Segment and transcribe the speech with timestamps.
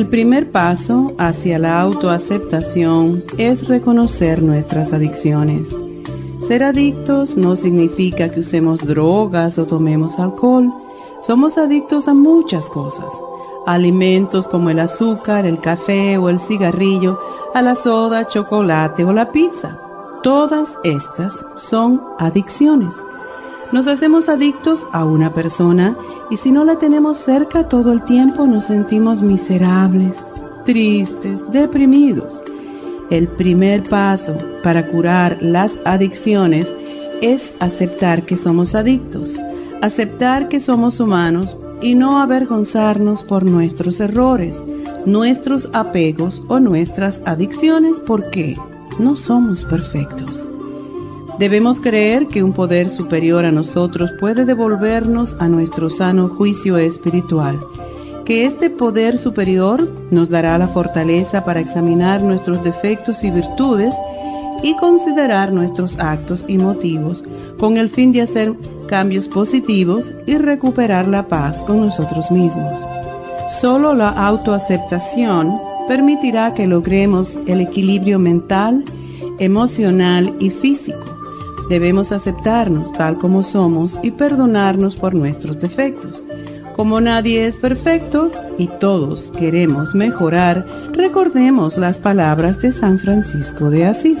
[0.00, 5.68] El primer paso hacia la autoaceptación es reconocer nuestras adicciones.
[6.48, 10.72] Ser adictos no significa que usemos drogas o tomemos alcohol.
[11.20, 13.12] Somos adictos a muchas cosas.
[13.66, 17.20] Alimentos como el azúcar, el café o el cigarrillo,
[17.52, 19.78] a la soda, chocolate o la pizza.
[20.22, 22.94] Todas estas son adicciones.
[23.72, 25.96] Nos hacemos adictos a una persona
[26.28, 30.16] y si no la tenemos cerca todo el tiempo nos sentimos miserables,
[30.64, 32.42] tristes, deprimidos.
[33.10, 36.74] El primer paso para curar las adicciones
[37.20, 39.38] es aceptar que somos adictos,
[39.82, 44.64] aceptar que somos humanos y no avergonzarnos por nuestros errores,
[45.06, 48.56] nuestros apegos o nuestras adicciones porque
[48.98, 50.46] no somos perfectos.
[51.40, 57.58] Debemos creer que un poder superior a nosotros puede devolvernos a nuestro sano juicio espiritual,
[58.26, 63.94] que este poder superior nos dará la fortaleza para examinar nuestros defectos y virtudes
[64.62, 67.24] y considerar nuestros actos y motivos
[67.58, 68.52] con el fin de hacer
[68.86, 72.86] cambios positivos y recuperar la paz con nosotros mismos.
[73.48, 78.84] Solo la autoaceptación permitirá que logremos el equilibrio mental,
[79.38, 81.19] emocional y físico
[81.70, 86.20] Debemos aceptarnos tal como somos y perdonarnos por nuestros defectos.
[86.74, 93.86] Como nadie es perfecto y todos queremos mejorar, recordemos las palabras de San Francisco de
[93.86, 94.20] Asís.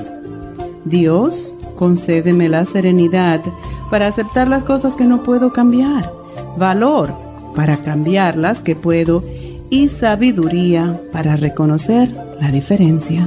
[0.84, 3.40] Dios, concédeme la serenidad
[3.90, 6.08] para aceptar las cosas que no puedo cambiar,
[6.56, 7.12] valor
[7.56, 9.24] para cambiar las que puedo
[9.70, 13.26] y sabiduría para reconocer la diferencia.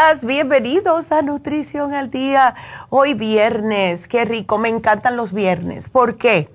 [0.00, 0.20] 818-841-1422.
[0.22, 2.54] bienvenidos a Nutrición al Día.
[2.88, 5.88] Hoy viernes, qué rico, me encantan los viernes.
[5.88, 6.50] ¿Por qué?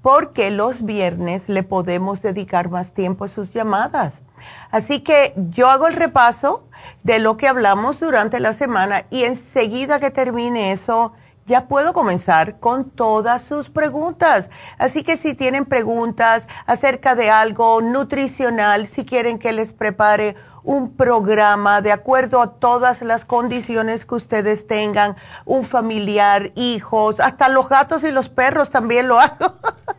[0.00, 4.22] Porque los viernes le podemos dedicar más tiempo a sus llamadas.
[4.70, 6.68] Así que yo hago el repaso
[7.02, 11.14] de lo que hablamos durante la semana y enseguida que termine eso,
[11.46, 14.50] ya puedo comenzar con todas sus preguntas.
[14.78, 20.96] Así que si tienen preguntas acerca de algo nutricional, si quieren que les prepare un
[20.96, 25.14] programa de acuerdo a todas las condiciones que ustedes tengan,
[25.44, 29.54] un familiar, hijos, hasta los gatos y los perros también lo hago.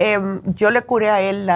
[0.02, 1.50] em, yo le curé a él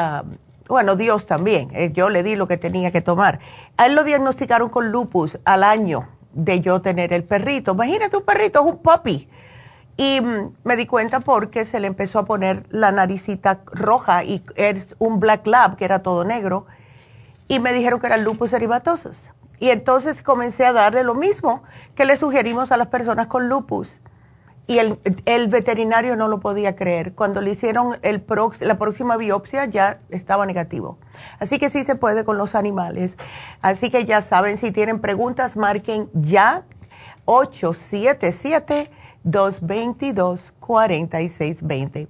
[0.68, 3.38] bueno, Dios también, eh, yo le di lo que tenía que tomar.
[3.76, 7.72] A él lo diagnosticaron con lupus al año de yo tener el perrito.
[7.72, 9.28] Imagínate un perrito, es un puppy.
[9.96, 14.42] Y mm, me di cuenta porque se le empezó a poner la naricita roja y
[14.56, 16.66] es un black lab que era todo negro.
[17.48, 19.30] Y me dijeron que era lupus eritematosus.
[19.60, 21.62] Y entonces comencé a darle lo mismo
[21.94, 23.96] que le sugerimos a las personas con lupus
[24.66, 27.14] y el, el, veterinario no lo podía creer.
[27.14, 28.24] Cuando le hicieron el
[28.60, 30.98] la próxima biopsia ya estaba negativo.
[31.38, 33.16] Así que sí se puede con los animales.
[33.62, 36.64] Así que ya saben, si tienen preguntas, marquen ya
[37.26, 38.90] 877
[39.26, 42.08] 222-4620.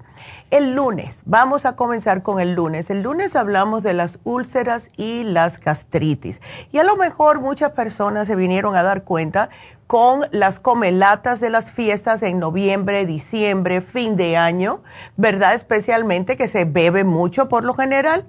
[0.50, 2.90] El lunes, vamos a comenzar con el lunes.
[2.90, 6.42] El lunes hablamos de las úlceras y las gastritis.
[6.72, 9.48] Y a lo mejor muchas personas se vinieron a dar cuenta
[9.86, 14.82] con las comelatas de las fiestas en noviembre, diciembre, fin de año,
[15.16, 15.54] ¿verdad?
[15.54, 18.26] Especialmente que se bebe mucho por lo general,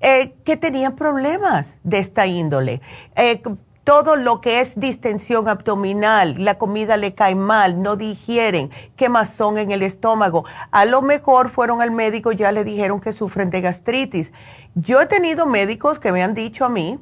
[0.00, 2.80] eh, que tenían problemas de esta índole.
[3.16, 3.42] Eh,
[3.84, 9.72] todo lo que es distensión abdominal, la comida le cae mal, no digieren, quemazón en
[9.72, 10.44] el estómago.
[10.70, 14.30] A lo mejor fueron al médico, ya le dijeron que sufren de gastritis.
[14.76, 17.00] Yo he tenido médicos que me han dicho a mí,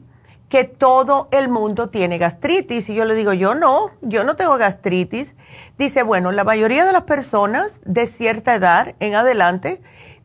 [0.50, 2.90] que todo el mundo tiene gastritis.
[2.90, 5.34] Y yo le digo, yo no, yo no tengo gastritis.
[5.78, 9.80] Dice, bueno, la mayoría de las personas de cierta edad en adelante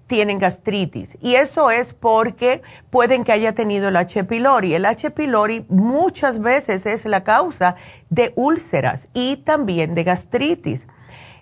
[0.07, 1.15] tienen gastritis.
[1.21, 4.23] Y eso es porque pueden que haya tenido el H.
[4.23, 4.73] pylori.
[4.73, 5.11] El H.
[5.11, 7.75] pylori muchas veces es la causa
[8.09, 10.87] de úlceras y también de gastritis.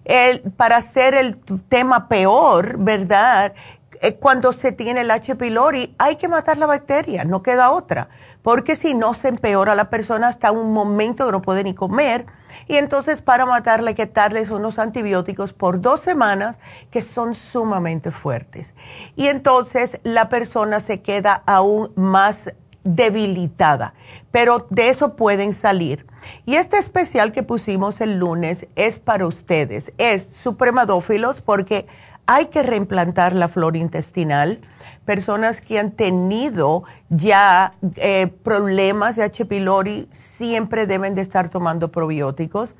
[0.04, 1.40] El, para hacer el
[1.70, 3.54] tema peor, ¿verdad?
[4.02, 5.36] Eh, cuando se tiene el H.
[5.36, 8.10] pylori hay que matar la bacteria, no queda otra
[8.44, 12.28] porque si no se empeora la persona hasta un momento que no puede ni comer.
[12.68, 16.60] Y entonces para matarle hay que darles unos antibióticos por dos semanas
[16.92, 18.76] que son sumamente fuertes.
[19.16, 22.54] Y entonces la persona se queda aún más
[22.84, 23.94] debilitada,
[24.32, 26.06] pero de eso pueden salir.
[26.46, 31.88] Y este especial que pusimos el lunes es para ustedes, es supremadófilos porque
[32.26, 34.60] hay que reimplantar la flora intestinal
[35.06, 39.46] personas que han tenido ya eh, problemas de H.
[39.46, 42.74] pylori siempre deben de estar tomando probióticos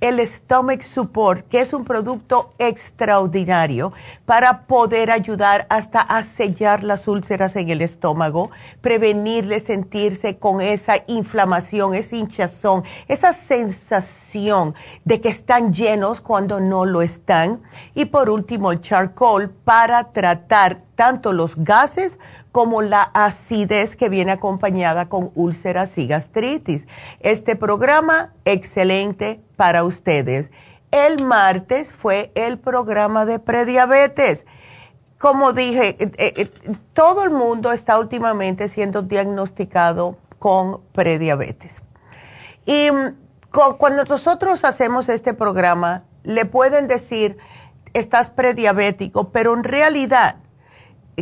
[0.00, 3.92] el Stomach Support, que es un producto extraordinario
[4.24, 10.94] para poder ayudar hasta a sellar las úlceras en el estómago, prevenirle sentirse con esa
[11.06, 14.74] inflamación, esa hinchazón, esa sensación
[15.04, 17.60] de que están llenos cuando no lo están.
[17.94, 22.18] Y por último, el charcoal para tratar tanto los gases
[22.52, 26.86] como la acidez que viene acompañada con úlceras y gastritis.
[27.20, 30.50] Este programa, excelente para ustedes.
[30.90, 34.44] El martes fue el programa de prediabetes.
[35.16, 36.50] Como dije, eh, eh,
[36.92, 41.82] todo el mundo está últimamente siendo diagnosticado con prediabetes.
[42.66, 43.16] Y mm,
[43.78, 47.38] cuando nosotros hacemos este programa, le pueden decir,
[47.94, 50.36] estás prediabético, pero en realidad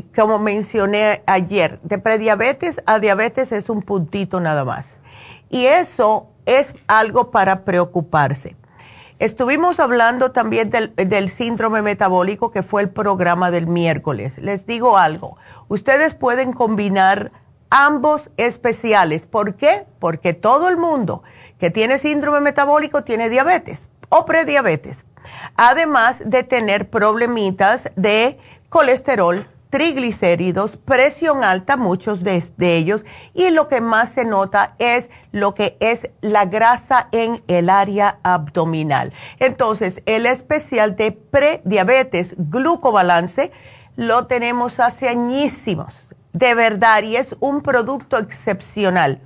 [0.03, 4.99] como mencioné ayer, de prediabetes a diabetes es un puntito nada más.
[5.51, 8.57] Y eso es algo para preocuparse.
[9.19, 14.39] Estuvimos hablando también del, síndrome metabólico, que fue el programa del miércoles.
[14.39, 15.37] Les digo algo,
[15.67, 17.33] ustedes pueden combinar
[17.69, 19.27] ambos especiales.
[19.27, 19.87] ¿Por qué?
[19.99, 21.25] Porque todo el mundo
[21.59, 25.05] que tiene síndrome metabólico tiene diabetes o prediabetes.
[25.57, 28.39] Además de tener problemitas de
[28.69, 35.55] colesterol, triglicéridos, presión alta, muchos de, ellos, y lo que más se nota es lo
[35.55, 39.13] que es la grasa en el área abdominal.
[39.39, 43.53] Entonces, el especial de prediabetes glucobalance
[43.97, 45.95] lo tenemos hace añísimos,
[46.33, 49.21] de verdad, y es un producto excepcional.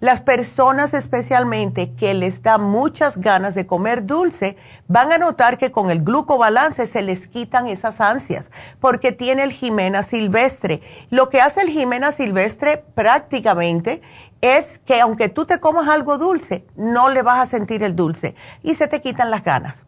[0.00, 4.56] Las personas especialmente que les da muchas ganas de comer dulce
[4.88, 9.52] van a notar que con el glucobalance se les quitan esas ansias porque tiene el
[9.52, 10.80] Jimena silvestre.
[11.10, 14.00] Lo que hace el Jimena silvestre prácticamente
[14.40, 18.34] es que aunque tú te comas algo dulce, no le vas a sentir el dulce
[18.62, 19.84] y se te quitan las ganas.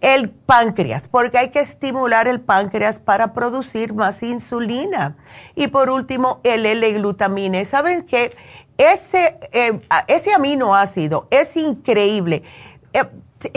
[0.00, 5.16] El páncreas, porque hay que estimular el páncreas para producir más insulina.
[5.54, 7.64] Y por último, el L-glutamine.
[7.64, 8.36] ¿Saben qué?
[8.78, 12.42] Ese, eh, ese aminoácido es increíble.
[12.92, 13.04] Eh,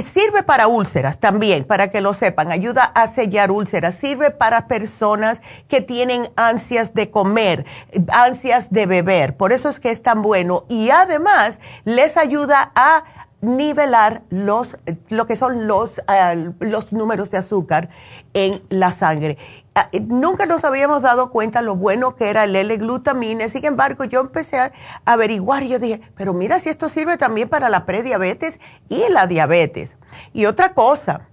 [0.03, 5.41] sirve para úlceras también, para que lo sepan, ayuda a sellar úlceras, sirve para personas
[5.67, 7.65] que tienen ansias de comer,
[8.11, 13.03] ansias de beber, por eso es que es tan bueno y además les ayuda a
[13.41, 14.75] nivelar los,
[15.09, 17.89] lo que son los, eh, los números de azúcar
[18.33, 19.37] en la sangre.
[19.79, 24.05] Ah, eh, nunca nos habíamos dado cuenta lo bueno que era el L-glutamine, sin embargo
[24.05, 24.71] yo empecé a
[25.05, 29.27] averiguar y yo dije, pero mira si esto sirve también para la prediabetes y la
[29.27, 29.95] diabetes.
[30.33, 31.27] Y otra cosa,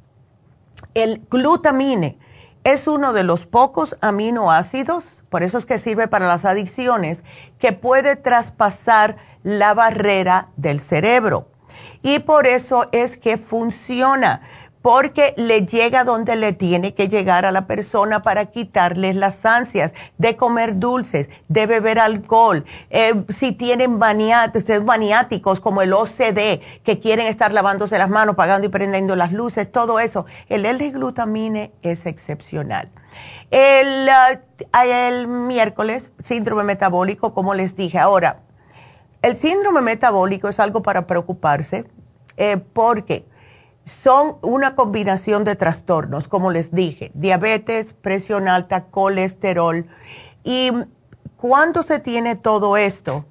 [0.93, 2.19] el glutamine
[2.65, 7.25] es uno de los pocos aminoácidos, por eso es que sirve para las adicciones,
[7.59, 11.49] que puede traspasar la barrera del cerebro.
[12.03, 14.43] Y por eso es que funciona,
[14.85, 19.95] porque le llega donde le tiene que llegar a la persona para quitarles las ansias
[20.19, 22.67] de comer dulces, de beber alcohol.
[22.91, 28.69] Eh, si tienen maniáticos como el OCD, que quieren estar lavándose las manos, pagando y
[28.69, 32.91] prendiendo las luces, todo eso, el L-glutamine es excepcional.
[33.51, 34.39] El, uh,
[34.87, 37.99] el miércoles, síndrome metabólico, como les dije.
[37.99, 38.41] Ahora,
[39.23, 41.87] el síndrome metabólico es algo para preocuparse
[42.37, 43.25] eh, porque
[43.87, 49.87] son una combinación de trastornos, como les dije, diabetes, presión alta, colesterol.
[50.43, 50.73] Y
[51.37, 53.27] cuando se tiene todo esto,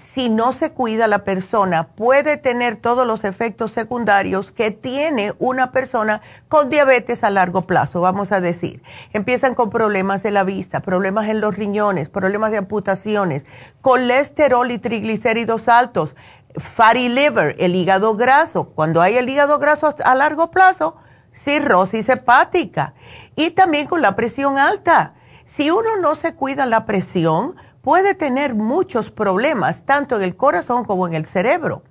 [0.00, 5.72] si no se cuida la persona, puede tener todos los efectos secundarios que tiene una
[5.72, 8.82] persona con diabetes a largo plazo, vamos a decir.
[9.12, 13.44] Empiezan con problemas de la vista, problemas en los riñones, problemas de amputaciones,
[13.82, 16.14] colesterol y triglicéridos altos,
[16.56, 18.70] fatty liver, el hígado graso.
[18.70, 20.96] Cuando hay el hígado graso a largo plazo,
[21.34, 22.94] cirrosis hepática.
[23.36, 25.14] Y también con la presión alta.
[25.44, 30.84] Si uno no se cuida la presión, puede tener muchos problemas, tanto en el corazón
[30.84, 31.82] como en el cerebro.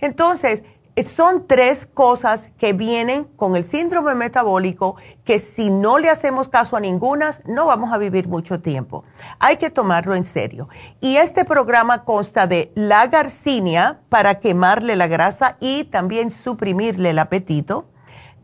[0.00, 0.62] Entonces,
[1.04, 6.76] son tres cosas que vienen con el síndrome metabólico que si no le hacemos caso
[6.76, 9.04] a ninguna, no vamos a vivir mucho tiempo.
[9.38, 10.68] Hay que tomarlo en serio.
[11.00, 17.18] Y este programa consta de la garcinia para quemarle la grasa y también suprimirle el
[17.18, 17.90] apetito.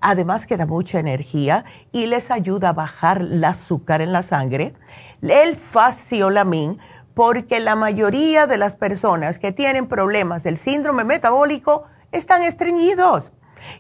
[0.03, 4.75] Además que da mucha energía y les ayuda a bajar el azúcar en la sangre.
[5.23, 6.79] El faciolamin
[7.15, 13.33] porque la mayoría de las personas que tienen problemas del síndrome metabólico están estreñidos.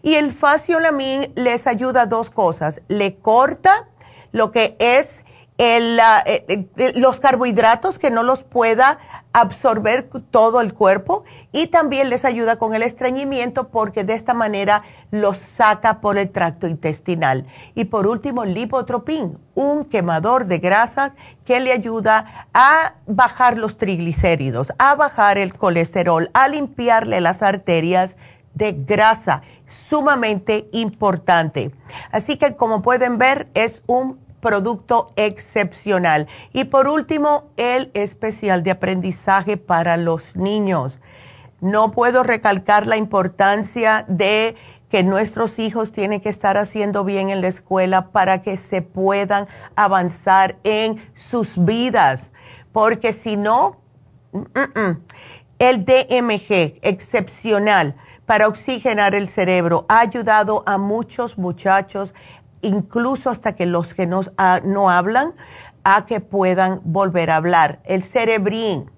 [0.03, 2.81] Y el faciolamin les ayuda a dos cosas.
[2.89, 3.89] Le corta
[4.33, 5.22] lo que es
[5.59, 8.99] el, eh, eh, los carbohidratos que no los pueda
[9.33, 14.83] absorber todo el cuerpo y también les ayuda con el estreñimiento porque de esta manera
[15.11, 17.47] los saca por el tracto intestinal.
[17.75, 21.13] Y por último, lipotropín, un quemador de grasas
[21.45, 28.17] que le ayuda a bajar los triglicéridos, a bajar el colesterol, a limpiarle las arterias
[28.55, 31.73] de grasa, sumamente importante.
[32.11, 36.27] Así que como pueden ver, es un producto excepcional.
[36.53, 40.99] Y por último, el especial de aprendizaje para los niños.
[41.61, 44.57] No puedo recalcar la importancia de
[44.91, 49.47] que nuestros hijos tienen que estar haciendo bien en la escuela para que se puedan
[49.77, 52.31] avanzar en sus vidas,
[52.73, 53.79] porque si no,
[55.59, 57.95] el DMG excepcional
[58.27, 62.13] para oxigenar el cerebro ha ayudado a muchos muchachos
[62.63, 65.35] incluso hasta que los que no, ah, no hablan,
[65.85, 67.81] a que puedan volver a hablar.
[67.85, 68.91] El cerebrín,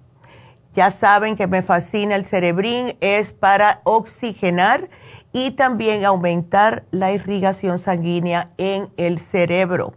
[0.73, 4.89] ya saben que me fascina el cerebrín, es para oxigenar
[5.33, 9.93] y también aumentar la irrigación sanguínea en el cerebro.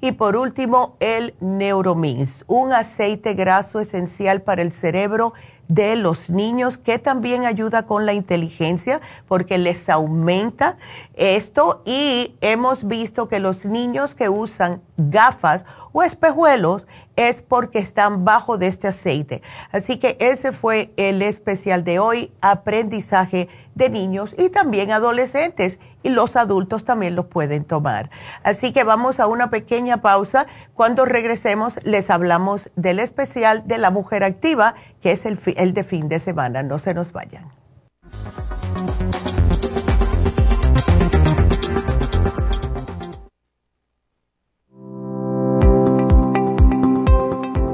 [0.00, 5.34] Y por último, el Neuromins, un aceite graso esencial para el cerebro
[5.70, 10.76] de los niños que también ayuda con la inteligencia porque les aumenta
[11.14, 11.82] esto.
[11.86, 18.58] Y hemos visto que los niños que usan gafas o espejuelos es porque están bajo
[18.58, 19.42] de este aceite.
[19.72, 26.10] Así que ese fue el especial de hoy, aprendizaje de niños y también adolescentes y
[26.10, 28.10] los adultos también los pueden tomar.
[28.42, 30.46] Así que vamos a una pequeña pausa.
[30.74, 35.84] Cuando regresemos les hablamos del especial de la mujer activa, que es el, el de
[35.84, 36.62] fin de semana.
[36.62, 37.50] No se nos vayan.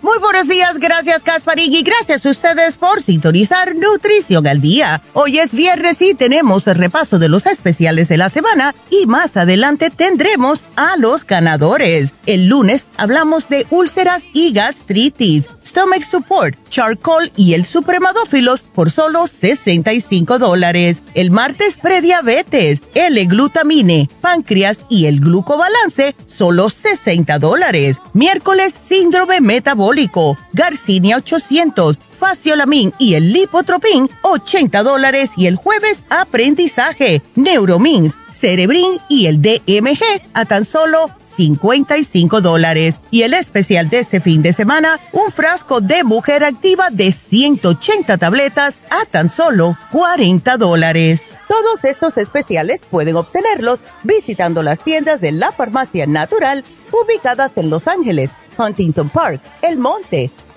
[0.00, 5.02] Muy buenos días, gracias Casparín y gracias a ustedes por sintonizar Nutrición al Día.
[5.12, 9.36] Hoy es viernes y tenemos el repaso de los especiales de la semana y más
[9.36, 12.12] adelante tendremos a los ganadores.
[12.26, 19.26] El lunes hablamos de úlceras y gastritis, stomach support, charcoal y el supremadófilos por solo
[19.26, 21.02] 65 dólares.
[21.14, 28.00] El martes prediabetes, L-glutamine, páncreas y el glucobalance, solo 60 dólares.
[28.12, 29.87] Miércoles síndrome metabólico
[30.52, 35.30] Garcinia 800, Faciolamin y el Lipotropin, 80 dólares.
[35.36, 40.02] Y el jueves, aprendizaje, Neuromins, Cerebrin y el DMG
[40.34, 42.98] a tan solo 55 dólares.
[43.10, 48.18] Y el especial de este fin de semana, un frasco de mujer activa de 180
[48.18, 51.22] tabletas a tan solo 40 dólares.
[51.48, 57.86] Todos estos especiales pueden obtenerlos visitando las tiendas de la farmacia natural ubicadas en Los
[57.86, 60.30] Ángeles, Huntington Park, El Monte,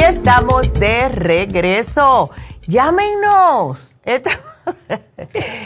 [0.00, 2.30] Estamos de regreso.
[2.66, 3.78] Llámenos.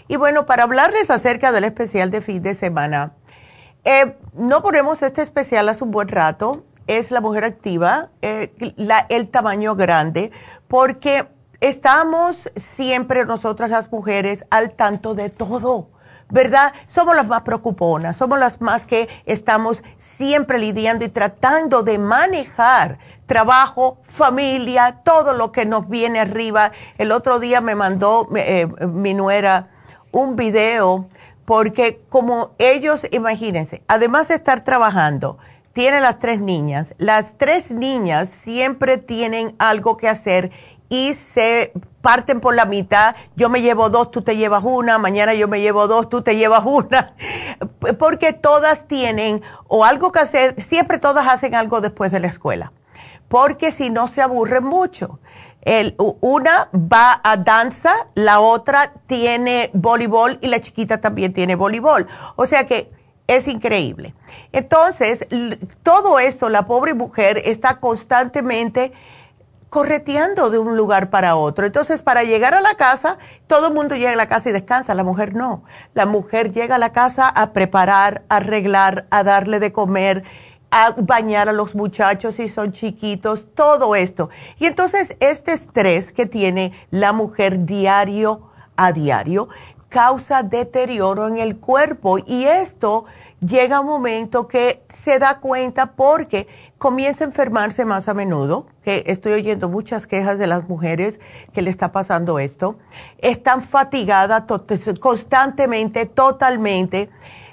[0.08, 3.14] Y bueno, para hablarles acerca del especial de fin de semana,
[3.84, 8.54] eh, no ponemos este especial hace un buen rato, es la mujer activa, eh,
[9.10, 10.32] el tamaño grande,
[10.68, 11.28] porque
[11.62, 15.90] estamos siempre nosotras las mujeres al tanto de todo.
[16.34, 16.72] ¿Verdad?
[16.88, 23.00] Somos las más preocuponas, somos las más que estamos siempre lidiando y tratando de manejar
[23.26, 26.72] trabajo, familia, todo lo que nos viene arriba.
[26.98, 29.72] El otro día me mandó eh, mi nuera
[30.12, 31.10] un video
[31.52, 35.38] porque como ellos, imagínense, además de estar trabajando,
[35.74, 40.52] tienen las tres niñas, las tres niñas siempre tienen algo que hacer
[40.88, 45.34] y se parten por la mitad, yo me llevo dos, tú te llevas una, mañana
[45.34, 47.16] yo me llevo dos, tú te llevas una,
[48.00, 52.72] porque todas tienen o algo que hacer, siempre todas hacen algo después de la escuela,
[53.28, 55.20] porque si no se aburren mucho.
[55.62, 62.08] El, una va a danza, la otra tiene voleibol y la chiquita también tiene voleibol.
[62.36, 62.92] O sea que
[63.28, 64.14] es increíble.
[64.52, 65.26] Entonces,
[65.84, 68.92] todo esto, la pobre mujer está constantemente
[69.70, 71.66] correteando de un lugar para otro.
[71.66, 74.94] Entonces, para llegar a la casa, todo el mundo llega a la casa y descansa,
[74.96, 75.64] la mujer no.
[75.94, 80.24] La mujer llega a la casa a preparar, a arreglar, a darle de comer,
[80.72, 84.30] a bañar a los muchachos si son chiquitos, todo esto.
[84.58, 89.50] Y entonces, este estrés que tiene la mujer diario a diario
[89.92, 93.04] causa deterioro en el cuerpo y esto
[93.42, 99.04] llega un momento que se da cuenta porque comienza a enfermarse más a menudo, que
[99.08, 101.20] estoy oyendo muchas quejas de las mujeres
[101.54, 102.78] que le está pasando esto,
[103.18, 104.44] están fatigadas
[105.00, 107.10] constantemente, totalmente.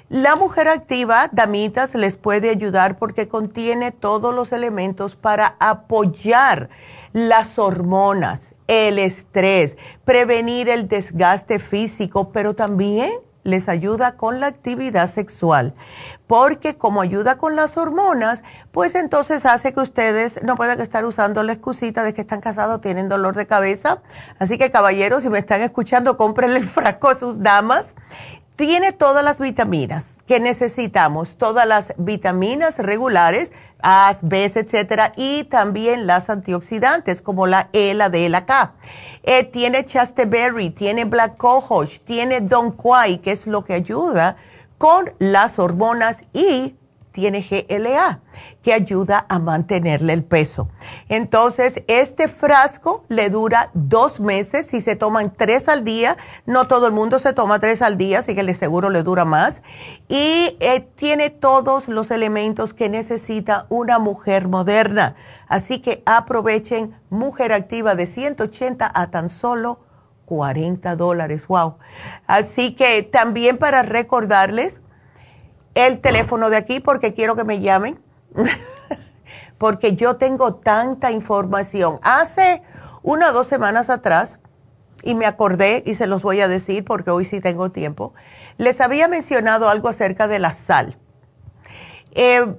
[0.09, 6.69] La mujer activa, damitas, les puede ayudar porque contiene todos los elementos para apoyar
[7.13, 13.11] las hormonas, el estrés, prevenir el desgaste físico, pero también
[13.43, 15.75] les ayuda con la actividad sexual,
[16.25, 21.43] porque como ayuda con las hormonas, pues entonces hace que ustedes no puedan estar usando
[21.43, 24.01] la excusita de que están casados, tienen dolor de cabeza.
[24.39, 27.93] Así que caballeros, si me están escuchando, cómprenle el frasco a sus damas
[28.59, 36.05] tiene todas las vitaminas que necesitamos, todas las vitaminas regulares, A, B, etcétera, y también
[36.05, 38.73] las antioxidantes como la E, la D, la K.
[39.23, 44.35] Eh, tiene chasteberry, tiene black cohosh, tiene don quai, que es lo que ayuda
[44.77, 46.75] con las hormonas y
[47.11, 48.21] tiene GLA,
[48.61, 50.69] que ayuda a mantenerle el peso.
[51.07, 56.17] Entonces, este frasco le dura dos meses si se toman tres al día.
[56.45, 59.25] No todo el mundo se toma tres al día, así que le seguro le dura
[59.25, 59.61] más.
[60.07, 65.15] Y eh, tiene todos los elementos que necesita una mujer moderna.
[65.47, 69.79] Así que aprovechen Mujer Activa de 180 a tan solo
[70.25, 71.47] 40 dólares.
[71.47, 71.77] Wow.
[72.27, 74.79] Así que también para recordarles,
[75.75, 77.99] el teléfono de aquí porque quiero que me llamen,
[79.57, 81.99] porque yo tengo tanta información.
[82.01, 82.61] Hace
[83.01, 84.39] una o dos semanas atrás,
[85.03, 88.13] y me acordé y se los voy a decir porque hoy sí tengo tiempo,
[88.57, 90.97] les había mencionado algo acerca de la sal.
[92.11, 92.55] Eh,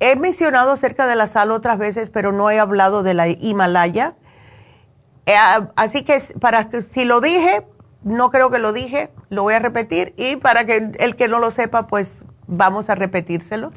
[0.00, 4.16] he mencionado acerca de la sal otras veces, pero no he hablado de la Himalaya.
[5.26, 5.34] Eh,
[5.76, 7.66] así que para que si lo dije,
[8.02, 11.38] no creo que lo dije, lo voy a repetir y para que el que no
[11.38, 13.72] lo sepa, pues vamos a repetírselo.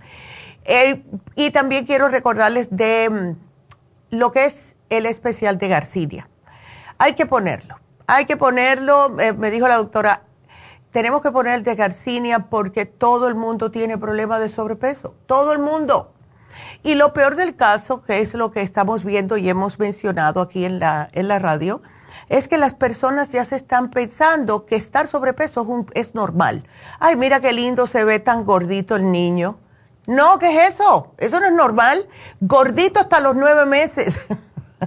[0.65, 1.03] Eh,
[1.35, 6.29] y también quiero recordarles de mm, lo que es el especial de Garcinia.
[6.97, 7.77] Hay que ponerlo,
[8.07, 10.23] hay que ponerlo, eh, me dijo la doctora,
[10.91, 15.53] tenemos que poner el de Garcinia porque todo el mundo tiene problemas de sobrepeso, todo
[15.53, 16.13] el mundo.
[16.83, 20.65] Y lo peor del caso, que es lo que estamos viendo y hemos mencionado aquí
[20.65, 21.81] en la, en la radio,
[22.29, 26.63] es que las personas ya se están pensando que estar sobrepeso es, normal.
[26.99, 29.57] Ay, mira qué lindo se ve tan gordito el niño.
[30.05, 31.13] No, ¿qué es eso?
[31.17, 32.07] Eso no es normal.
[32.39, 34.19] Gordito hasta los nueve meses.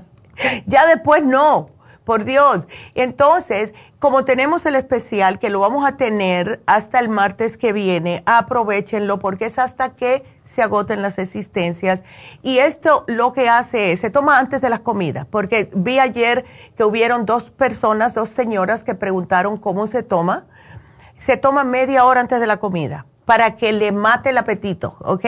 [0.66, 1.70] ya después no,
[2.04, 2.66] por Dios.
[2.94, 8.22] Entonces, como tenemos el especial, que lo vamos a tener hasta el martes que viene,
[8.24, 12.02] aprovechenlo porque es hasta que se agoten las existencias.
[12.42, 16.44] Y esto lo que hace es, se toma antes de las comidas, porque vi ayer
[16.76, 20.46] que hubieron dos personas, dos señoras que preguntaron cómo se toma.
[21.16, 25.24] Se toma media hora antes de la comida para que le mate el apetito, ¿ok?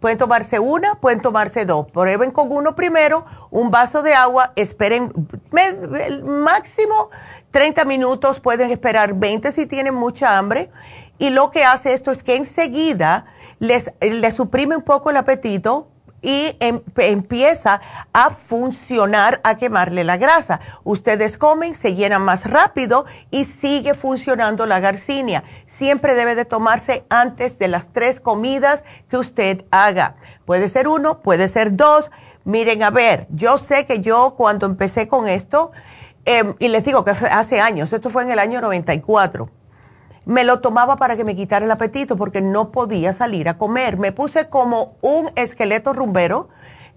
[0.00, 1.90] Pueden tomarse una, pueden tomarse dos.
[1.90, 5.12] Prueben con uno primero, un vaso de agua, esperen
[5.52, 7.10] el máximo
[7.50, 10.70] 30 minutos, pueden esperar 20 si tienen mucha hambre.
[11.18, 13.26] Y lo que hace esto es que enseguida
[13.62, 15.86] les, les suprime un poco el apetito
[16.20, 17.80] y em, empieza
[18.12, 20.60] a funcionar, a quemarle la grasa.
[20.82, 25.44] Ustedes comen, se llenan más rápido y sigue funcionando la garcinia.
[25.66, 30.16] Siempre debe de tomarse antes de las tres comidas que usted haga.
[30.44, 32.10] Puede ser uno, puede ser dos.
[32.44, 35.70] Miren, a ver, yo sé que yo cuando empecé con esto,
[36.24, 39.61] em, y les digo que hace años, esto fue en el año 94
[40.24, 43.96] me lo tomaba para que me quitara el apetito porque no podía salir a comer.
[43.98, 46.48] Me puse como un esqueleto rumbero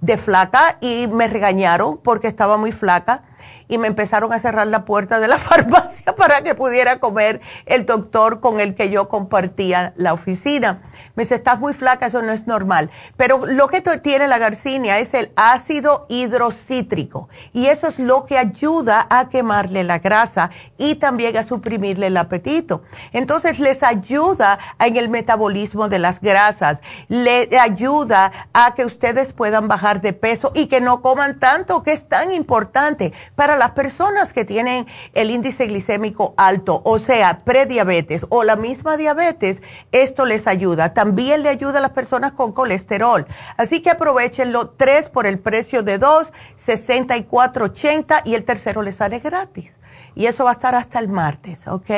[0.02, 3.24] de flaca y me regañaron porque estaba muy flaca
[3.68, 7.86] y me empezaron a cerrar la puerta de la farmacia para que pudiera comer el
[7.86, 10.82] doctor con el que yo compartía la oficina.
[11.16, 12.90] Me dice, estás muy flaca, eso no es normal.
[13.18, 18.38] Pero lo que tiene la garcinia es el ácido hidrocítrico y eso es lo que
[18.38, 22.84] ayuda a quemarle la grasa y también a suprimirle el apetito.
[23.12, 29.68] Entonces les ayuda en el metabolismo de las grasas, le ayuda a que ustedes puedan
[29.68, 34.34] bajar de peso y que no coman tanto, que es tan importante Para las personas
[34.34, 40.48] que tienen el índice glicémico alto, o sea, prediabetes o la misma diabetes, esto les
[40.48, 40.94] ayuda.
[40.94, 43.28] También le ayuda a las personas con colesterol.
[43.58, 49.20] Así que aprovechenlo, tres por el precio de dos, 64.80 y el tercero les sale
[49.20, 49.72] gratis.
[50.16, 51.92] Y eso va a estar hasta el martes, ¿ok?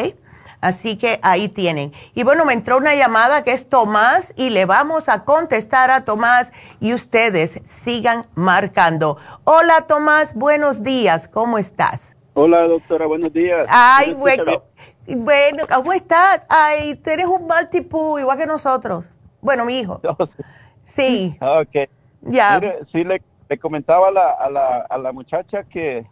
[0.60, 1.94] Así que ahí tienen.
[2.16, 6.04] Y bueno, me entró una llamada que es Tomás y le vamos a contestar a
[6.04, 9.18] Tomás y ustedes sigan marcando.
[9.44, 12.16] Hola Tomás, buenos días, ¿cómo estás?
[12.34, 13.68] Hola doctora, buenos días.
[13.70, 14.64] Ay, bueno,
[15.08, 16.46] bueno, ¿cómo estás?
[16.50, 19.06] Ay, tú eres un tipo igual que nosotros.
[19.42, 20.02] Bueno, mi hijo.
[20.90, 21.38] Sí.
[21.42, 21.90] ok.
[22.22, 22.62] Ya.
[22.94, 23.22] sí, le,
[23.60, 26.06] comentaba a la, a, la, a la muchacha que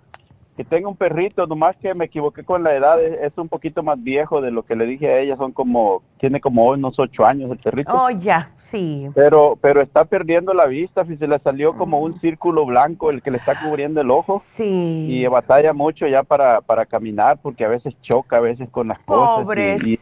[0.56, 4.02] que tenga un perrito, nomás que me equivoqué con la edad, es, un poquito más
[4.02, 7.52] viejo de lo que le dije a ella, son como, tiene como unos ocho años
[7.52, 7.92] el perrito.
[7.94, 9.10] Oh, ya, sí.
[9.14, 13.32] Pero, pero está perdiendo la vista, se le salió como un círculo blanco el que
[13.32, 14.42] le está cubriendo el ojo.
[14.46, 15.08] Sí.
[15.10, 19.00] Y batalla mucho ya para, para caminar, porque a veces choca, a veces con las
[19.00, 19.44] cosas.
[19.44, 20.00] Pobre, sí.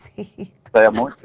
[0.91, 1.15] Mucho.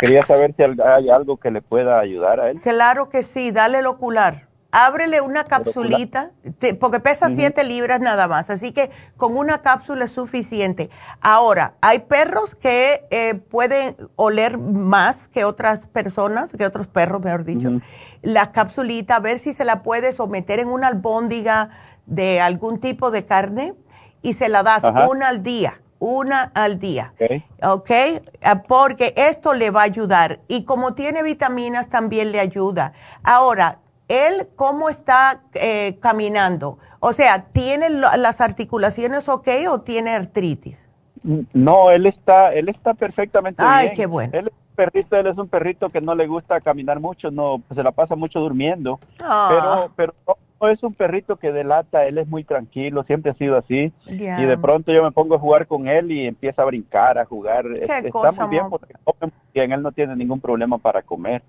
[0.00, 2.62] Quería saber si hay algo que le pueda ayudar a él.
[2.62, 4.45] Claro que sí, dale el ocular
[4.76, 6.32] ábrele una capsulita,
[6.78, 10.90] porque pesa 7 libras nada más, así que con una cápsula es suficiente.
[11.22, 17.44] Ahora, hay perros que eh, pueden oler más que otras personas, que otros perros, mejor
[17.44, 17.70] dicho.
[18.20, 21.70] La capsulita, a ver si se la puede someter en una albóndiga
[22.04, 23.72] de algún tipo de carne
[24.20, 27.14] y se la das una al día una al día.
[27.62, 27.90] ¿Ok?
[28.42, 30.40] Ah, porque esto le va a ayudar.
[30.46, 32.92] Y como tiene vitaminas, también le ayuda.
[33.22, 36.78] Ahora, él cómo está eh, caminando.
[37.00, 40.78] O sea, ¿tiene las articulaciones ok o tiene artritis?
[41.52, 43.72] No, él está, él está perfectamente bien.
[43.72, 44.32] Ay, qué bueno.
[44.32, 47.62] Él es un perrito, él es un perrito que no le gusta caminar mucho, no,
[47.74, 49.00] se la pasa mucho durmiendo.
[49.18, 49.88] Ah.
[49.96, 53.56] Pero, pero no es un perrito que delata, él es muy tranquilo, siempre ha sido
[53.56, 53.92] así.
[54.06, 57.24] Y de pronto yo me pongo a jugar con él y empieza a brincar, a
[57.24, 57.66] jugar.
[57.76, 58.94] Está muy bien porque
[59.52, 61.42] bien, él no tiene ningún problema para comer.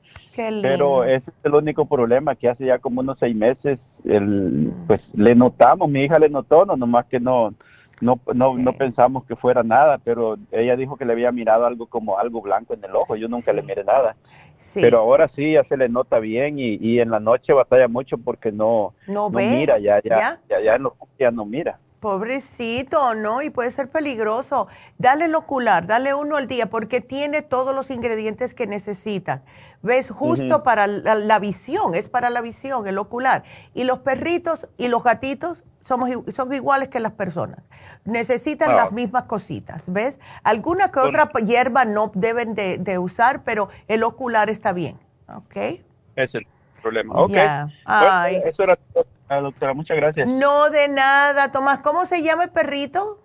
[0.62, 5.02] Pero ese es el único problema que hace ya como unos seis meses, el, pues
[5.14, 7.54] le notamos, mi hija le notó, no nomás que no,
[8.02, 11.88] no, no, no pensamos que fuera nada, pero ella dijo que le había mirado algo
[11.88, 14.16] como algo blanco en el ojo, yo nunca le miré nada.
[14.74, 18.18] Pero ahora sí, ya se le nota bien y, y en la noche batalla mucho
[18.18, 20.80] porque no, no, mira, ya, ya, ya, ya,
[21.18, 21.80] ya no mira.
[22.08, 23.42] Pobrecito, ¿no?
[23.42, 24.70] Y puede ser peligroso.
[24.98, 29.42] Dale el ocular, dale uno al día porque tiene todos los ingredientes que necesita.
[29.82, 30.10] ¿Ves?
[30.10, 33.44] Justo para la, visión, es para la visión, el ocular.
[33.74, 37.60] Y los perritos y los gatitos somos, son iguales que las personas.
[38.06, 40.18] Necesitan las mismas cositas, ¿ves?
[40.44, 45.58] Alguna que otra hierba no deben de, usar, pero el ocular está bien, ¿ok?
[46.16, 46.48] Es el
[46.82, 47.36] problema, ok.
[48.46, 48.80] eso era
[49.30, 50.28] Ah, doctora, muchas gracias.
[50.28, 51.80] No, de nada, Tomás.
[51.80, 53.20] ¿Cómo se llama el perrito?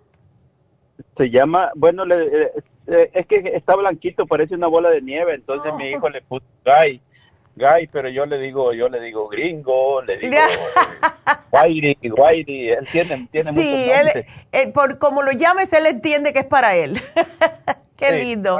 [1.17, 2.51] Se llama, bueno, le, eh,
[2.87, 6.45] eh, es que está blanquito, parece una bola de nieve, entonces mi hijo le puso
[6.65, 7.01] Guy,
[7.55, 10.35] Guy, pero yo le digo, yo le digo gringo, le digo
[11.51, 13.91] Whitey, Whitey, él tiene, tiene sí,
[14.51, 16.99] él, por como lo llames, él entiende que es para él.
[18.03, 18.59] Qué lindo.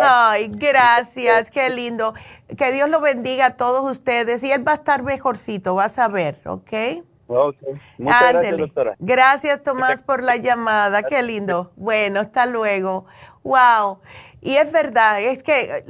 [0.00, 2.14] Ay, gracias, qué lindo.
[2.56, 6.08] Que Dios lo bendiga a todos ustedes y él va a estar mejorcito, vas a
[6.08, 6.72] ver, ¿ok?
[7.28, 7.56] Ok.
[7.98, 8.94] Muchas gracias, doctora.
[8.98, 11.02] Gracias, Tomás, por la llamada.
[11.02, 11.72] Qué lindo.
[11.76, 13.04] Bueno, hasta luego.
[13.42, 13.98] Wow.
[14.40, 15.84] Y es verdad, es que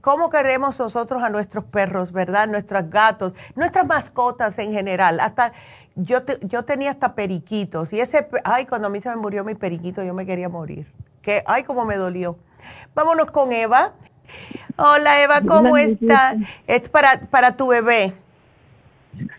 [0.00, 2.48] cómo queremos nosotros a nuestros perros, ¿verdad?
[2.48, 5.20] Nuestros gatos, nuestras mascotas en general.
[5.20, 5.52] Hasta
[5.94, 9.54] yo, yo tenía hasta periquitos y ese, ay, cuando a mí se me murió mi
[9.54, 10.86] periquito, yo me quería morir
[11.22, 12.36] que, ay, cómo me dolió.
[12.94, 13.94] Vámonos con Eva.
[14.76, 16.36] Hola Eva, ¿cómo está?
[16.66, 18.14] Es para, para tu bebé.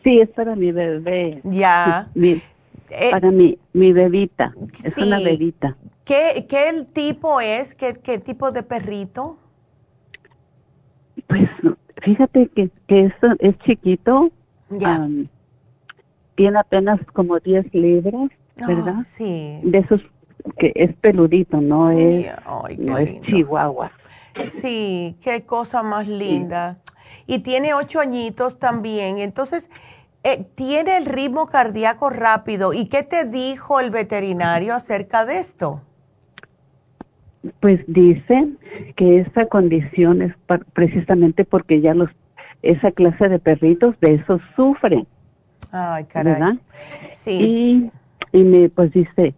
[0.04, 1.42] Sí, es para mi bebé.
[1.44, 2.10] Ya.
[2.16, 4.54] Eh, para mi, mi bebita.
[4.84, 5.76] Es una bebita.
[6.06, 7.74] ¿Qué, ¿Qué tipo es?
[7.74, 9.38] ¿Qué, ¿Qué tipo de perrito?
[11.28, 11.50] Pues
[12.02, 14.32] fíjate que, que es, es chiquito.
[14.70, 15.08] Ya.
[16.36, 18.96] tiene apenas como 10 libras, ah, ¿verdad?
[19.06, 19.60] sí.
[19.64, 20.02] De esos
[20.58, 22.28] que es peludito, no es,
[22.78, 23.92] no es chihuahua.
[24.62, 26.78] Sí, qué cosa más linda.
[27.28, 29.20] Y tiene ocho añitos también.
[29.20, 29.70] Entonces,
[30.24, 32.74] eh, tiene el ritmo cardíaco rápido.
[32.74, 35.82] ¿Y qué te dijo el veterinario acerca de esto?
[37.60, 38.58] Pues dicen
[38.96, 40.34] que esa condición es
[40.74, 42.10] precisamente porque ya los
[42.62, 45.06] esa clase de perritos de eso sufren.
[45.72, 46.60] Ay, caray.
[47.12, 47.92] Sí.
[48.32, 49.36] Y, y me pues dice,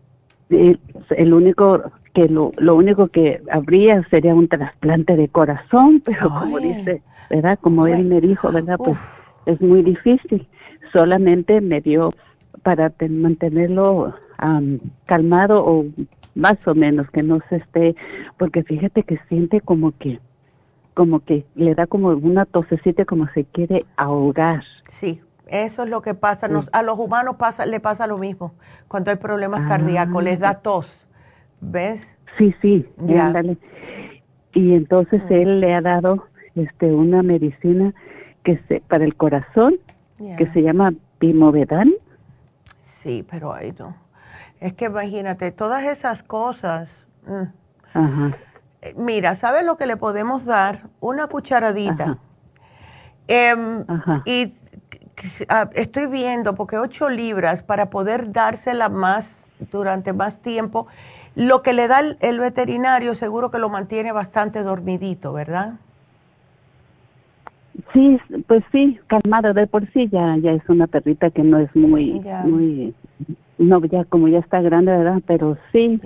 [0.50, 6.60] el único que lo, lo único que habría sería un trasplante de corazón, pero como
[6.60, 7.60] dice, ¿verdad?
[7.62, 8.78] Como él me dijo, ¿verdad?
[8.78, 8.98] Pues
[9.46, 10.48] es muy difícil.
[10.94, 12.14] Solamente me dio
[12.64, 14.16] para mantenerlo
[15.06, 15.86] calmado o
[16.36, 17.96] más o menos que no se esté,
[18.38, 20.20] porque fíjate que siente como que
[20.94, 24.64] como que le da como una tosecita como se quiere ahogar.
[24.90, 26.50] Sí, eso es lo que pasa.
[26.72, 28.54] a los humanos pasa, le pasa lo mismo.
[28.88, 29.70] Cuando hay problemas ah.
[29.70, 31.08] cardíacos, les da tos.
[31.62, 32.08] ¿Ves?
[32.38, 33.34] Sí, sí, ya.
[34.54, 35.34] Y entonces mm.
[35.34, 37.94] él le ha dado este una medicina
[38.44, 39.76] que se, para el corazón
[40.38, 41.92] que se llama Pimovedan.
[42.84, 43.96] Sí, pero ahí no.
[44.60, 46.90] Es que imagínate, todas esas cosas.
[47.28, 47.44] Mm.
[47.94, 48.38] Ajá.
[48.82, 50.84] Eh, mira, ¿sabes lo que le podemos dar?
[51.00, 52.18] Una cucharadita.
[53.28, 53.84] Em,
[54.26, 54.54] y
[55.74, 59.38] estoy viendo, porque ocho libras para poder dársela más
[59.72, 60.88] durante más tiempo,
[61.36, 65.76] lo que le da el, veterinario seguro que lo mantiene bastante dormidito, ¿verdad?
[67.94, 71.74] Sí, pues sí, calmada de por sí ya, ya es una perrita que no es
[71.76, 72.94] muy, muy,
[73.58, 75.22] no, ya como ya está grande, ¿verdad?
[75.26, 75.98] Pero sí,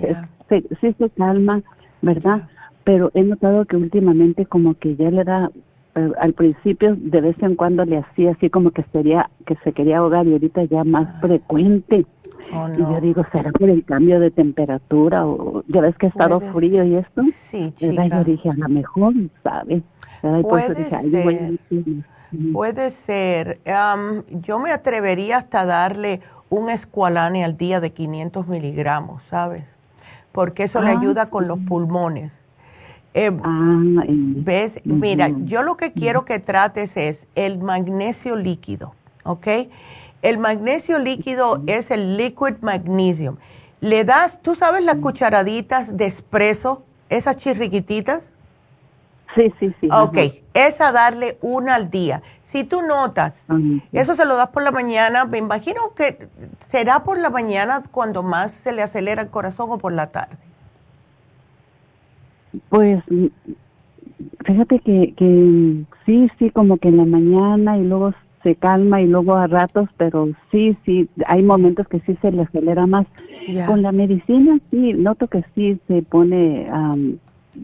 [0.80, 1.62] sí se calma,
[2.02, 2.48] ¿verdad?
[2.84, 5.50] pero he notado que últimamente como que ya le da
[5.96, 9.72] eh, al principio de vez en cuando le hacía así como que sería que se
[9.72, 11.18] quería ahogar y ahorita ya más ah.
[11.20, 12.06] frecuente.
[12.52, 16.08] Oh, y yo digo será por el cambio de temperatura o ya ves que ha
[16.08, 18.06] estado frío y esto sí chica.
[18.06, 19.82] yo dije a lo mejor sabes
[20.42, 21.58] puede ser.
[22.52, 23.60] puede ser.
[24.30, 29.64] Yo me atrevería hasta darle un escualane al día de 500 miligramos sabes
[30.32, 32.32] porque eso le ah, ayuda con los pulmones
[33.14, 34.80] eh, ah, ¿Ves?
[34.84, 38.94] Mira, yo lo que quiero que trates es el magnesio líquido,
[39.24, 39.46] ¿ok?
[40.22, 43.36] El magnesio líquido es el liquid magnesium.
[43.80, 48.30] Le das, ¿tú sabes las cucharaditas de espresso, esas chirriquititas?
[49.34, 49.88] Sí, sí, sí.
[49.90, 50.18] Ok,
[50.54, 52.22] esa darle una al día.
[52.44, 53.46] Si tú notas,
[53.92, 56.28] eso se lo das por la mañana, me imagino que
[56.68, 60.36] será por la mañana cuando más se le acelera el corazón o por la tarde.
[62.68, 63.02] Pues
[64.44, 69.06] fíjate que, que sí, sí, como que en la mañana y luego se calma y
[69.06, 73.06] luego a ratos, pero sí, sí, hay momentos que sí se le acelera más.
[73.66, 76.70] Con la medicina sí, noto que sí se pone,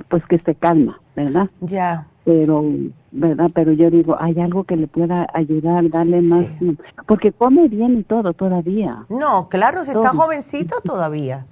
[0.09, 1.49] pues que se calma, ¿verdad?
[1.61, 2.07] Ya.
[2.25, 2.65] Pero,
[3.13, 3.51] ¿verdad?
[3.55, 6.47] Pero yo digo, hay algo que le pueda ayudar, darle más,
[7.07, 9.07] porque come bien y todo todavía.
[9.09, 11.47] No, claro, si está jovencito todavía.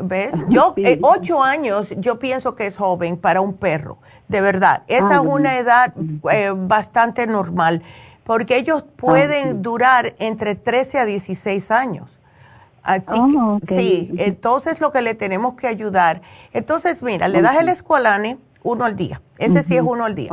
[0.00, 0.32] ¿Ves?
[0.48, 4.82] Yo, eh, ocho años, yo pienso que es joven para un perro, de verdad.
[4.88, 5.94] Esa es una edad
[6.30, 7.82] eh, bastante normal,
[8.24, 12.10] porque ellos pueden ah, durar entre 13 a 16 años.
[12.82, 16.20] Así oh, sí, entonces lo que le tenemos que ayudar.
[16.52, 19.22] Entonces, mira, le das el escualane uno al día.
[19.38, 20.32] Ese sí es uno al día.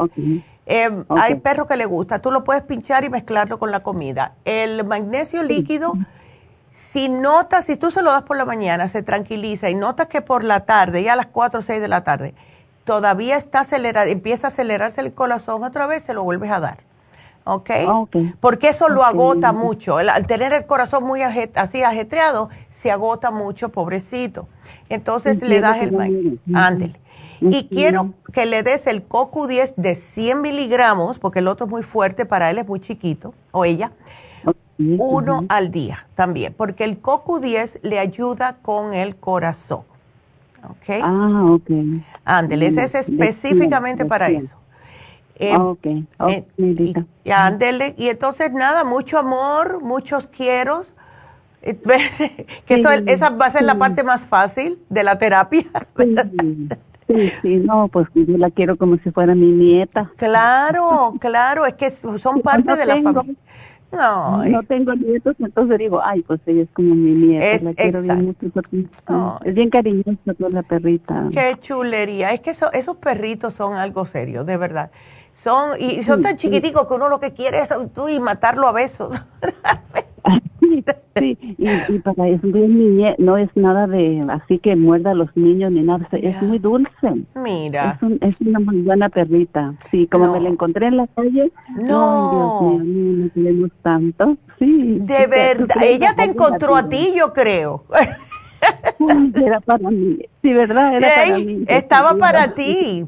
[0.65, 2.19] Em, hay perros que le gusta.
[2.19, 4.33] Tú lo puedes pinchar y mezclarlo con la comida.
[4.43, 5.93] El magnesio líquido
[6.71, 10.21] si notas, si tú se lo das por la mañana, se tranquiliza y notas que
[10.21, 12.33] por la tarde, ya a las 4 o 6 de la tarde,
[12.85, 16.79] todavía está acelerado, empieza a acelerarse el corazón otra vez, se lo vuelves a dar.
[17.43, 17.69] ¿Ok?
[17.87, 18.03] Ah,
[18.39, 19.97] Porque eso lo agota mucho.
[19.97, 24.47] al tener el corazón muy así ajetreado, se agota mucho, pobrecito.
[24.89, 26.39] Entonces le das el...
[26.53, 26.99] Ándele.
[27.41, 31.81] Y quiero que le des el CoQ10 de 100 miligramos, porque el otro es muy
[31.81, 33.91] fuerte, para él es muy chiquito, o ella
[34.77, 39.83] uno al día también, porque el CoQ10 le ayuda con el corazón.
[40.63, 41.01] ¿Ok?
[41.01, 41.69] Ah, ok.
[42.23, 44.55] Ándele, ese es específicamente para eso.
[45.35, 45.85] Eh, ok,
[46.27, 46.45] eh,
[47.23, 50.93] y, ándele, y entonces nada, mucho amor, muchos quieros.
[51.63, 51.79] Eh,
[52.67, 55.63] que eso, esa va a ser la parte más fácil de la terapia.
[57.07, 60.09] Sí, sí, no, pues yo la quiero como si fuera mi nieta.
[60.15, 63.35] Claro, claro, es que son parte de la familia.
[63.91, 67.73] No, no tengo nietos, entonces digo, ay, pues ella es como mi nieta, es, la
[67.73, 71.27] quiero bien mucho es bien cariñosa toda la perrita.
[71.31, 74.91] Qué chulería, es que esos perritos son algo serio, de verdad.
[75.33, 78.71] Son y son tan chiquiticos que uno lo que quiere es tú y matarlo a
[78.71, 79.15] besos.
[81.17, 82.47] Sí, y, para eso
[83.17, 87.25] no es nada de así que muerda a los niños ni nada, es muy dulce.
[87.35, 87.99] Mira.
[88.21, 89.73] Es, una muy buena perrita.
[89.91, 91.51] Sí, como me la encontré en la calle.
[91.75, 92.71] No.
[92.71, 94.37] Dios mío, no queremos tanto.
[94.59, 94.99] Sí.
[95.01, 97.83] De verdad, ella te encontró a ti, yo creo.
[99.35, 100.19] Era para mí.
[100.41, 100.95] Sí, ¿verdad?
[100.95, 101.65] Era para mí.
[101.67, 103.05] Estaba para ti.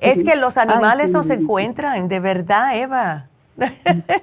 [0.00, 3.26] Es que los animales no se encuentran, de verdad, Eva.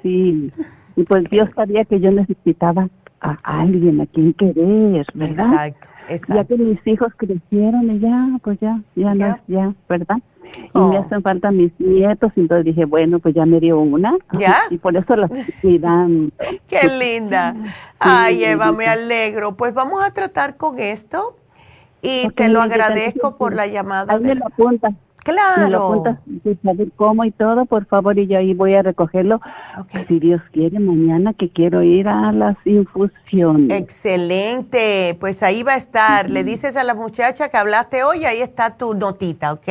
[0.02, 0.52] Sí.
[0.98, 2.90] Y pues Dios sabía que yo necesitaba
[3.22, 5.68] a alguien a quien querer, ¿verdad?
[5.68, 6.36] Exacto, exacto.
[6.36, 10.18] Ya que mis hijos crecieron y ya, pues ya, ya, ya, ¿verdad?
[10.56, 11.04] y me oh.
[11.04, 14.16] hacen falta mis nietos, entonces dije, bueno, pues ya me dio una.
[14.34, 14.58] ¿Ya?
[14.70, 16.32] Y por eso la estoy dando.
[16.68, 17.56] Qué linda.
[18.00, 19.56] Ay, Eva, me alegro.
[19.56, 21.38] Pues vamos a tratar con esto
[22.02, 24.14] y te lo agradezco por la llamada.
[24.14, 24.94] Ahí me lo apunta.
[25.28, 25.62] Claro.
[25.62, 26.20] Me lo apuntas,
[26.64, 29.42] saber cómo y todo, por favor, y yo ahí voy a recogerlo.
[30.08, 33.78] Si Dios quiere, mañana que quiero ir a las infusiones.
[33.78, 35.18] Excelente.
[35.20, 36.30] Pues ahí va a estar.
[36.30, 39.68] Le dices a la muchacha que hablaste hoy, ahí está tu notita, ¿ok?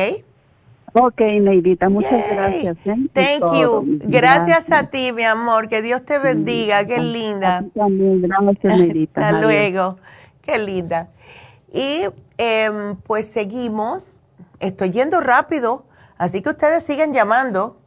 [0.93, 2.77] Ok, Neidita, muchas gracias.
[2.85, 2.95] ¿eh?
[3.13, 3.99] Thank you.
[4.03, 5.69] Gracias, a ti, mi amor.
[5.69, 6.85] Que Dios te bendiga.
[6.85, 7.65] Qué linda.
[7.73, 9.27] También, gracias, Neidita.
[9.27, 9.97] Hasta luego.
[10.43, 11.09] Qué linda.
[11.73, 12.01] Y
[12.37, 14.13] em, pues seguimos.
[14.59, 15.85] Estoy yendo rápido,
[16.17, 17.79] así que ustedes siguen llamando,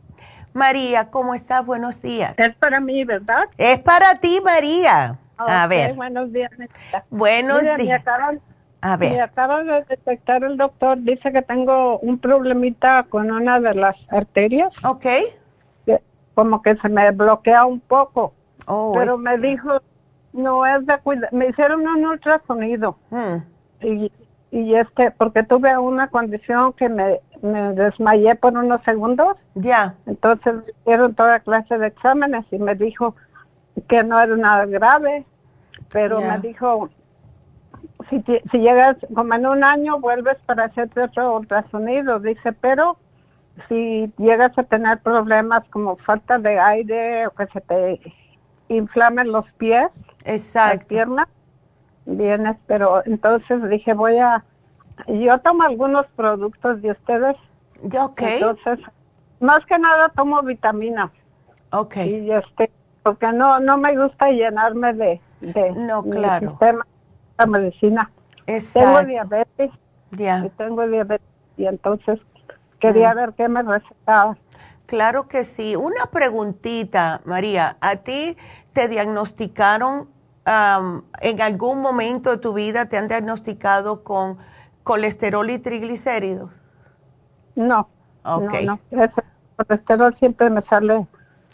[0.55, 1.65] María, ¿cómo estás?
[1.65, 2.35] Buenos días.
[2.39, 3.45] Es para mí, ¿verdad?
[3.57, 5.19] Es para ti, María.
[5.37, 5.95] a ver.
[5.95, 6.51] Buenos días.
[7.11, 7.79] Buenos días.
[7.79, 8.41] Me acaban,
[8.83, 9.13] a ver.
[9.13, 10.99] Me acaba de detectar el doctor.
[11.01, 14.73] Dice que tengo un problemita con una de las arterias.
[14.85, 15.07] Ok.
[16.35, 18.33] como que se me bloquea un poco.
[18.67, 19.81] Oh, pero me dijo,
[20.33, 21.33] no es de cuidar.
[21.33, 22.97] Me hicieron un ultrasonido.
[23.11, 23.53] Hmm
[23.83, 24.13] y,
[24.51, 29.37] y este, porque tuve una condición que me, me desmayé por unos segundos.
[29.55, 29.95] Ya.
[30.07, 33.15] Entonces hicieron toda clase de exámenes y me dijo
[33.89, 35.25] que no era nada grave,
[35.91, 36.91] pero me dijo,
[38.09, 42.97] si, si llegas como en un año vuelves para hacerte otro ultrasonido, dice, pero
[43.69, 48.01] si llegas a tener problemas como falta de aire o que se te
[48.69, 49.89] inflamen los pies,
[50.25, 50.77] Exacto.
[50.77, 51.29] las piernas,
[52.07, 54.45] vienes, pero entonces dije, voy a,
[55.07, 57.37] yo tomo algunos productos de ustedes.
[57.99, 58.23] Ok.
[58.23, 58.79] Entonces,
[59.41, 61.11] más que nada tomo vitaminas.
[61.73, 61.97] Ok.
[61.97, 62.71] Y este,
[63.03, 66.51] porque no, no me gusta llenarme de, de no, claro.
[66.51, 66.87] sistema
[67.45, 68.11] de medicina.
[68.47, 68.89] Exacto.
[68.89, 69.71] Tengo diabetes.
[70.13, 70.45] Ya.
[70.45, 71.27] Y tengo diabetes
[71.57, 72.21] y entonces
[72.81, 74.37] quería ver qué me recetaba.
[74.87, 75.77] Claro que sí.
[75.77, 77.77] Una preguntita, María.
[77.81, 78.37] ¿A ti
[78.73, 80.09] te diagnosticaron
[80.45, 84.39] en algún momento de tu vida te han diagnosticado con
[84.83, 86.51] colesterol y triglicéridos?
[87.55, 87.89] No.
[88.25, 88.55] Ok.
[88.65, 89.11] No, el
[89.57, 91.07] colesterol siempre me sale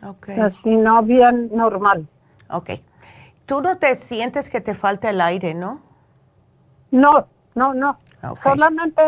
[0.03, 0.41] okay.
[0.41, 2.09] así, no bien normal.
[2.51, 2.70] Ok.
[3.49, 5.80] Tú no te sientes que te falta el aire, ¿no?
[6.90, 7.99] No, no, no.
[8.42, 9.03] Solamente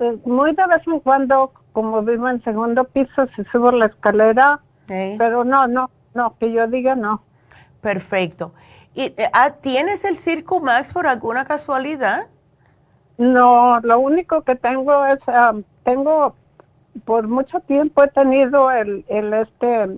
[0.00, 4.60] eh, muy de vez en cuando, como vivo en segundo piso, si subo la escalera,
[4.86, 7.22] pero no, no, no, que yo diga no.
[7.80, 8.52] Perfecto.
[8.94, 12.26] ¿Y, eh, ah, ¿Tienes el Circo Max por alguna casualidad?
[13.16, 15.20] No, lo único que tengo es,
[15.84, 16.34] tengo,
[17.06, 19.88] por mucho tiempo he tenido el, el este,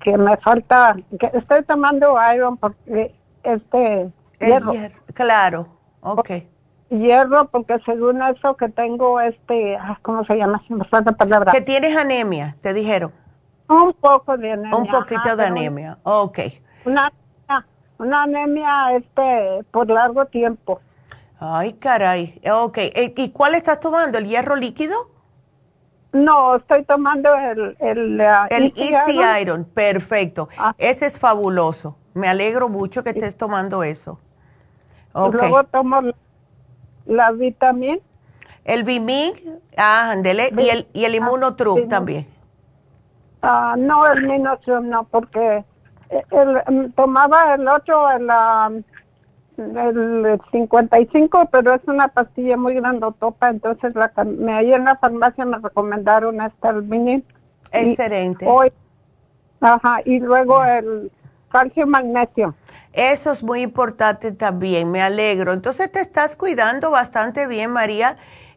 [0.00, 4.72] que me falta, que estoy tomando iron porque este, hierro.
[5.14, 5.68] Claro,
[6.00, 6.30] ok.
[6.90, 10.62] Hierro porque según eso que tengo este, ¿cómo se llama?
[10.66, 11.52] Se me falta palabra.
[11.52, 13.12] Que tienes anemia, te dijeron.
[13.68, 14.76] Un poco de anemia.
[14.76, 16.38] Un poquito de anemia, ok.
[16.84, 17.12] Una,
[17.98, 20.80] una anemia este, por largo tiempo.
[21.38, 22.78] Ay, caray, ok.
[22.78, 24.18] Eh, ¿Y cuál estás tomando?
[24.18, 24.94] ¿El hierro líquido?
[26.12, 27.76] No, estoy tomando el...
[27.78, 29.64] El, uh, el Easy, Iron.
[29.64, 30.48] perfecto.
[30.58, 30.74] Ah.
[30.78, 31.96] Ese es fabuloso.
[32.14, 34.18] Me alegro mucho que estés tomando eso.
[35.12, 35.40] Okay.
[35.40, 36.02] Luego tomo
[37.06, 37.98] la vitamina.
[38.64, 42.26] El Bimig, ah, andele, y el, y el Inmunotrup también.
[43.42, 45.64] Ah, no, el Minoxidil no, porque
[46.10, 48.28] él mm, tomaba el otro, el,
[49.60, 55.44] el 55, pero es una pastilla muy grandotopa, entonces la, me, ahí en la farmacia
[55.44, 57.24] me recomendaron este el mini.
[57.72, 58.46] Excelente.
[58.48, 58.72] hoy,
[59.60, 61.10] ajá, y luego el
[61.50, 62.54] calcio magnesio.
[62.92, 65.52] Eso es muy importante también, me alegro.
[65.52, 68.16] Entonces te estás cuidando bastante bien, María.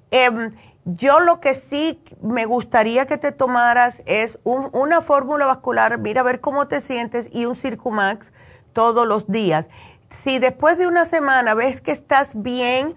[0.10, 0.52] Eh,
[0.86, 6.24] yo lo que sí me gustaría que te tomaras es una fórmula vascular, mira a
[6.26, 8.34] ver cómo te sientes y un Circumax
[8.74, 9.70] todos los días.
[10.22, 12.94] Si después de una semana ves que estás bien,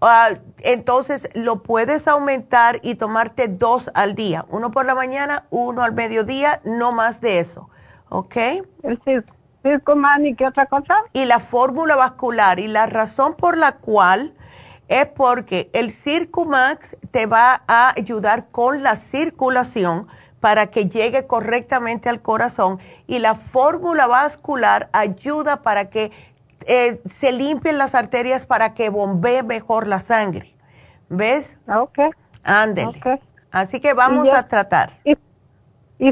[0.00, 5.82] ah, entonces lo puedes aumentar y tomarte dos al día, uno por la mañana, uno
[5.82, 7.68] al mediodía, no más de eso,
[8.08, 8.36] ¿ok?
[8.82, 9.00] El
[9.62, 10.94] Circumax y qué otra cosa?
[11.12, 14.34] Y la fórmula vascular y la razón por la cual
[14.88, 20.08] es porque el Circumax te va a ayudar con la circulación
[20.40, 26.12] para que llegue correctamente al corazón y la fórmula vascular ayuda para que
[26.66, 30.54] eh, se limpien las arterias para que bombee mejor la sangre.
[31.08, 31.56] ¿Ves?
[31.66, 31.98] Ah, ok.
[32.42, 33.00] Ándele.
[33.50, 34.98] Así que vamos a tratar.
[35.04, 35.16] Y,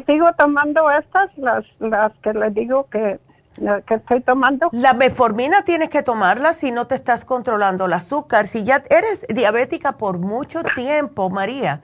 [0.06, 3.18] sigo tomando estas, las, las que le digo que,
[3.86, 4.68] que estoy tomando.
[4.72, 8.46] La meformina tienes que tomarla si no te estás controlando el azúcar.
[8.46, 11.82] Si ya eres diabética por mucho tiempo, María,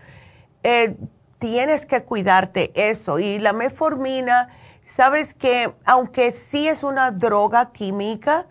[0.62, 0.96] eh,
[1.38, 3.18] tienes que cuidarte eso.
[3.18, 4.48] Y la meformina,
[4.89, 8.47] sabes que aunque sí es una droga química,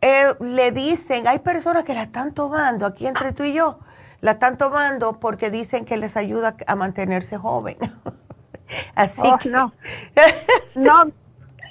[0.00, 3.80] eh, le dicen, hay personas que la están tomando, aquí entre tú y yo,
[4.20, 7.76] la están tomando porque dicen que les ayuda a mantenerse joven.
[8.94, 9.48] Así oh, que...
[9.48, 9.72] No,
[10.76, 11.06] no,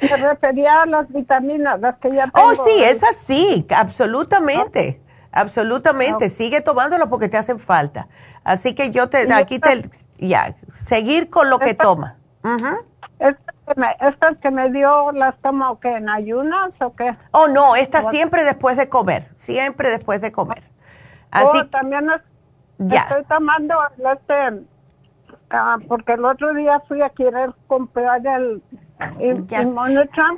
[0.02, 2.64] me refería a las vitaminas, las que ya oh, tengo.
[2.64, 6.30] Oh, sí, es así, absolutamente, absolutamente.
[6.30, 8.08] Sigue tomándolo porque te hacen falta.
[8.44, 12.18] Así que yo te, aquí te, ya, seguir con lo que toma.
[13.66, 17.16] ¿Estas que, me, dio las tomo que en ayunas o qué?
[17.32, 20.64] Oh, no, esta siempre después de comer, siempre después de comer.
[21.32, 22.08] Así oh, también
[22.78, 23.02] ya.
[23.02, 24.66] estoy tomando este,
[25.52, 28.62] ah, porque el otro día fui a querer comprar el,
[29.20, 29.46] el,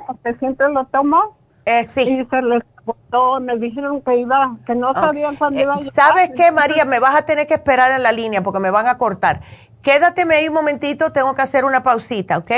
[0.06, 1.36] porque siempre lo tomo.
[1.64, 2.02] Eh, sí.
[2.02, 5.90] Y se les botó, me dijeron que iba, que no sabían cuándo iba a eh,
[5.92, 6.84] ¿Sabes qué, María?
[6.84, 9.40] Me vas a tener que esperar en la línea porque me van a cortar.
[9.82, 12.50] Quédateme ahí un momentito, tengo que hacer una pausita, ¿ok?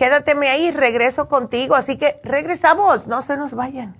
[0.00, 3.99] Quédateme ahí, regreso contigo, así que regresamos, no se nos vayan.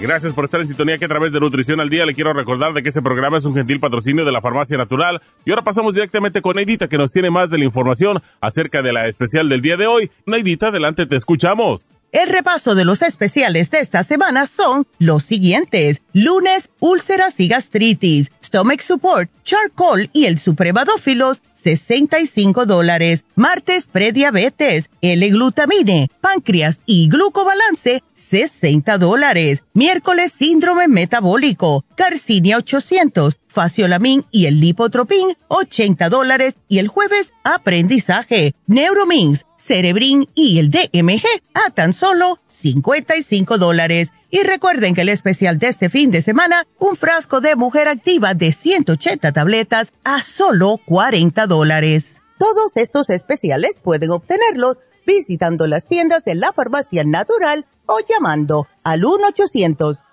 [0.00, 2.74] Gracias por estar en sintonía que a través de Nutrición al Día le quiero recordar
[2.74, 5.22] de que este programa es un gentil patrocinio de la Farmacia Natural.
[5.46, 8.92] Y ahora pasamos directamente con Neidita que nos tiene más de la información acerca de
[8.92, 10.10] la especial del día de hoy.
[10.26, 11.82] Neidita, adelante, te escuchamos.
[12.12, 16.02] El repaso de los especiales de esta semana son los siguientes.
[16.12, 21.42] Lunes, úlceras y gastritis, stomach support, charcoal y el supremadófilos,
[21.74, 23.24] 65 dólares.
[23.34, 29.64] Martes, prediabetes, L-glutamine, páncreas y glucobalance, 60 dólares.
[29.74, 36.54] Miércoles, síndrome metabólico, Carcinia 800, Faciolamin y el Lipotropin, 80 dólares.
[36.68, 44.12] Y el jueves, aprendizaje, Neuromins, Cerebrin y el DMG, a tan solo 55 dólares.
[44.36, 48.34] Y recuerden que el especial de este fin de semana, un frasco de mujer activa
[48.34, 52.20] de 180 tabletas a solo 40 dólares.
[52.38, 54.76] Todos estos especiales pueden obtenerlos
[55.06, 59.04] visitando las tiendas de la farmacia natural o llamando al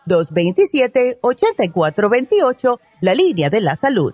[0.07, 4.13] 1-800-227-8428, la línea de la salud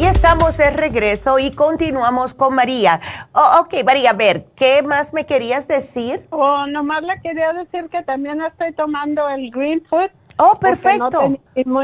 [0.00, 3.02] Y estamos de regreso y continuamos con María.
[3.34, 6.26] Oh, ok, María, a ver, ¿qué más me querías decir?
[6.30, 10.08] Oh, nomás le quería decir que también estoy tomando el Green Food.
[10.38, 11.36] Oh, perfecto.
[11.66, 11.82] No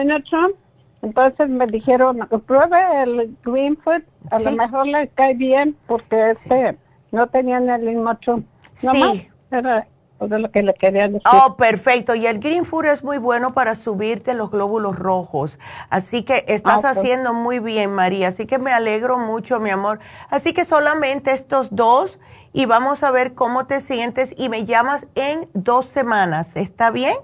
[1.03, 6.79] Entonces me dijeron, pruebe el Green Food, a lo mejor le cae bien porque este
[7.13, 8.45] no tenían el Inmochum.
[8.79, 9.29] sí.
[9.51, 9.87] Era
[10.21, 11.23] de lo que le quería decir.
[11.31, 12.15] Oh, perfecto.
[12.15, 15.59] Y el Green Food es muy bueno para subirte los glóbulos rojos.
[15.91, 18.29] Así que estás ah, haciendo muy bien, María.
[18.29, 20.01] Así que me alegro mucho, mi amor.
[20.31, 22.19] Así que solamente estos dos
[22.53, 26.57] y vamos a ver cómo te sientes y me llamas en dos semanas.
[26.57, 27.17] ¿Está bien?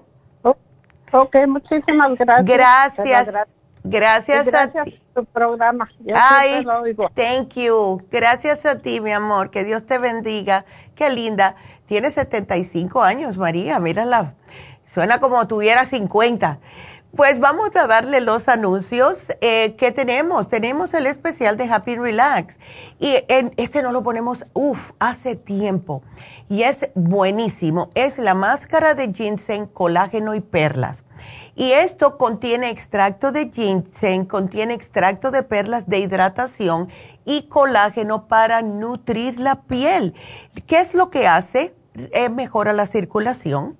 [1.11, 2.45] ok, muchísimas gracias.
[2.45, 3.47] Gracias.
[3.83, 5.01] Gracias, a ti.
[5.13, 5.89] tu programa.
[6.13, 6.65] Ay,
[7.15, 8.01] thank you.
[8.09, 9.51] Gracias a ti, mi amor.
[9.51, 10.65] Que Dios te bendiga.
[10.95, 11.55] Qué linda.
[11.85, 13.79] Tiene 75 años, María.
[13.79, 14.35] Mírala.
[14.93, 16.59] Suena como tuviera 50.
[17.15, 20.47] Pues vamos a darle los anuncios eh, que tenemos.
[20.47, 22.57] Tenemos el especial de Happy Relax.
[22.99, 26.01] Y en, este no lo ponemos, uff, hace tiempo.
[26.49, 27.91] Y es buenísimo.
[27.93, 31.05] Es la máscara de ginseng, colágeno y perlas.
[31.55, 36.89] Y esto contiene extracto de ginseng, contiene extracto de perlas de hidratación
[37.25, 40.13] y colágeno para nutrir la piel.
[40.67, 41.75] ¿Qué es lo que hace?
[41.95, 43.77] Eh, mejora la circulación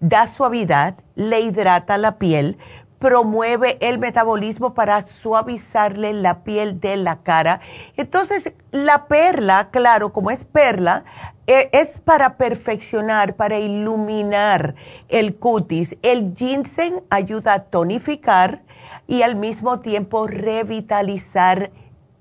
[0.00, 2.58] da suavidad, le hidrata la piel,
[2.98, 7.60] promueve el metabolismo para suavizarle la piel de la cara.
[7.96, 11.04] Entonces, la perla, claro, como es perla,
[11.46, 14.74] eh, es para perfeccionar, para iluminar
[15.08, 15.96] el cutis.
[16.02, 18.62] El ginseng ayuda a tonificar
[19.06, 21.70] y al mismo tiempo revitalizar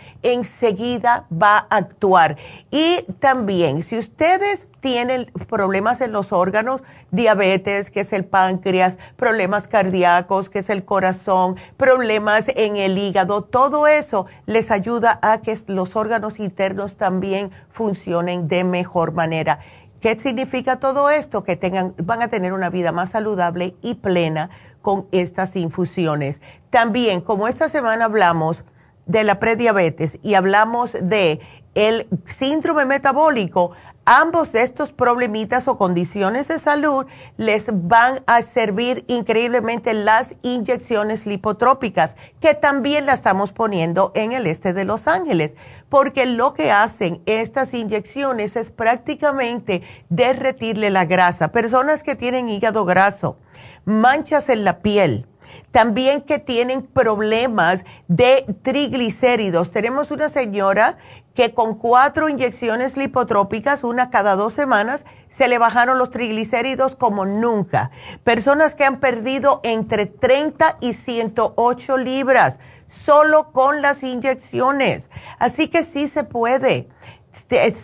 [0.52, 2.38] enseguida va a actuar.
[2.70, 6.82] Y también, si ustedes tienen problemas en los órganos,
[7.12, 13.44] diabetes, que es el páncreas, problemas cardíacos, que es el corazón, problemas en el hígado,
[13.44, 19.60] todo eso les ayuda a que los órganos internos también funcionen de mejor manera.
[20.00, 21.44] ¿Qué significa todo esto?
[21.44, 24.50] Que tengan, van a tener una vida más saludable y plena
[24.82, 26.42] con estas infusiones.
[26.72, 28.64] También, como esta semana hablamos
[29.12, 31.42] de la prediabetes y hablamos de
[31.76, 33.72] el síndrome metabólico,
[34.06, 37.06] ambos de estos problemitas o condiciones de salud
[37.38, 44.48] les van a servir increíblemente las inyecciones lipotrópicas, que también las estamos poniendo en el
[44.48, 45.56] este de Los Ángeles,
[45.88, 51.52] porque lo que hacen estas inyecciones es prácticamente derretirle la grasa.
[51.52, 53.38] Personas que tienen hígado graso,
[53.86, 55.28] manchas en la piel,
[55.72, 59.72] también que tienen problemas de triglicéridos.
[59.72, 60.98] Tenemos una señora
[61.34, 67.26] que con cuatro inyecciones lipotrópicas, una cada dos semanas, se le bajaron los triglicéridos como
[67.26, 67.90] nunca.
[68.24, 72.60] Personas que han perdido entre 30 y 108 libras
[72.90, 75.10] solo con las inyecciones.
[75.40, 76.90] Así que sí se puede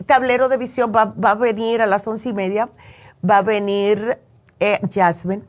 [0.06, 0.92] tablero de visión.
[0.94, 2.70] Va, a venir a las once y media.
[3.28, 4.20] Va a venir
[4.60, 5.42] eh, Jasmine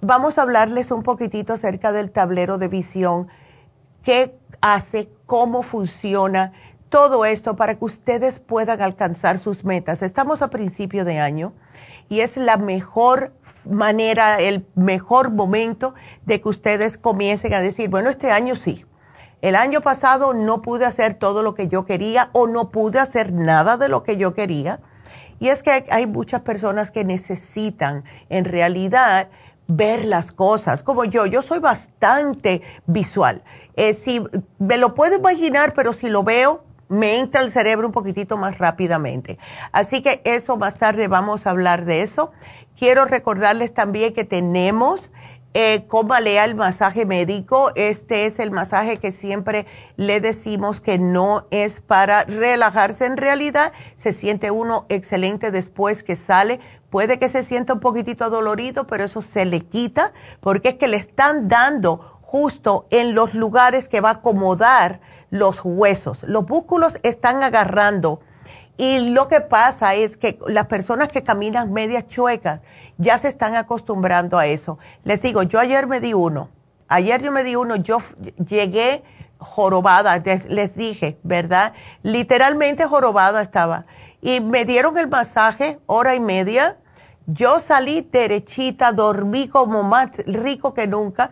[0.00, 3.28] vamos a hablarles un poquitito acerca del tablero de visión,
[4.02, 6.52] qué hace, cómo funciona,
[6.88, 10.02] todo esto para que ustedes puedan alcanzar sus metas.
[10.02, 11.52] Estamos a principio de año
[12.08, 13.32] y es la mejor
[13.68, 15.94] manera, el mejor momento
[16.24, 18.84] de que ustedes comiencen a decir, bueno, este año sí.
[19.40, 23.32] El año pasado no pude hacer todo lo que yo quería o no pude hacer
[23.32, 24.80] nada de lo que yo quería.
[25.38, 29.28] Y es que hay muchas personas que necesitan en realidad
[29.70, 33.42] ver las cosas, como yo, yo soy bastante visual.
[33.76, 34.22] Eh, si
[34.58, 38.58] me lo puedo imaginar, pero si lo veo, me entra el cerebro un poquitito más
[38.58, 39.38] rápidamente.
[39.70, 42.32] Así que eso más tarde vamos a hablar de eso.
[42.76, 45.10] Quiero recordarles también que tenemos
[45.52, 45.84] eh,
[46.22, 47.72] lea el masaje médico.
[47.74, 49.66] Este es el masaje que siempre
[49.96, 53.06] le decimos que no es para relajarse.
[53.06, 56.60] En realidad se siente uno excelente después que sale.
[56.90, 60.88] Puede que se sienta un poquitito dolorido, pero eso se le quita porque es que
[60.88, 66.22] le están dando justo en los lugares que va a acomodar los huesos.
[66.24, 68.20] Los músculos están agarrando
[68.76, 72.60] y lo que pasa es que las personas que caminan medias chuecas
[72.98, 74.78] ya se están acostumbrando a eso.
[75.04, 76.48] Les digo, yo ayer me di uno,
[76.88, 77.98] ayer yo me di uno, yo
[78.48, 79.02] llegué
[79.38, 81.72] jorobada, les dije, ¿verdad?
[82.02, 83.86] Literalmente jorobada estaba.
[84.22, 86.78] Y me dieron el masaje, hora y media.
[87.26, 91.30] Yo salí derechita, dormí como más rico que nunca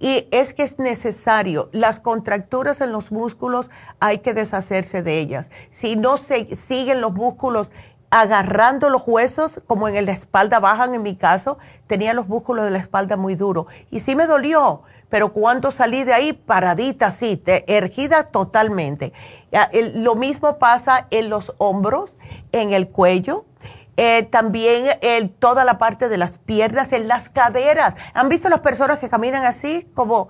[0.00, 3.68] y es que es necesario, las contracturas en los músculos
[3.98, 5.50] hay que deshacerse de ellas.
[5.70, 7.68] Si no se siguen los músculos
[8.10, 11.58] agarrando los huesos, como en la espalda bajan en mi caso,
[11.88, 13.66] tenía los músculos de la espalda muy duros.
[13.90, 19.12] Y sí me dolió, pero cuando salí de ahí, paradita así, ergida totalmente.
[19.94, 22.14] Lo mismo pasa en los hombros,
[22.52, 23.44] en el cuello
[24.00, 24.86] eh, también
[25.40, 27.96] toda la parte de las piernas, en las caderas.
[28.14, 30.28] ¿Han visto las personas que caminan así, como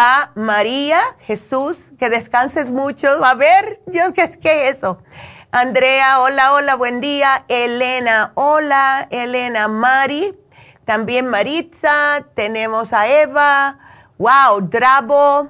[0.00, 3.08] a María Jesús, que descanses mucho.
[3.24, 5.02] A ver, Dios, ¿qué, ¿qué es eso?
[5.50, 7.44] Andrea, hola, hola, buen día.
[7.48, 10.38] Elena, hola, Elena, Mari,
[10.84, 13.80] también Maritza, tenemos a Eva,
[14.18, 15.48] wow, Drabo,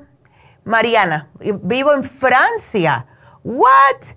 [0.64, 3.04] Mariana, vivo en Francia.
[3.44, 4.16] What?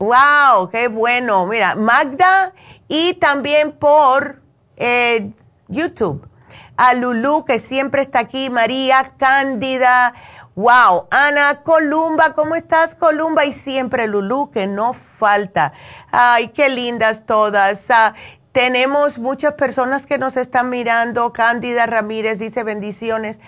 [0.00, 1.46] Wow, qué bueno.
[1.46, 2.52] Mira, Magda
[2.88, 4.42] y también por
[4.76, 5.30] eh,
[5.68, 6.28] YouTube
[6.76, 10.14] a Lulu, que siempre está aquí, María Cándida,
[10.54, 13.44] wow, Ana Columba, ¿cómo estás Columba?
[13.44, 15.72] Y siempre Lulu, que no falta.
[16.10, 17.84] Ay, qué lindas todas.
[17.90, 18.14] Ah,
[18.52, 21.32] tenemos muchas personas que nos están mirando.
[21.32, 23.38] Cándida Ramírez dice bendiciones.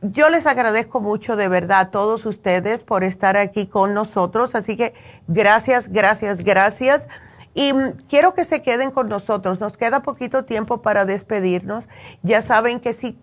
[0.00, 4.54] Yo les agradezco mucho de verdad a todos ustedes por estar aquí con nosotros.
[4.54, 4.94] Así que
[5.26, 7.08] gracias, gracias, gracias.
[7.54, 7.72] Y
[8.08, 9.60] quiero que se queden con nosotros.
[9.60, 11.88] Nos queda poquito tiempo para despedirnos.
[12.22, 13.18] Ya saben que si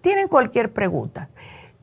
[0.00, 1.28] tienen cualquier pregunta,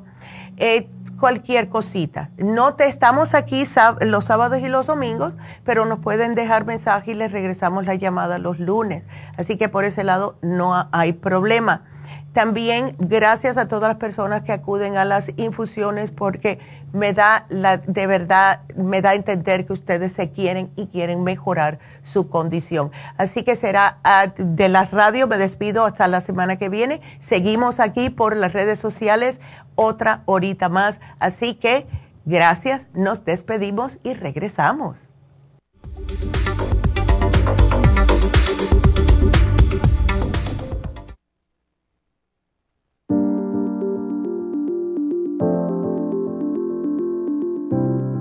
[1.18, 2.30] cualquier cosita.
[2.38, 3.64] No te estamos aquí
[4.00, 8.38] los sábados y los domingos, pero nos pueden dejar mensaje y les regresamos la llamada
[8.38, 9.04] los lunes.
[9.36, 11.84] Así que por ese lado no hay problema.
[12.32, 16.58] También gracias a todas las personas que acuden a las infusiones porque
[16.92, 21.24] me da la, de verdad, me da a entender que ustedes se quieren y quieren
[21.24, 22.92] mejorar su condición.
[23.16, 27.00] Así que será ah, de las radios, me despido hasta la semana que viene.
[27.18, 29.40] Seguimos aquí por las redes sociales
[29.78, 31.00] otra horita más.
[31.20, 31.86] Así que
[32.24, 34.98] gracias, nos despedimos y regresamos.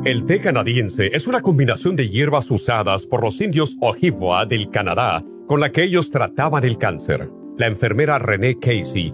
[0.06, 5.22] El té canadiense es una combinación de hierbas usadas por los indios Ojibwa del Canadá
[5.48, 7.30] con la que ellos trataban el cáncer.
[7.58, 9.14] La enfermera Renee Casey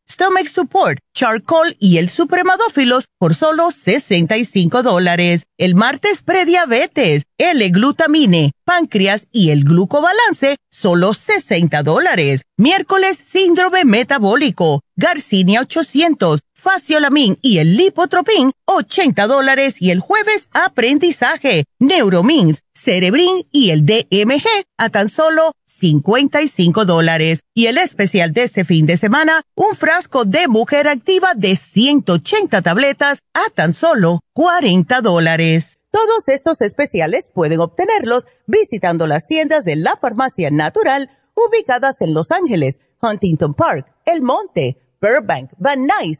[0.11, 5.43] stomach support, charcoal y el supremadófilos por solo 65 dólares.
[5.57, 12.41] El martes prediabetes, L-glutamine, páncreas y el glucobalance, solo 60 dólares.
[12.57, 19.77] Miércoles síndrome metabólico, Garcinia 800, Faciolamin y el Lipotropin, 80 dólares.
[19.79, 24.45] Y el jueves, aprendizaje, Neuromins, Cerebrin y el DMG,
[24.77, 27.39] a tan solo 55 dólares.
[27.55, 32.61] Y el especial de este fin de semana, un frasco de mujer activa de 180
[32.61, 35.79] tabletas, a tan solo 40 dólares.
[35.89, 42.29] Todos estos especiales pueden obtenerlos visitando las tiendas de la farmacia natural ubicadas en Los
[42.29, 46.19] Ángeles, Huntington Park, El Monte, Burbank, Van Nuys,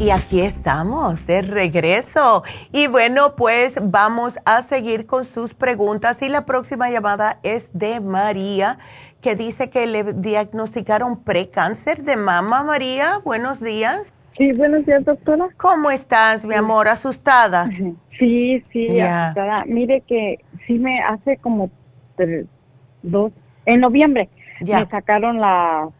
[0.00, 2.42] Y aquí estamos, de regreso.
[2.72, 6.22] Y bueno, pues vamos a seguir con sus preguntas.
[6.22, 8.78] Y la próxima llamada es de María,
[9.20, 12.64] que dice que le diagnosticaron precáncer de mama.
[12.64, 14.10] María, buenos días.
[14.38, 15.50] Sí, buenos días, doctora.
[15.58, 16.88] ¿Cómo estás, mi amor?
[16.88, 17.68] ¿Asustada?
[18.18, 19.66] Sí, sí, asustada.
[19.66, 21.70] Mire que sí me hace como
[23.02, 23.32] dos,
[23.66, 24.30] en noviembre
[24.62, 25.90] me sacaron las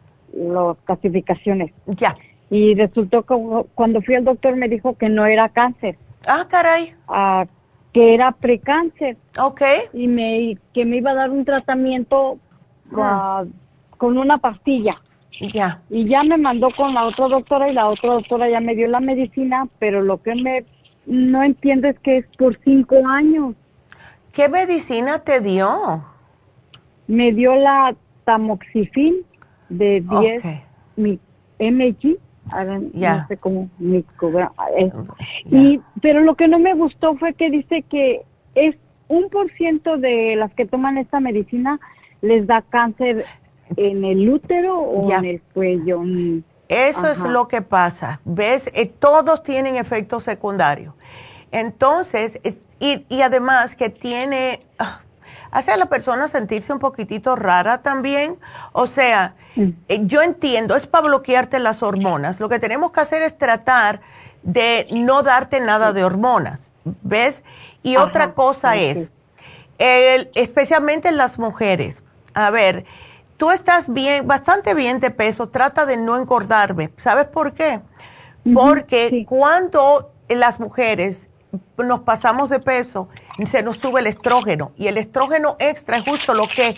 [0.85, 1.71] clasificaciones.
[1.85, 2.15] Ya
[2.51, 3.33] y resultó que
[3.73, 5.97] cuando fui al doctor me dijo que no era cáncer.
[6.27, 6.93] Ah, caray.
[7.07, 7.45] Ah,
[7.93, 9.15] que era precáncer.
[9.39, 9.61] Ok.
[9.93, 12.39] Y me, que me iba a dar un tratamiento
[12.93, 13.45] ah,
[13.97, 15.01] con una pastilla.
[15.53, 15.81] Ya.
[15.89, 18.89] Y ya me mandó con la otra doctora y la otra doctora ya me dio
[18.89, 20.65] la medicina, pero lo que me
[21.05, 23.55] no entiendo es que es por cinco años.
[24.33, 26.03] ¿Qué medicina te dio?
[27.07, 27.95] Me dio la
[28.25, 29.25] tamoxifin
[29.69, 30.43] de 10
[31.57, 32.19] mg
[32.93, 33.17] ya.
[33.17, 33.69] no sé cómo
[35.49, 38.21] y pero lo que no me gustó fue que dice que
[38.55, 38.75] es
[39.07, 41.79] un por ciento de las que toman esta medicina
[42.21, 43.25] les da cáncer
[43.77, 46.03] en el útero o en el cuello.
[46.67, 48.21] Eso es lo que pasa.
[48.23, 48.69] ¿Ves?
[48.73, 50.93] Eh, todos tienen efectos secundarios.
[51.51, 52.39] Entonces,
[52.79, 55.01] y, y además que tiene, ah,
[55.51, 58.39] hace a la persona sentirse un poquitito rara también.
[58.71, 59.69] O sea, mm.
[59.87, 62.39] eh, yo entiendo, es para bloquearte las hormonas.
[62.39, 64.01] Lo que tenemos que hacer es tratar
[64.43, 66.71] de no darte nada de hormonas,
[67.03, 67.43] ¿ves?
[67.83, 69.11] Y otra cosa es,
[69.77, 72.85] especialmente en las mujeres, a ver,
[73.37, 76.91] tú estás bien, bastante bien de peso, trata de no engordarme.
[76.97, 77.81] ¿Sabes por qué?
[78.53, 81.27] Porque cuando las mujeres
[81.77, 83.09] nos pasamos de peso,
[83.45, 86.75] se nos sube el estrógeno y el estrógeno extra es justo lo que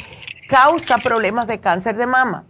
[0.48, 2.46] causa problemas de cáncer de mama.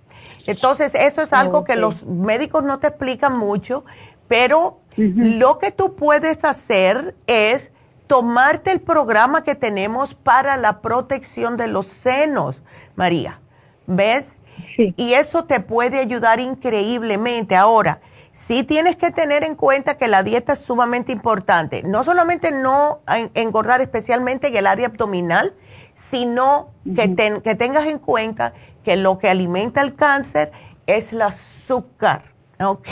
[0.45, 3.85] Entonces, eso es algo que los médicos no te explican mucho,
[4.27, 7.71] pero lo que tú puedes hacer es
[8.07, 12.61] tomarte el programa que tenemos para la protección de los senos,
[12.95, 13.39] María.
[13.87, 14.35] ¿Ves?
[14.77, 17.55] Y eso te puede ayudar increíblemente.
[17.55, 18.01] Ahora,
[18.33, 21.83] sí tienes que tener en cuenta que la dieta es sumamente importante.
[21.83, 23.01] No solamente no
[23.33, 25.53] engordar especialmente en el área abdominal,
[25.95, 28.53] sino que, que tengas en cuenta
[28.83, 30.51] que lo que alimenta el cáncer
[30.87, 32.87] es el azúcar, ¿ok?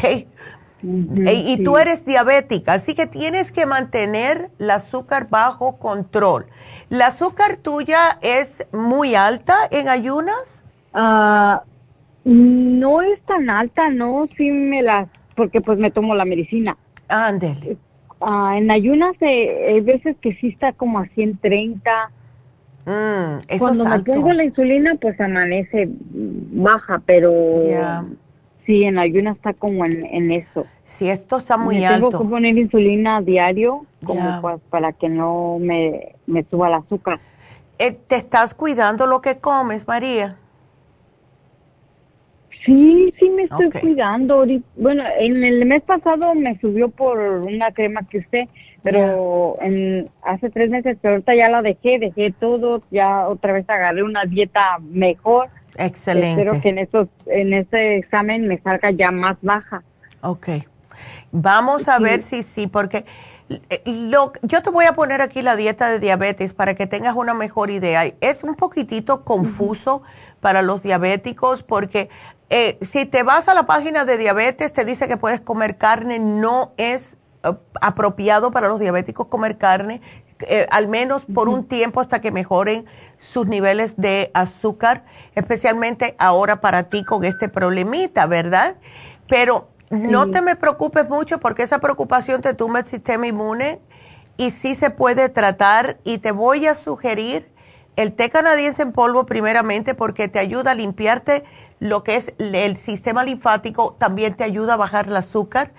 [0.84, 6.48] y, tú eres diabética, así que tienes que mantener el azúcar bajo control.
[6.90, 10.64] ¿La azúcar tuya es muy alta en ayunas?
[10.94, 11.64] Ah,
[12.24, 15.08] no es tan alta, no, sí me las,
[15.42, 16.78] porque pues me tomo la medicina.
[17.08, 17.78] Ándele.
[18.22, 22.12] Ah, en ayunas eh, hay veces que sí está como a 130
[22.86, 27.32] Mm, Cuando me pongo la insulina, pues amanece baja, pero
[28.66, 30.66] sí, en ayuna está como en, eso.
[30.84, 32.10] Sí, esto está muy alto.
[32.10, 37.20] Tengo que poner insulina diario como para que no me, me suba el azúcar.
[37.78, 40.38] Eh, ¿Te estás cuidando lo que comes, María?
[42.66, 44.46] Sí, sí me estoy cuidando.
[44.76, 48.48] Bueno, en el mes pasado me subió por una crema que usted
[48.84, 53.70] pero en, hace tres meses, pero ahorita ya la dejé, dejé todo, ya otra vez
[53.70, 55.50] agarré una dieta mejor.
[55.78, 56.42] Excelente.
[56.42, 59.84] Espero que en, esos, en ese examen me salga ya más baja.
[60.22, 60.50] Ok.
[61.32, 63.06] Vamos a ver si sí, porque
[63.70, 67.16] eh, lo, yo te voy a poner aquí la dieta de diabetes para que tengas
[67.16, 68.06] una mejor idea.
[68.20, 70.02] Es un poquitito confuso
[70.42, 72.10] para los diabéticos porque
[72.54, 76.20] eh, si te vas a la página de diabetes te dice que puedes comer carne,
[76.20, 80.02] no es eh, apropiado para los diabéticos comer carne,
[80.42, 82.86] eh, al menos por un tiempo hasta que mejoren
[83.20, 88.76] sus niveles de azúcar, especialmente ahora para ti con este problemita, ¿verdad?
[89.30, 93.80] Pero no te me preocupes mucho porque esa preocupación te tumba el sistema inmune
[94.36, 96.00] y sí se puede tratar.
[96.04, 97.50] Y te voy a sugerir
[97.96, 101.46] el té canadiense en polvo primeramente porque te ayuda a limpiarte
[101.82, 105.74] lo que es el sistema linfático, también te ayuda a bajar el azúcar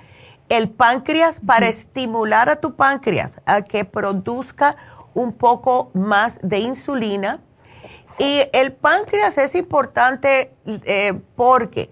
[0.49, 4.77] el páncreas para estimular a tu páncreas a que produzca
[5.15, 7.41] un poco más de insulina.
[8.19, 11.91] Y el páncreas es importante eh, porque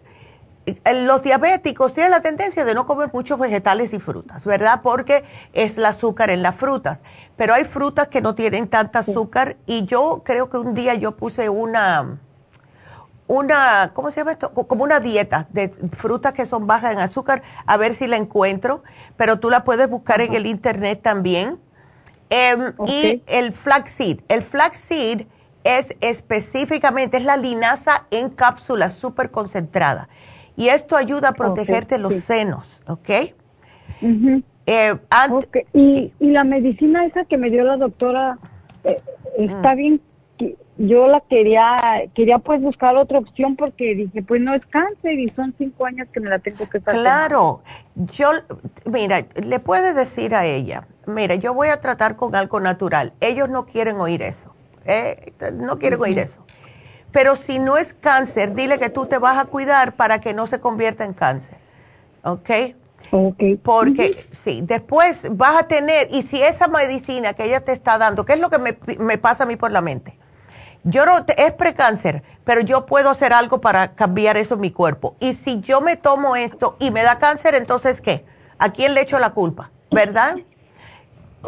[0.93, 4.81] los diabéticos tienen la tendencia de no comer muchos vegetales y frutas, ¿verdad?
[4.83, 7.01] Porque es el azúcar en las frutas.
[7.37, 11.17] Pero hay frutas que no tienen tanta azúcar y yo creo que un día yo
[11.17, 12.19] puse una
[13.31, 14.53] una, ¿cómo se llama esto?
[14.53, 18.83] Como una dieta de frutas que son bajas en azúcar, a ver si la encuentro,
[19.17, 21.61] pero tú la puedes buscar en el internet también.
[22.29, 24.19] Em, y el flaxseed.
[24.29, 25.27] El flaxseed
[25.63, 30.09] es específicamente, es la linaza en cápsula súper concentrada.
[30.57, 33.11] Y esto ayuda a protegerte los senos, ¿ok?
[34.67, 34.95] Eh,
[35.73, 38.39] ¿Y, ¿Y, la medicina esa que me dio la doctora,
[38.83, 39.01] eh,
[39.39, 39.77] ¿está mm.
[39.77, 40.01] bien
[40.77, 41.79] yo la quería,
[42.15, 46.09] quería pues buscar otra opción porque dije, pues no es cáncer y son cinco años
[46.11, 47.63] que me la tengo que estar Claro,
[47.95, 48.31] yo,
[48.87, 53.13] mira, le puedes decir a ella, mira, yo voy a tratar con algo natural.
[53.21, 54.55] Ellos no quieren oír eso,
[54.87, 55.33] ¿eh?
[55.53, 56.45] no quieren oír eso.
[57.13, 60.47] Pero si no es cáncer, dile que tú te vas a cuidar para que no
[60.47, 61.59] se convierta en cáncer,
[62.23, 62.51] ¿ok?
[63.13, 63.57] Okay.
[63.57, 68.25] Porque, sí, después vas a tener, y si esa medicina que ella te está dando,
[68.25, 70.20] ¿qué es lo que me, me pasa a mí por la mente?
[70.85, 75.17] Yo no, es precáncer, pero yo puedo hacer algo para cambiar eso en mi cuerpo.
[75.21, 78.25] Y si yo me tomo esto y me da cáncer, entonces ¿qué?
[78.59, 79.71] ¿A quién le echo la culpa?
[79.91, 80.37] ¿Verdad?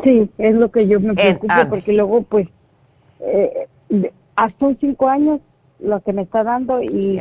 [0.03, 2.49] Sí, es lo que yo me preocupo, porque luego pues
[3.21, 3.69] eh,
[4.37, 5.41] hasta un cinco años
[5.79, 7.21] lo que me está dando y,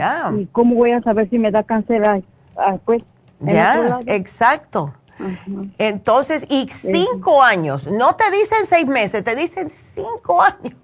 [0.52, 2.24] cómo voy a saber si me da cáncer
[2.72, 3.04] después.
[3.40, 4.94] Ya, exacto.
[5.78, 10.76] Entonces, y cinco años, no te dicen seis meses, te dicen cinco años.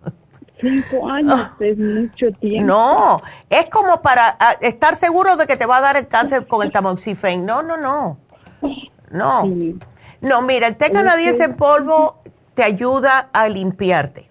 [0.60, 1.56] Cinco años ah.
[1.60, 2.66] es mucho tiempo.
[2.66, 6.48] No, es como para ah, estar seguro de que te va a dar el cáncer
[6.48, 7.46] con el tamoxifen.
[7.46, 8.18] No, no, no.
[9.12, 9.44] No.
[10.20, 12.22] No, mira, el té canadiense en polvo
[12.56, 14.30] te ayuda a limpiarte.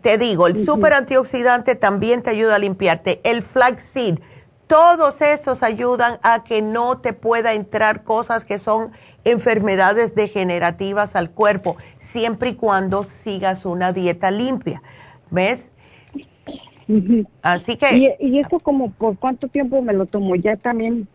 [0.00, 3.20] Te digo, el super antioxidante también te ayuda a limpiarte.
[3.22, 4.18] El flaxseed,
[4.66, 8.90] todos estos ayudan a que no te pueda entrar cosas que son
[9.24, 14.82] enfermedades degenerativas al cuerpo, siempre y cuando sigas una dieta limpia.
[15.30, 15.70] ¿Ves?
[17.42, 18.16] Así que...
[18.20, 20.36] ¿Y, eso como por cuánto tiempo me lo tomo?
[20.36, 21.08] Ya también...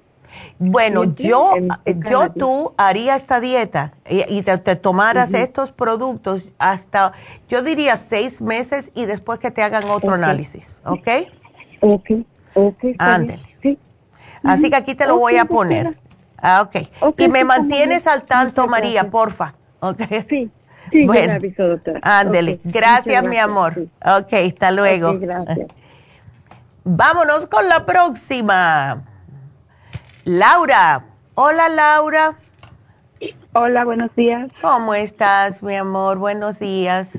[0.60, 1.52] Bueno, yo,
[1.86, 7.12] yo tú haría esta dieta y, te, tomaras estos productos hasta,
[7.50, 11.08] yo diría seis meses y después que te hagan otro análisis, ¿ok?
[11.82, 12.12] Ok,
[12.54, 12.82] ok.
[13.62, 13.78] Sí.
[14.44, 15.98] Así que aquí te lo voy a poner.
[16.38, 16.88] Ah, ok.
[17.02, 19.56] okay y me mantienes al tanto, María, porfa.
[19.82, 20.02] Ok.
[20.30, 20.50] Sí.
[20.92, 22.00] Sí, bueno, aviso, doctora.
[22.04, 22.60] Ándele.
[22.64, 23.88] Gracias, mi amor.
[24.06, 25.18] Ok, hasta luego.
[25.20, 25.68] gracias.
[26.84, 29.04] Vámonos con la próxima.
[30.26, 31.06] Laura.
[31.36, 32.36] Hola, Laura.
[33.54, 34.50] Hola, buenos días.
[34.62, 36.18] ¿Cómo estás, mi amor?
[36.18, 37.18] Buenos días.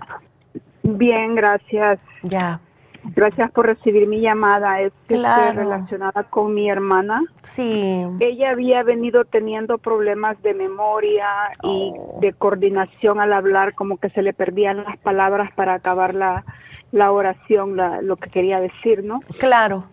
[0.83, 1.99] Bien, gracias.
[2.23, 2.61] Ya.
[3.05, 4.81] Gracias por recibir mi llamada.
[4.81, 7.23] Es este, relacionada con mi hermana.
[7.43, 8.05] Sí.
[8.21, 11.27] Ella había venido teniendo problemas de memoria
[11.63, 12.19] y oh.
[12.21, 16.45] de coordinación al hablar, como que se le perdían las palabras para acabar la,
[16.93, 19.21] la oración, la, lo que quería decir, ¿no?
[19.39, 19.85] Claro.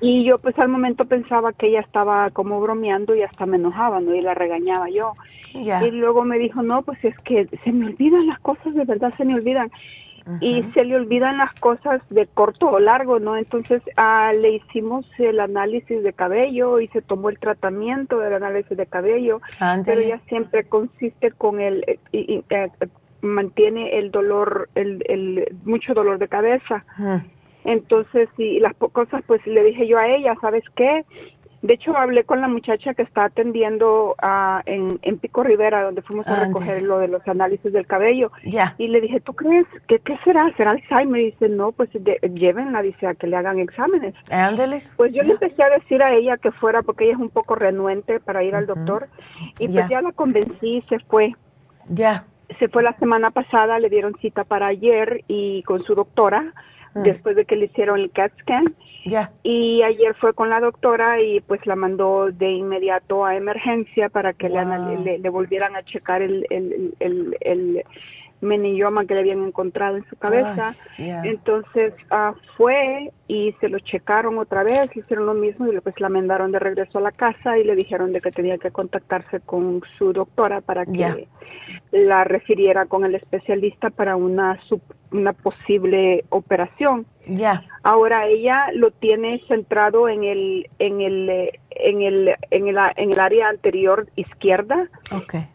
[0.00, 4.00] Y yo pues al momento pensaba que ella estaba como bromeando y hasta me enojaba,
[4.00, 4.14] ¿no?
[4.14, 5.14] Y la regañaba yo.
[5.54, 9.14] Y luego me dijo, no, pues es que se me olvidan las cosas, de verdad
[9.16, 9.70] se me olvidan
[10.40, 13.36] y se le olvidan las cosas de corto o largo, ¿no?
[13.36, 18.76] Entonces ah, le hicimos el análisis de cabello y se tomó el tratamiento del análisis
[18.76, 19.40] de cabello,
[19.84, 22.70] pero ella siempre consiste con el, y, eh,
[23.20, 26.84] mantiene el dolor, el, el, mucho dolor de cabeza.
[27.64, 31.04] Entonces, y las cosas, pues le dije yo a ella, ¿sabes qué?
[31.64, 36.02] De hecho, hablé con la muchacha que está atendiendo uh, en, en, Pico Rivera, donde
[36.02, 38.30] fuimos a recoger lo de los análisis del cabello.
[38.76, 39.66] Y le dije, ¿tú crees?
[39.88, 40.54] que qué será?
[40.58, 41.22] ¿Será Alzheimer?
[41.22, 41.88] Y dice, no, pues
[42.34, 44.14] llévenla, dice, a que le hagan exámenes.
[44.28, 44.82] Ándale.
[44.98, 47.54] Pues yo le empecé a decir a ella que fuera, porque ella es un poco
[47.54, 49.08] renuente para ir al doctor.
[49.58, 51.32] Y pues ya la convencí y se fue.
[51.88, 52.26] Ya.
[52.58, 56.52] Se fue la semana pasada, le dieron cita para ayer y con su doctora
[56.94, 57.02] Mm.
[57.02, 58.74] después de que le hicieron el CAT scan.
[59.42, 64.32] Y ayer fue con la doctora y pues la mandó de inmediato a emergencia para
[64.32, 67.84] que le, le, volvieran a checar el, el, el, el
[68.40, 70.76] menilloma que le habían encontrado en su cabeza.
[70.98, 76.08] Entonces uh, fue y se lo checaron otra vez, hicieron lo mismo y pues la
[76.08, 79.82] mandaron de regreso a la casa y le dijeron de que tenía que contactarse con
[79.98, 81.26] su doctora para que
[81.90, 84.58] la refiriera con el especialista para una
[85.10, 87.06] una posible operación.
[87.26, 87.64] Ya.
[87.82, 93.20] Ahora ella lo tiene centrado en el en el en el en el, en el
[93.20, 94.88] área anterior izquierda.
[95.10, 95.48] Okay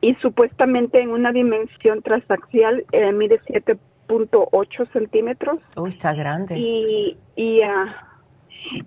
[0.00, 5.58] y supuestamente en una dimensión transaxial eh, mide 7.8 centímetros.
[5.76, 6.58] Uy, está grande.
[6.58, 8.12] Y, y, ah,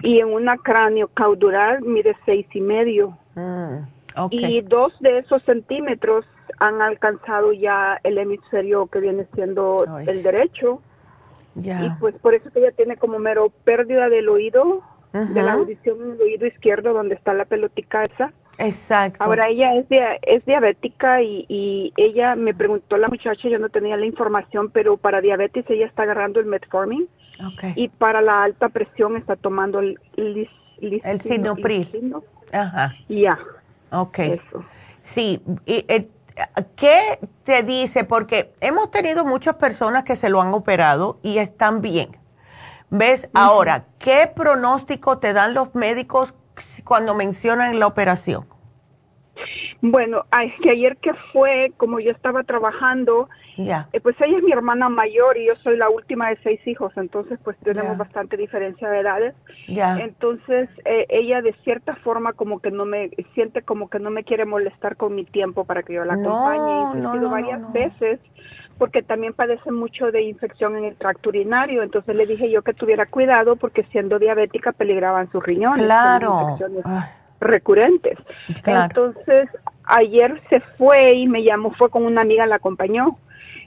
[0.01, 3.17] y en una cráneo caudural mide seis y medio.
[3.35, 6.25] Mm, y dos de esos centímetros
[6.59, 10.81] han alcanzado ya el hemisferio que viene siendo el derecho.
[11.55, 14.81] Y pues por eso que ella tiene como mero pérdida del oído,
[15.13, 18.33] de la audición en el oído izquierdo donde está la pelotica esa.
[18.57, 19.23] Exacto.
[19.23, 19.85] Ahora ella es,
[20.21, 24.97] es diabética y, y, ella me preguntó la muchacha, yo no tenía la información, pero
[24.97, 27.07] para diabetes ella está agarrando el metformin
[27.75, 29.99] y para la alta presión está tomando el
[30.77, 32.15] el sinopril.
[32.51, 32.93] Ajá.
[33.07, 33.39] Ya.
[33.91, 34.19] Ok.
[35.03, 35.41] Sí.
[35.65, 36.09] Y, eh,
[36.75, 38.03] ¿Qué te dice?
[38.03, 42.17] Porque hemos tenido muchas personas que se lo han operado y están bien.
[42.89, 43.29] ¿Ves?
[43.33, 46.33] Ahora, ¿qué pronóstico te dan los médicos
[46.83, 48.45] cuando mencionan la operación?
[49.81, 50.25] Bueno,
[50.61, 53.87] que ayer que fue, como yo estaba trabajando, ya.
[53.93, 56.91] Eh, pues ella es mi hermana mayor y yo soy la última de seis hijos,
[56.97, 59.35] entonces pues tenemos bastante diferencia de edades.
[59.67, 59.97] Ya.
[59.97, 64.23] Entonces eh, ella de cierta forma como que no me siente como que no me
[64.23, 66.99] quiere molestar con mi tiempo para que yo la acompañe.
[67.01, 68.19] No, y no, varias veces
[68.77, 71.83] porque también padece mucho de infección en el tracto urinario.
[71.83, 75.85] Entonces le dije yo que tuviera cuidado porque siendo diabética peligraban sus riñones.
[75.85, 76.57] Claro.
[77.39, 78.17] recurrentes.
[78.65, 79.49] Entonces
[79.85, 83.17] ayer se fue y me llamó, fue con una amiga, la acompañó.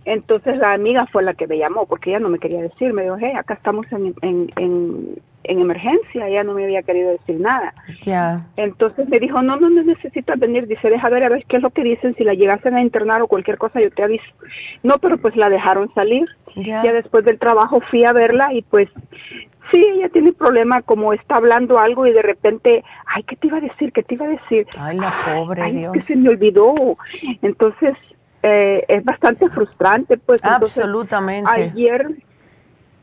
[0.04, 2.92] Entonces la amiga fue la que me llamó porque ella no me quería decir.
[2.92, 6.28] Me dijo, hey, acá estamos en, en, en, emergencia.
[6.28, 7.74] Ella no me había querido decir nada.
[8.04, 8.46] Ya.
[8.56, 10.66] Entonces me dijo, no, no, no necesitas venir.
[10.66, 12.14] Dice, deja ver a ver qué es lo que dicen.
[12.16, 14.30] Si la llegasen a internar o cualquier cosa, yo te aviso.
[14.82, 16.26] No, pero pues la dejaron salir.
[16.56, 18.88] Ya después del trabajo fui a verla y pues
[19.70, 23.58] sí, ella tiene problema como está hablando algo y de repente, ay, ¿qué te iba
[23.58, 23.92] a decir?
[23.92, 24.66] ¿Qué te iba a decir?
[24.76, 25.92] Ay, la pobre ay, Dios.
[25.92, 26.96] que se me olvidó.
[27.42, 27.94] Entonces,
[28.42, 30.42] eh, es bastante frustrante, pues.
[30.44, 31.50] Absolutamente.
[31.50, 32.08] ayer,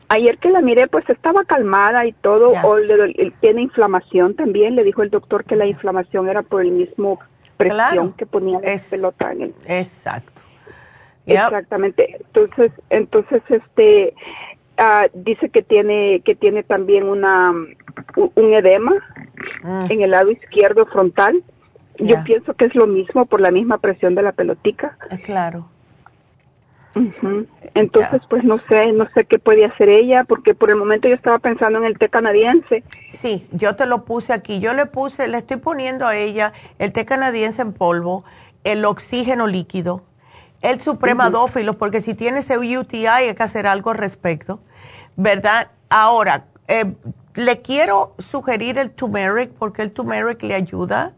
[0.08, 4.76] ayer que la miré, pues estaba calmada y todo, o le, tiene inflamación también.
[4.76, 7.18] Le dijo el doctor que la inflamación era por el mismo
[7.56, 9.54] presión que ponía la pelota en el.
[9.66, 10.42] Exacto.
[11.26, 12.16] Exactamente.
[12.20, 14.14] Entonces, entonces, este,
[14.78, 17.52] uh, dice que tiene que tiene también una
[18.14, 18.92] un edema
[19.62, 19.90] mm.
[19.90, 21.42] en el lado izquierdo frontal.
[21.98, 24.98] Yo pienso que es lo mismo por la misma presión de la pelotica.
[27.20, 27.44] Claro.
[27.74, 31.14] Entonces, pues no sé, no sé qué puede hacer ella, porque por el momento yo
[31.14, 32.84] estaba pensando en el té canadiense.
[33.10, 34.60] Sí, yo te lo puse aquí.
[34.60, 38.24] Yo le puse, le estoy poniendo a ella el té canadiense en polvo,
[38.64, 40.04] el oxígeno líquido,
[40.62, 44.60] el supremadófilo, porque si tiene ese UTI hay que hacer algo al respecto,
[45.16, 45.68] ¿verdad?
[45.90, 46.94] Ahora, eh,
[47.34, 51.12] le quiero sugerir el turmeric, porque el turmeric le ayuda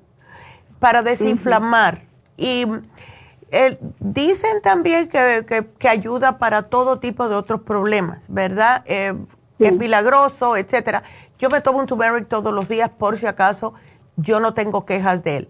[0.80, 2.02] para desinflamar.
[2.36, 2.66] Y
[3.50, 8.84] eh, dicen también que, que, ayuda para todo tipo de otros problemas, ¿verdad?
[8.86, 9.14] Eh,
[9.58, 11.02] es milagroso, etcétera.
[11.38, 13.74] Yo me tomo un turmeric todos los días por si acaso
[14.16, 15.48] yo no tengo quejas de él.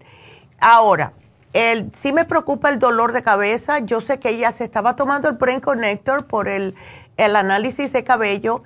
[0.59, 1.13] Ahora,
[1.53, 3.79] el, sí me preocupa el dolor de cabeza.
[3.79, 6.75] Yo sé que ella se estaba tomando el Brain Connector por el,
[7.17, 8.63] el análisis de cabello.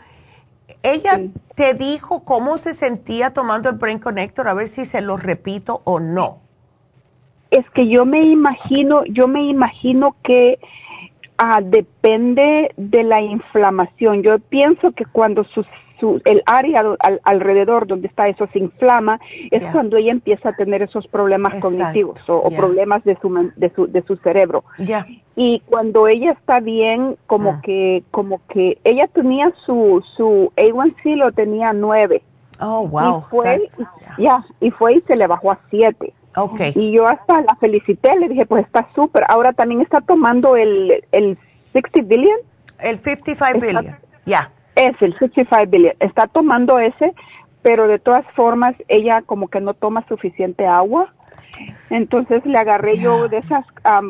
[0.83, 1.19] Ella
[1.55, 5.81] te dijo cómo se sentía tomando el Brain Connector, a ver si se lo repito
[5.85, 6.42] o no
[7.53, 10.57] es que yo me imagino, yo me imagino que
[11.37, 14.23] ah, depende de la inflamación.
[14.23, 15.63] Yo pienso que cuando su,
[16.25, 16.83] el área
[17.23, 19.19] alrededor donde está eso se inflama,
[19.51, 23.85] es cuando ella empieza a tener esos problemas cognitivos o, problemas de su, de su,
[23.85, 24.63] de su cerebro.
[25.35, 27.61] Y cuando ella está bien, como ah.
[27.63, 32.23] que, como que ella tenía su, su A1C lo tenía nueve.
[32.59, 33.19] Oh, wow.
[33.19, 33.69] Y fue,
[34.17, 36.13] ya, y fue y se le bajó a siete.
[36.35, 36.73] Okay.
[36.75, 39.23] Y yo hasta la felicité, le dije, pues está súper.
[39.27, 41.37] Ahora también está tomando el, el
[41.73, 42.37] 60 billion.
[42.79, 43.95] El 55 billion,
[44.25, 44.51] ya.
[44.75, 45.93] Es el 55 billion.
[45.99, 47.13] Está tomando ese,
[47.61, 51.13] pero de todas formas ella como que no toma suficiente agua.
[51.89, 53.65] Entonces le agarré yo de esas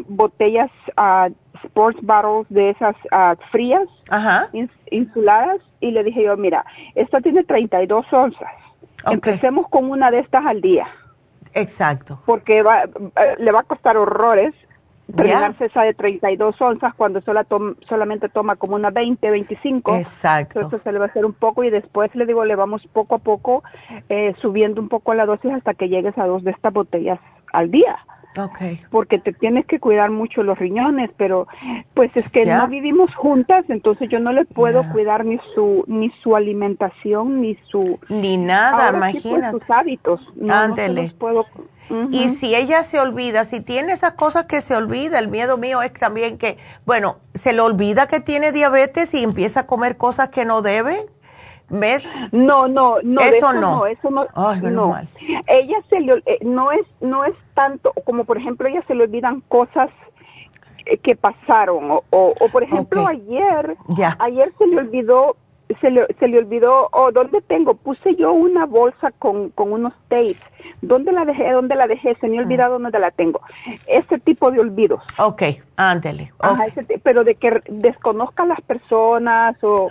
[0.08, 1.30] botellas uh,
[1.66, 3.84] sports bottles de esas uh, frías,
[4.92, 8.52] insuladas, y le dije yo, mira, esta tiene 32 onzas.
[9.06, 10.88] Empecemos con una de estas al día.
[11.54, 12.20] Exacto.
[12.26, 14.54] Porque va, eh, le va a costar horrores
[15.08, 17.46] terminarse esa de 32 onzas cuando sola
[17.88, 19.96] solamente toma como una 20, 25.
[19.98, 20.60] Exacto.
[20.60, 23.16] Entonces se le va a hacer un poco y después le digo, le vamos poco
[23.16, 23.64] a poco
[24.10, 27.20] eh, subiendo un poco la dosis hasta que llegues a dos de estas botellas
[27.52, 28.00] al día.
[28.36, 28.82] Okay.
[28.90, 31.48] Porque te tienes que cuidar mucho los riñones, pero
[31.94, 36.10] pues es que no vivimos juntas, entonces yo no le puedo cuidar ni su ni
[36.22, 39.60] su alimentación ni su ni nada, Ahora pues, imagínate.
[39.60, 40.34] sus hábitos.
[40.36, 40.76] No,
[41.20, 41.46] puedo
[42.10, 45.82] Y si ella se olvida, si tiene esas cosas que se olvida, el miedo mío
[45.82, 50.30] es también que, bueno, se le olvida que tiene diabetes y empieza a comer cosas
[50.30, 51.06] que no debe.
[51.70, 52.04] ¿Ves?
[52.32, 53.22] No, no, no.
[53.22, 53.86] Eso, no.
[53.86, 54.28] Eso no.
[54.62, 54.96] no.
[55.48, 59.04] Ella se le, eh, no es, no es tanto como por ejemplo ella se le
[59.04, 59.90] olvidan cosas
[61.02, 63.78] que pasaron o, o, por ejemplo ayer,
[64.20, 65.38] ayer se le olvidó
[65.82, 67.76] se le, se le olvidó, oh, ¿dónde tengo?
[67.76, 70.38] Puse yo una bolsa con, con unos tapes.
[70.82, 71.52] ¿Dónde la dejé?
[71.52, 72.16] ¿Dónde la dejé?
[72.16, 72.46] Se me ha mm.
[72.46, 73.42] olvidado dónde la tengo.
[73.88, 75.02] Ese tipo de olvidos.
[75.18, 75.44] Ok,
[75.76, 76.32] ándele.
[77.04, 79.90] pero de que desconozca a las personas o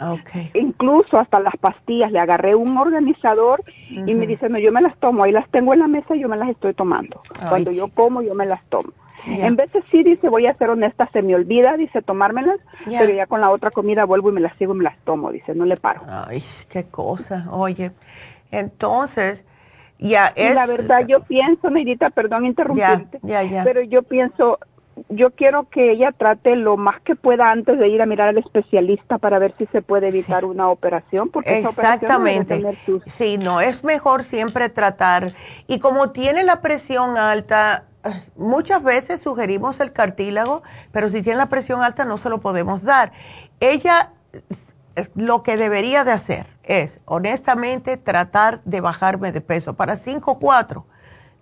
[0.54, 2.12] incluso hasta las pastillas.
[2.12, 5.24] Le agarré un organizador y me dice, no, yo me las tomo.
[5.24, 7.20] Ahí las tengo en la mesa y yo me las estoy tomando.
[7.48, 8.92] Cuando yo como, yo me las tomo.
[9.26, 13.26] En de sí, dice, voy a ser honesta, se me olvida, dice, tomármelas, pero ya
[13.26, 15.64] con la otra comida vuelvo y me las sigo y me las tomo, dice, no
[15.64, 16.02] le paro.
[16.08, 17.92] Ay, qué cosa, oye.
[18.50, 19.42] Entonces,
[19.98, 20.54] ya es...
[20.54, 23.20] la verdad, yo pienso, Neidita, perdón interrumpirte,
[23.64, 24.58] pero yo pienso,
[25.08, 28.38] yo quiero que ella trate lo más que pueda antes de ir a mirar al
[28.38, 32.56] especialista para ver si se puede evitar una operación, porque Exactamente.
[32.56, 35.32] Esa operación Sí, no, es mejor siempre tratar.
[35.68, 37.84] Y como tiene la presión alta,
[38.36, 42.82] muchas veces sugerimos el cartílago, pero si tiene la presión alta no se lo podemos
[42.82, 43.12] dar.
[43.60, 44.12] Ella
[45.14, 49.74] lo que debería de hacer es, honestamente, tratar de bajarme de peso.
[49.74, 50.84] Para 5'4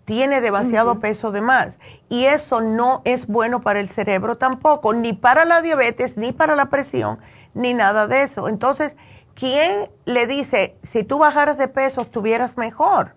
[0.04, 1.78] tiene demasiado peso de más
[2.08, 6.56] y eso no es bueno para el cerebro tampoco, ni para la diabetes, ni para
[6.56, 7.20] la presión,
[7.54, 8.48] ni nada de eso.
[8.48, 8.96] Entonces,
[9.34, 13.14] ¿quién le dice, si tú bajaras de peso, estuvieras mejor?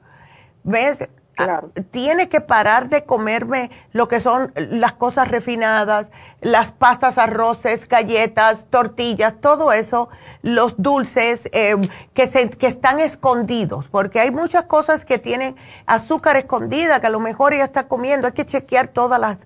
[0.64, 1.10] ¿Ves?
[1.38, 6.08] Ah, tiene que parar de comerme lo que son las cosas refinadas,
[6.42, 10.10] las pastas, arroces, galletas, tortillas, todo eso,
[10.44, 11.82] los dulces em,
[12.14, 15.56] que, se, que están escondidos, porque hay muchas cosas que tienen
[15.88, 18.28] azúcar escondida, que a lo mejor ella está comiendo.
[18.28, 19.40] Hay que chequear todas las,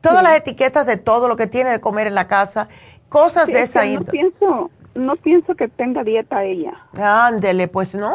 [0.00, 2.68] todas las etiquetas de todo lo que tiene de comer en la casa,
[3.10, 4.32] cosas de esa índole.
[4.40, 4.70] no
[5.16, 6.74] pienso que tenga dieta ella.
[6.96, 8.14] Ándele, pues no,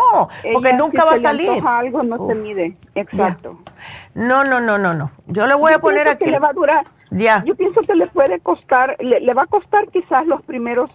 [0.53, 1.61] porque nunca va a salir.
[1.65, 3.59] Algo no se mide, exacto.
[4.13, 5.11] No, no, no, no, no.
[5.27, 6.25] Yo le voy a poner aquí.
[6.25, 6.85] Que le va a durar.
[7.11, 7.43] Ya.
[7.45, 10.91] Yo pienso que le puede costar, le, va a costar quizás los primeros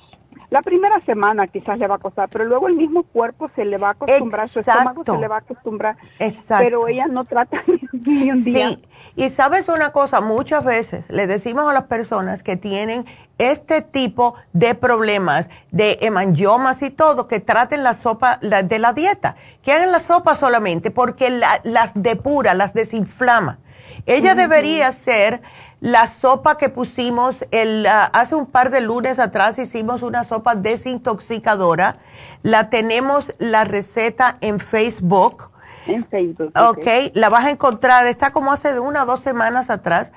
[0.54, 3.76] la primera semana quizás le va a costar, pero luego el mismo cuerpo se le
[3.76, 5.96] va a acostumbrar, su estómago se le va a acostumbrar.
[6.20, 6.62] Exacto.
[6.62, 8.68] Pero ella no trata ni un día.
[8.68, 8.84] Sí,
[9.16, 13.04] y sabes una cosa, muchas veces le decimos a las personas que tienen
[13.38, 19.34] este tipo de problemas, de hemangiomas y todo, que traten la sopa de la dieta,
[19.60, 23.58] que hagan la sopa solamente, porque las depura, las desinflama.
[24.06, 25.42] Ella debería ser
[25.84, 30.54] la sopa que pusimos el, ah, hace un par de lunes atrás, hicimos una sopa
[30.54, 31.96] desintoxicadora.
[32.40, 35.50] La tenemos la receta en Facebook.
[35.86, 36.52] En Facebook.
[36.58, 40.10] Ok, la vas a encontrar, está como hace una o dos semanas atrás.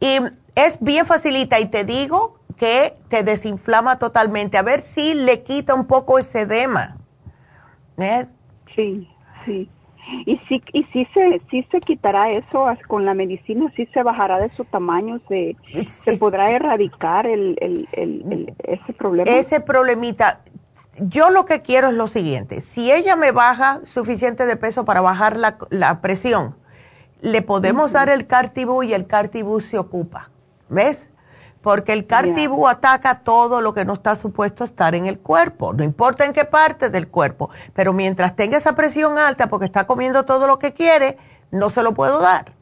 [0.00, 0.18] Y
[0.54, 4.58] es bien facilita y te digo que te desinflama totalmente.
[4.58, 6.98] A ver si le quita un poco ese edema.
[7.96, 8.26] ¿Eh?
[8.74, 9.08] Sí,
[9.46, 9.70] sí.
[10.24, 14.38] Y sí, y sí se, sí se quitará eso con la medicina, sí se bajará
[14.38, 19.30] de su tamaño, se, se podrá erradicar el, el, el, ese problema.
[19.30, 20.40] Ese problemita.
[20.98, 25.00] Yo lo que quiero es lo siguiente, si ella me baja suficiente de peso para
[25.00, 26.56] bajar la, la presión,
[27.20, 30.30] le podemos dar el cartibú y el cartibú se ocupa,
[30.68, 31.10] ¿ves?
[31.66, 35.82] Porque el cartibú ataca todo lo que no está supuesto estar en el cuerpo, no
[35.82, 40.24] importa en qué parte del cuerpo, pero mientras tenga esa presión alta porque está comiendo
[40.24, 41.18] todo lo que quiere,
[41.50, 42.52] no se lo puedo dar.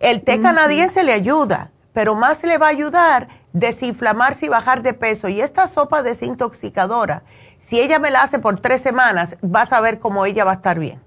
[0.00, 4.94] El té canadiense le ayuda, pero más le va a ayudar desinflamarse y bajar de
[4.94, 5.28] peso.
[5.28, 7.22] Y esta sopa desintoxicadora,
[7.60, 10.54] si ella me la hace por tres semanas, vas a ver cómo ella va a
[10.54, 11.00] estar bien.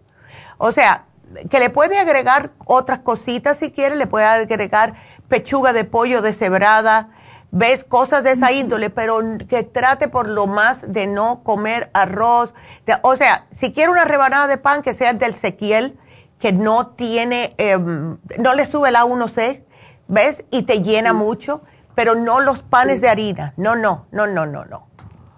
[0.57, 1.03] O sea,
[1.49, 4.93] que le puede agregar otras cositas si quiere, le puede agregar
[5.27, 7.09] pechuga de pollo deshebrada,
[7.51, 12.53] ves cosas de esa índole, pero que trate por lo más de no comer arroz.
[13.01, 15.97] o sea, si quiere una rebanada de pan que sea del sequiel,
[16.39, 19.63] que no tiene, em, no le sube la 1C,
[20.07, 20.43] ¿ves?
[20.51, 21.63] Y te llena mucho,
[21.95, 23.53] pero no los panes de harina.
[23.57, 24.87] No, no, no, no, no, no.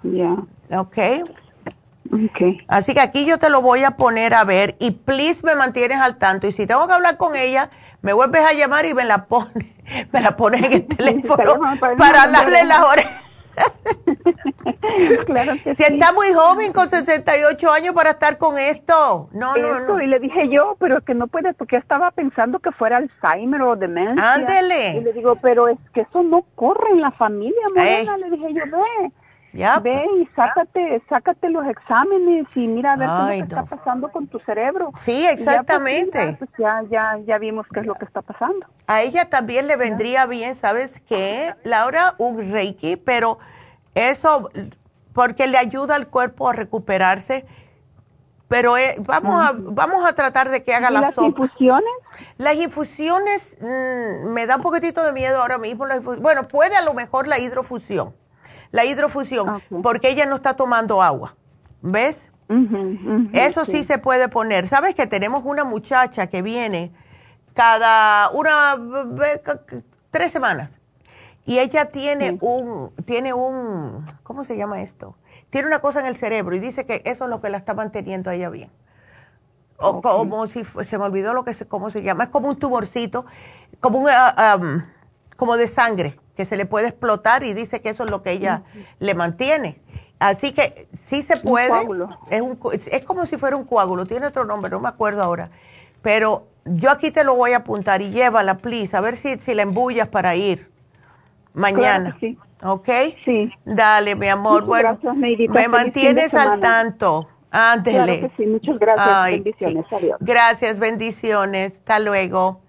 [0.03, 0.35] Ya.
[0.77, 0.97] Ok.
[2.09, 2.59] Okay.
[2.67, 5.99] Así que aquí yo te lo voy a poner a ver y please me mantienes
[5.99, 6.47] al tanto.
[6.47, 7.69] Y si tengo que hablar con ella,
[8.01, 9.75] me vuelves a llamar y me la pone,
[10.11, 11.59] me la pones en el teléfono
[11.97, 13.03] para darle la hora.
[15.25, 19.29] claro que si está muy joven con 68 años para estar con esto.
[19.31, 20.01] No, no, no.
[20.01, 23.75] Y le dije yo, pero que no puede, porque estaba pensando que fuera Alzheimer o
[23.75, 24.33] demencia.
[24.33, 24.97] Ándele.
[24.97, 28.17] Y le digo, pero es que eso no corre en la familia, Morena.
[28.17, 29.11] Le dije yo, ve
[29.53, 34.39] Ve y sácate, sácate los exámenes y mira a ver qué está pasando con tu
[34.39, 34.91] cerebro.
[34.97, 36.35] Sí, pues, exactamente.
[36.37, 38.67] Pues, ya, ya, ya, vimos qué es lo que está pasando.
[38.87, 41.55] A ella también le vendría bien, ¿sabes qué?
[41.63, 43.39] Laura, un reiki, pero
[43.95, 44.51] eso,
[45.13, 47.45] porque le ayuda al cuerpo a recuperarse.
[48.47, 51.91] Pero eh, vamos, a, vamos a tratar de que haga la las infusiones?
[52.37, 55.85] Las infusiones mm, me da un poquitito de miedo ahora mismo.
[56.19, 58.13] bueno, puede a lo mejor la hidrofusión
[58.71, 61.35] la hidrofusión, porque ella no está tomando agua.
[61.81, 62.29] ¿Ves?
[63.33, 63.83] Eso sí.
[63.83, 64.67] se puede poner.
[64.67, 66.91] ¿Sabes que tenemos una muchacha que viene
[67.53, 68.77] cada una
[70.11, 70.79] tres semanas
[71.45, 75.15] y ella tiene un tiene un ¿cómo se llama esto?
[75.49, 77.73] Tiene una cosa en el cerebro y dice que eso es lo que la está
[77.73, 78.69] manteniendo a ella bien.
[79.79, 82.57] O como si se me olvidó lo que se, cómo se llama, es como un
[82.57, 83.25] tumorcito,
[83.79, 84.57] como un ah,
[85.37, 88.31] como de sangre que se le puede explotar y dice que eso es lo que
[88.31, 88.63] ella
[88.99, 89.79] le mantiene.
[90.19, 91.87] Así que sí se puede.
[92.29, 92.59] Es, un,
[92.91, 95.49] es como si fuera un coágulo, tiene otro nombre, no me acuerdo ahora.
[96.01, 99.53] Pero yo aquí te lo voy a apuntar y llévala, please, a ver si, si
[99.53, 100.69] la embullas para ir
[101.53, 102.17] mañana.
[102.19, 102.37] sí.
[102.63, 102.89] ¿Ok?
[103.23, 103.51] Sí.
[103.65, 104.65] Dale, mi amor.
[104.65, 107.27] bueno, me mantienes al tanto.
[107.51, 108.19] Ándele.
[108.19, 109.25] Claro sí, muchas gracias.
[109.25, 109.85] bendiciones.
[109.91, 110.17] Adiós.
[110.19, 111.77] Gracias, bendiciones.
[111.77, 112.61] Hasta luego.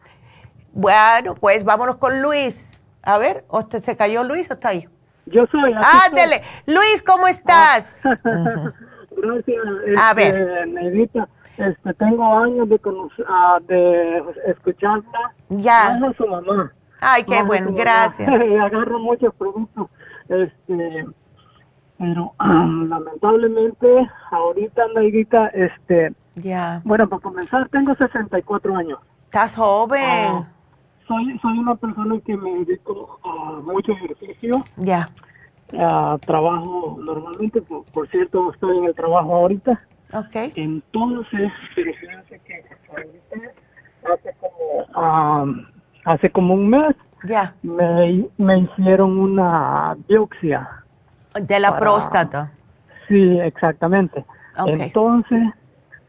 [0.72, 2.64] Bueno, pues vámonos con Luis.
[3.02, 3.44] A ver,
[3.82, 4.88] ¿se cayó Luis o está ahí?
[5.26, 5.74] Yo soy.
[6.06, 6.42] Ándele.
[6.66, 8.00] Luis, ¿cómo estás?
[9.10, 9.58] Gracias.
[9.98, 10.36] a ver.
[10.36, 15.34] Este, Neidita, este, tengo años de, uh, de escucharla.
[15.48, 15.88] Ya.
[15.88, 16.72] a su mamá.
[17.00, 18.28] Ay, qué bueno, gracias.
[18.60, 19.88] Agarro muchos productos.
[20.28, 21.06] Este,
[21.98, 26.12] pero lamentablemente, ahorita, Neidita, este.
[26.36, 26.80] Ya.
[26.84, 29.00] Bueno, para comenzar, tengo 64 años.
[29.24, 30.02] Estás joven.
[30.04, 30.48] Ah,
[31.08, 34.64] soy, soy una persona que me dedico a mucho ejercicio.
[34.76, 35.08] Ya.
[36.26, 39.80] trabajo normalmente, por, cierto, estoy en el trabajo ahorita.
[40.12, 40.52] Ok.
[40.54, 42.64] Entonces, pero fíjense que
[44.04, 45.56] hace como,
[46.04, 46.94] hace como un mes
[47.24, 47.54] ya.
[47.62, 50.68] me, me hicieron una biopsia.
[51.34, 52.52] De la próstata.
[53.08, 54.24] Sí, exactamente.
[54.66, 55.40] Entonces,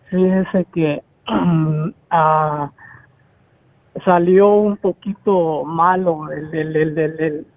[0.10, 1.92] fíjense que uh,
[4.06, 7.48] salió un poquito malo el, el, el,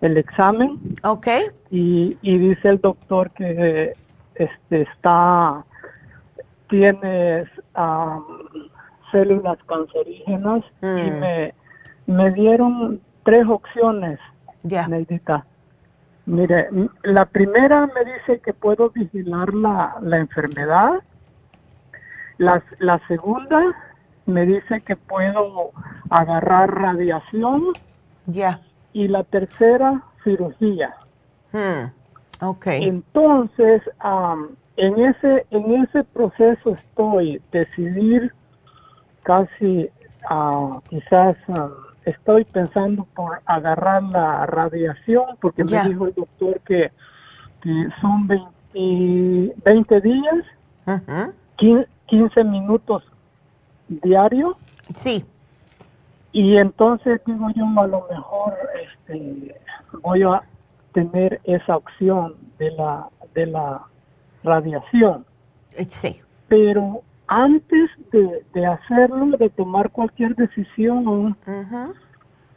[0.00, 0.78] el examen.
[1.04, 1.26] Ok.
[1.70, 3.94] Y, y dice el doctor que
[4.34, 5.64] este está,
[6.68, 7.48] tienes
[9.10, 11.18] células cancerígenas y mm.
[11.18, 11.54] me,
[12.06, 14.18] me dieron tres opciones,
[14.62, 14.88] ya.
[16.26, 16.68] Mire,
[17.04, 21.02] la primera me dice que puedo vigilar la, la enfermedad.
[22.36, 23.74] La, la segunda
[24.28, 25.72] me dice que puedo
[26.10, 27.64] agarrar radiación.
[28.26, 28.60] Ya.
[28.92, 30.94] Y la tercera, cirugía.
[31.52, 31.90] Hmm.
[32.40, 32.84] Okay.
[32.84, 33.82] Entonces,
[34.76, 38.32] en ese en ese proceso estoy decidir
[39.24, 39.90] casi
[40.30, 41.36] uh, quizás
[42.04, 46.92] estoy pensando por agarrar la radiación porque me dijo el doctor que,
[48.00, 50.44] son 20, 20 días,
[51.56, 53.02] 15, minutos
[53.88, 54.56] diario.
[54.96, 55.24] Sí.
[56.32, 59.60] Y entonces digo yo, a lo mejor este,
[60.02, 60.42] voy a
[60.92, 63.82] tener esa opción de la, de la
[64.42, 65.24] radiación.
[65.90, 66.20] Sí.
[66.48, 71.36] Pero antes de, hacerlo, de tomar cualquier decisión,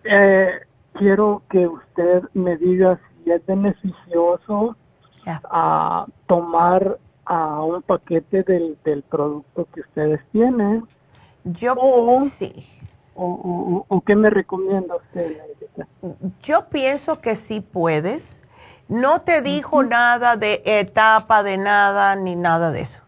[0.03, 0.52] eh,
[0.94, 4.76] quiero que usted me diga si es beneficioso
[5.26, 10.88] a tomar a un paquete del, del producto que ustedes tienen.
[11.43, 12.68] Yo o, sí.
[13.15, 15.38] O, o, qué me recomienda usted?
[16.43, 18.38] Yo pienso que sí puedes.
[18.88, 23.01] No te dijo nada de etapa, de nada, ni nada de eso.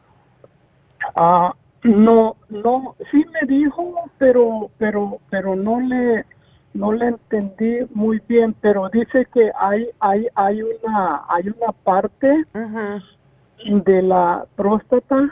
[1.15, 1.53] Ah,
[1.83, 6.25] no, no, sí me dijo, pero, pero, pero no le,
[6.73, 12.45] no le entendí muy bien, pero dice que hay, hay, hay una, hay una parte
[13.65, 15.29] de la próstata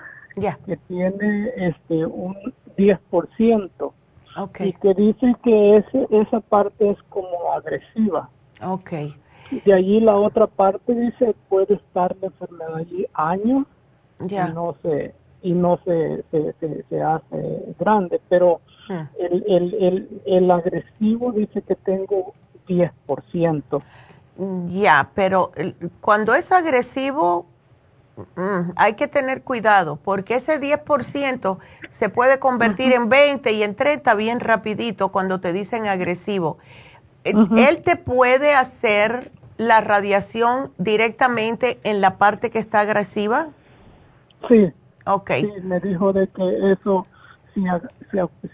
[0.65, 2.35] que tiene este un
[2.81, 3.91] 10%.
[4.37, 4.69] Okay.
[4.69, 8.29] Y que dice que ese, esa parte es como agresiva.
[8.61, 9.13] Okay.
[9.65, 13.65] De allí la otra parte dice puede estar la enfermedad allí años
[14.19, 15.13] y no se
[15.43, 19.01] y no se, se, hace grande, pero hmm.
[19.19, 22.33] el, el, el, el, agresivo dice que tengo
[22.67, 23.81] 10%.
[24.67, 25.51] Ya, pero
[25.99, 27.47] cuando es agresivo
[28.35, 31.57] mm, hay que tener cuidado porque ese 10%
[31.89, 36.57] se puede convertir en 20 y en 30 bien rapidito cuando te dicen agresivo.
[37.23, 39.31] Él te puede hacer
[39.61, 43.49] la radiación directamente en la parte que está agresiva?
[44.49, 44.73] Sí.
[45.05, 45.31] Ok.
[45.39, 47.05] Sí, me dijo de que eso,
[47.53, 47.63] si,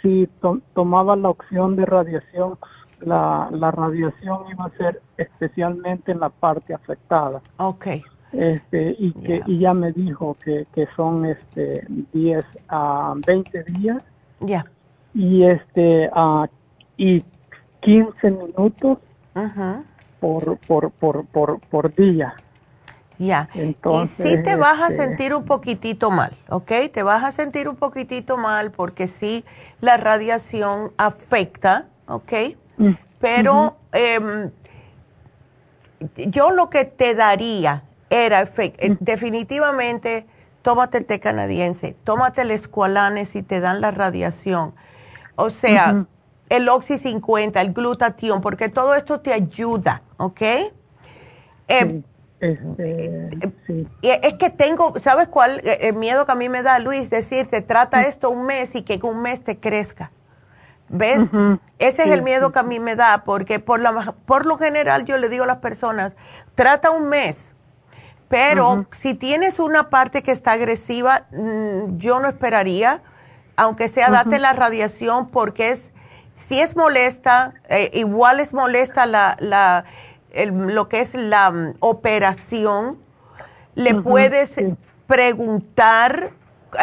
[0.01, 0.29] si,
[0.73, 2.57] tomaba la opción de radiación,
[2.99, 7.41] la, la radiación iba a ser especialmente en la parte afectada.
[7.55, 7.87] Ok.
[8.33, 14.03] Este, y que y ya me dijo que, que son este 10 a 20 días.
[14.41, 14.65] Ya.
[15.13, 16.45] Y este uh,
[16.97, 17.23] y
[17.81, 18.97] 15 minutos.
[19.33, 19.83] Ajá
[20.19, 22.35] por, por, por, por, por día.
[23.19, 23.49] Ya.
[23.55, 26.71] y sí te vas a este, sentir un poquitito mal, ¿ok?
[26.93, 29.43] Te vas a sentir un poquitito mal porque sí
[29.81, 32.33] la radiación afecta, ¿ok?
[32.77, 34.51] Mm, Pero em,
[36.27, 38.97] yo lo que te daría era, eh, mm.
[38.99, 40.25] definitivamente,
[40.61, 44.73] tómate el té canadiense, tómate el escualane si te dan la radiación.
[45.35, 46.05] O sea,
[46.49, 50.41] el Oxy 50, el glutatión, porque todo esto te ayuda, ¿ok?
[51.67, 52.01] Eh,
[52.39, 53.29] este,
[54.01, 55.59] es que tengo, ¿sabes cuál?
[55.63, 58.83] Eh, el miedo que a mí me da, Luis, decirte, trata esto un mes y
[58.83, 60.11] que en un mes te crezca.
[60.89, 61.19] ¿Ves?
[61.79, 65.03] Ese es el miedo que a mí me da, porque por, la, por lo general
[65.03, 66.13] yo le digo a las personas,
[66.55, 67.51] trata un mes,
[68.29, 73.01] pero si tienes una parte que está agresiva, mm, yo no esperaría,
[73.55, 75.91] aunque sea date la radiación, porque es
[76.35, 79.85] si es molesta, eh, igual es molesta la, la,
[80.51, 82.99] lo que es la mm, operación,
[83.75, 84.55] le puedes
[85.07, 86.31] preguntar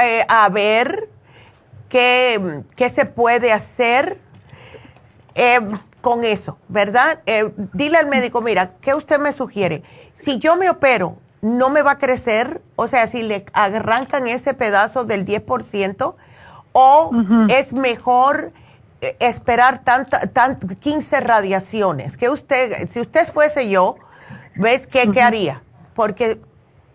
[0.00, 1.08] eh, a ver
[1.88, 4.18] qué, qué, se puede hacer
[5.34, 5.60] eh,
[6.00, 7.20] con eso, ¿verdad?
[7.72, 9.82] dile al médico, mira, ¿qué usted me sugiere?
[10.12, 12.62] Si yo me opero, ¿no me va a crecer?
[12.74, 16.14] O sea, si le arrancan ese pedazo del 10%,
[16.72, 17.10] o
[17.50, 18.52] es mejor
[19.02, 20.22] eh, esperar tanta,
[20.80, 22.16] 15 radiaciones.
[22.16, 23.96] Que usted, si usted fuese yo,
[24.56, 25.62] ¿ves qué, qué haría?
[25.94, 26.40] Porque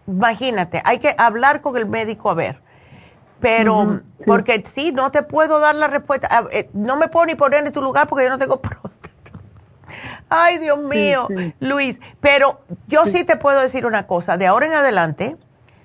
[0.07, 2.59] imagínate, hay que hablar con el médico a ver.
[3.39, 6.47] Pero, porque sí, no te puedo dar la respuesta.
[6.51, 8.59] Eh, no me puedo ni poner en tu lugar porque yo no tengo.
[10.29, 11.27] Ay, Dios mío,
[11.59, 11.99] Luis.
[12.21, 13.23] Pero yo sí.
[13.23, 14.37] te puedo decir una cosa.
[14.37, 15.37] De ahora en adelante,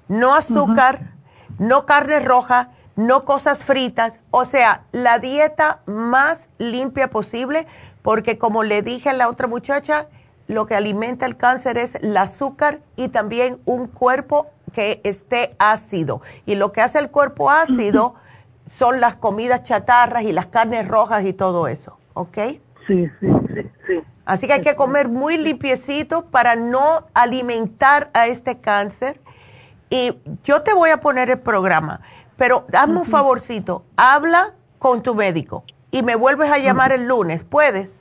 [0.08, 1.12] no azúcar,
[1.58, 7.66] no carne roja, no cosas fritas, o sea, la dieta más limpia posible,
[8.02, 10.06] porque como le dije a la otra muchacha,
[10.46, 16.20] lo que alimenta el cáncer es el azúcar y también un cuerpo que esté ácido.
[16.46, 18.14] Y lo que hace el cuerpo ácido
[18.70, 22.38] son las comidas chatarras y las carnes rojas y todo eso, ¿ok?
[22.86, 24.02] Sí, sí, sí, sí.
[24.24, 29.20] Así que hay que comer muy limpiecito para no alimentar a este cáncer.
[29.90, 32.00] Y yo te voy a poner el programa,
[32.36, 37.44] pero hazme un favorcito, habla con tu médico y me vuelves a llamar el lunes,
[37.44, 38.00] ¿puedes?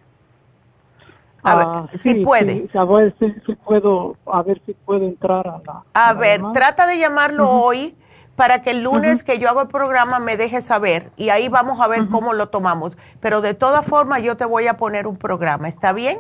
[1.44, 2.70] A ver, ah, si puede.
[2.74, 5.84] a ver si, puedo, a ver si puedo entrar a la.
[5.94, 7.96] A, ver, trata de llamarlo hoy
[8.36, 11.80] para que el lunes que yo hago el programa me deje saber y ahí vamos
[11.80, 12.98] a ver cómo lo tomamos.
[13.20, 16.20] Pero de todas formas yo te voy a poner un programa, ¿está bien?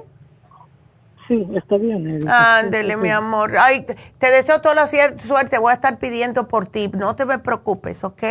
[1.27, 2.19] Sí, está bien.
[2.30, 3.57] Ándele, mi amor.
[3.57, 3.85] Ay,
[4.18, 8.03] te deseo toda la suerte, voy a estar pidiendo por ti, no te me preocupes,
[8.03, 8.23] ¿ok?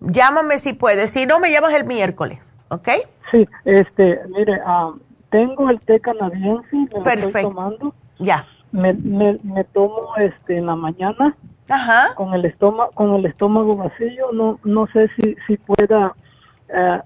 [0.00, 2.40] Llámame si puedes, si no me llamas el miércoles,
[2.70, 2.88] ¿ok?
[3.30, 4.92] Sí, este, mire, ah,
[5.30, 7.26] tengo el té canadiense, me Perfecto.
[7.26, 7.94] estoy tomando.
[8.18, 8.46] Ya.
[8.72, 11.36] Me, me, me, tomo este en la mañana.
[11.68, 12.14] Ajá.
[12.14, 16.14] Con el estómago, con el estómago vacío, no, no sé si, si pueda.
[16.68, 17.00] Eh,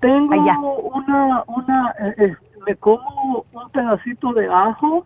[0.00, 2.36] tengo una, una, eh,
[2.66, 5.04] me como un pedacito de ajo.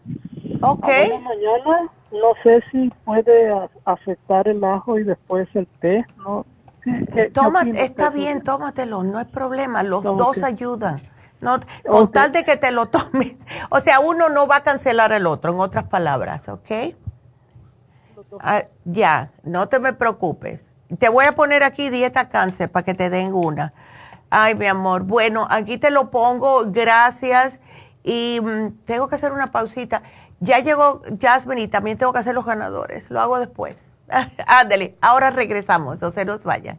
[0.60, 0.84] Ok.
[0.84, 3.50] A mañana, no sé si puede
[3.84, 6.44] afectar el ajo y después el té, no.
[7.32, 11.00] Toma, está bien, tómatelo, no hay problema, los dos ayudan.
[11.42, 13.36] No, con tal de que te lo tomes.
[13.68, 16.94] O sea, uno no va a cancelar el otro, en otras palabras, ¿ok?
[18.40, 20.64] Ah, ya, no te me preocupes.
[20.98, 23.74] Te voy a poner aquí dieta cáncer para que te den una.
[24.30, 25.02] Ay, mi amor.
[25.02, 26.64] Bueno, aquí te lo pongo.
[26.70, 27.60] Gracias.
[28.02, 30.02] Y mm, tengo que hacer una pausita.
[30.40, 33.10] Ya llegó Jasmine y también tengo que hacer los ganadores.
[33.10, 33.76] Lo hago después.
[34.46, 36.78] Ándale, ahora regresamos, o se nos vayan.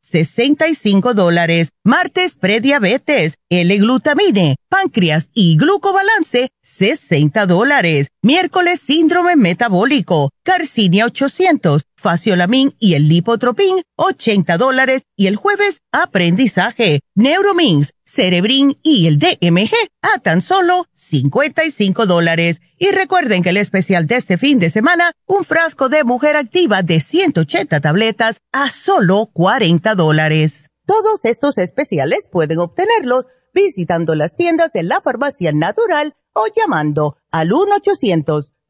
[0.11, 1.69] 65 dólares.
[1.83, 8.09] Martes, prediabetes, L-glutamine, páncreas y glucobalance, 60 dólares.
[8.21, 15.03] Miércoles, síndrome metabólico, Carcinia 800, Faciolamin y el Lipotropin, 80 dólares.
[15.15, 19.71] Y el jueves, aprendizaje, Neuromins, Cerebrin y el DMG
[20.01, 22.59] a tan solo 55 dólares.
[22.77, 26.81] Y recuerden que el especial de este fin de semana, un frasco de mujer activa
[26.81, 30.67] de 180 tabletas a solo 40 dólares.
[30.85, 37.51] Todos estos especiales pueden obtenerlos visitando las tiendas de la farmacia natural o llamando al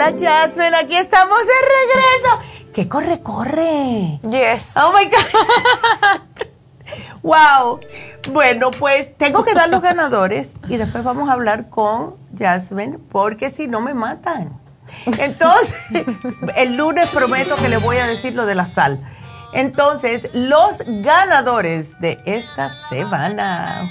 [0.00, 2.70] Hola, Jasmine, aquí estamos de regreso.
[2.72, 4.20] ¿Qué corre, corre?
[4.30, 4.76] Yes.
[4.76, 6.20] Oh my God.
[7.24, 7.80] wow.
[8.32, 13.50] Bueno, pues tengo que dar los ganadores y después vamos a hablar con Jasmine porque
[13.50, 14.60] si no me matan.
[15.04, 15.74] Entonces,
[16.54, 19.00] el lunes prometo que le voy a decir lo de la sal.
[19.52, 23.88] Entonces, los ganadores de esta semana.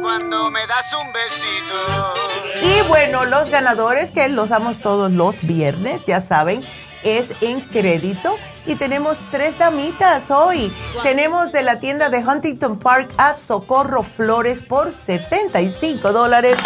[0.00, 2.14] Cuando me das un besito.
[2.62, 6.64] Y bueno, los ganadores que los damos todos los viernes, ya saben,
[7.02, 8.36] es en crédito.
[8.66, 10.72] Y tenemos tres damitas hoy.
[11.02, 16.56] Tenemos de la tienda de Huntington Park a Socorro Flores por 75 dólares.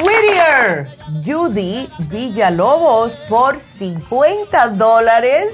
[0.00, 0.88] Whittier,
[1.24, 5.48] Judy Villalobos por 50 dólares.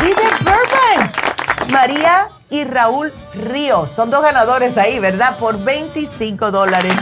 [0.00, 3.90] Burbank, María y Raúl Ríos.
[3.90, 5.36] Son dos ganadores ahí, ¿verdad?
[5.38, 6.92] Por 25 dólares.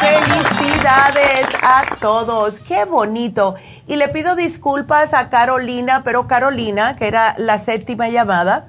[0.00, 2.58] Felicidades a todos.
[2.60, 3.56] Qué bonito.
[3.86, 8.68] Y le pido disculpas a Carolina, pero Carolina, que era la séptima llamada,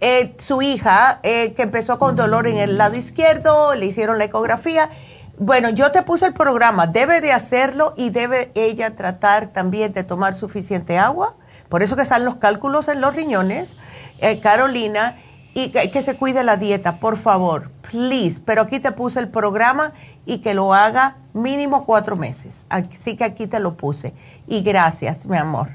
[0.00, 4.24] eh, su hija, eh, que empezó con dolor en el lado izquierdo, le hicieron la
[4.24, 4.90] ecografía.
[5.38, 10.04] Bueno, yo te puse el programa, debe de hacerlo y debe ella tratar también de
[10.04, 11.34] tomar suficiente agua.
[11.68, 13.70] Por eso que están los cálculos en los riñones,
[14.18, 15.16] eh, Carolina,
[15.54, 18.40] y que se cuide la dieta, por favor, please.
[18.44, 19.92] Pero aquí te puse el programa
[20.26, 22.66] y que lo haga mínimo cuatro meses.
[22.68, 24.14] Así que aquí te lo puse.
[24.48, 25.68] Y gracias, mi amor.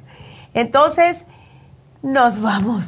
[0.54, 1.26] Entonces,
[2.02, 2.86] nos vamos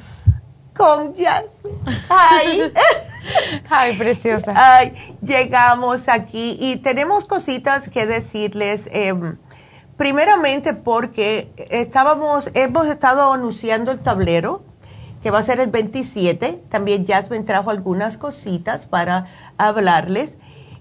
[0.76, 1.78] con Jasmine.
[2.10, 2.73] Ay.
[3.69, 4.53] Ay, preciosa.
[4.56, 8.90] Ay, llegamos aquí y tenemos cositas que decirles.
[8.91, 9.38] Em,
[10.02, 14.64] primeramente porque estábamos, hemos estado anunciando el tablero
[15.22, 16.64] que va a ser el 27.
[16.69, 19.28] También Jasmine trajo algunas cositas para
[19.60, 20.38] hablarles.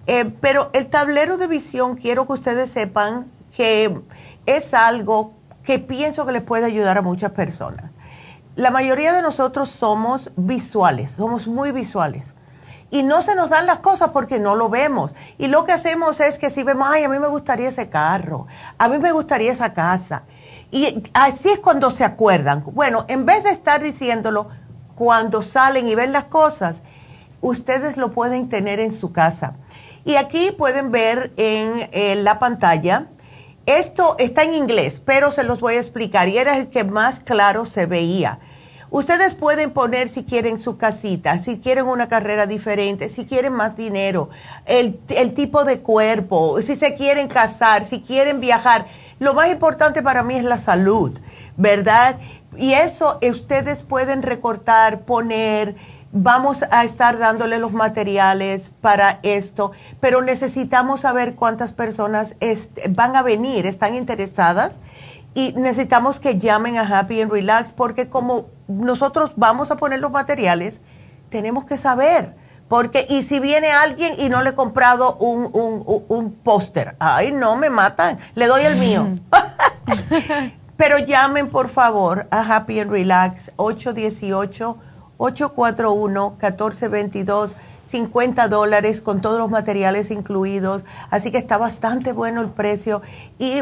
[0.06, 4.00] Eh, pero el tablero de visión, quiero que ustedes sepan que
[4.46, 5.34] es algo
[5.64, 7.90] que pienso que les puede ayudar a muchas personas.
[8.56, 12.24] La mayoría de nosotros somos visuales, somos muy visuales.
[12.90, 15.12] Y no se nos dan las cosas porque no lo vemos.
[15.38, 18.46] Y lo que hacemos es que si vemos, ay, a mí me gustaría ese carro,
[18.78, 20.24] a mí me gustaría esa casa.
[20.70, 22.62] Y así es cuando se acuerdan.
[22.66, 24.48] Bueno, en vez de estar diciéndolo,
[24.94, 26.76] cuando salen y ven las cosas,
[27.40, 29.54] ustedes lo pueden tener en su casa.
[30.04, 33.06] Y aquí pueden ver en, la pantalla,
[33.66, 37.20] esto está en inglés, pero se los voy a explicar y era el que más
[37.20, 38.40] claro se veía.
[38.90, 43.76] Ustedes pueden poner si quieren su casita, si quieren una carrera diferente, si quieren más
[43.76, 44.30] dinero,
[44.66, 48.86] el, el tipo de cuerpo, si se quieren casar, si quieren viajar.
[49.20, 51.18] Lo más importante para mí es la salud,
[51.56, 52.18] ¿verdad?
[52.56, 55.76] Y eso ustedes pueden recortar, poner,
[56.12, 62.34] Vamos a estar dándole los materiales para esto, pero necesitamos saber cuántas personas
[62.90, 64.72] van a venir, están interesadas
[65.34, 70.10] y necesitamos que llamen a Happy and Relax porque como nosotros vamos a poner los
[70.10, 70.80] materiales,
[71.30, 72.34] tenemos que saber.
[72.68, 77.32] Porque, y si viene alguien y no le he comprado un, un, un póster, ay,
[77.32, 79.08] no, me matan, le doy el mío.
[80.76, 84.78] Pero llamen por favor a Happy and Relax 818
[85.20, 87.52] 841-1422,
[87.90, 93.02] 50 dólares con todos los materiales incluidos, así que está bastante bueno el precio
[93.38, 93.60] y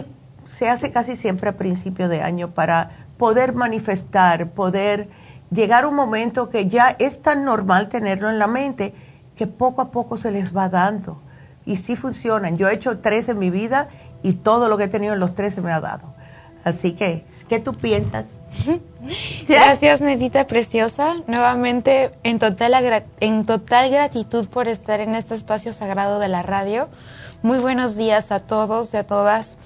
[0.57, 5.09] se hace casi siempre a principio de año para poder manifestar, poder
[5.51, 8.95] llegar a un momento que ya es tan normal tenerlo en la mente
[9.37, 11.21] que poco a poco se les va dando.
[11.67, 12.57] Y sí funcionan.
[12.57, 13.89] Yo he hecho tres en mi vida
[14.23, 16.15] y todo lo que he tenido en los tres se me ha dado.
[16.65, 18.27] Así que, ¿qué tú piensas?
[19.49, 21.17] Gracias, Nedita Preciosa.
[21.27, 22.75] Nuevamente, en total,
[23.21, 26.89] en total gratitud por estar en este espacio sagrado de la radio.
[27.43, 29.57] Muy buenos días a todos y a todas.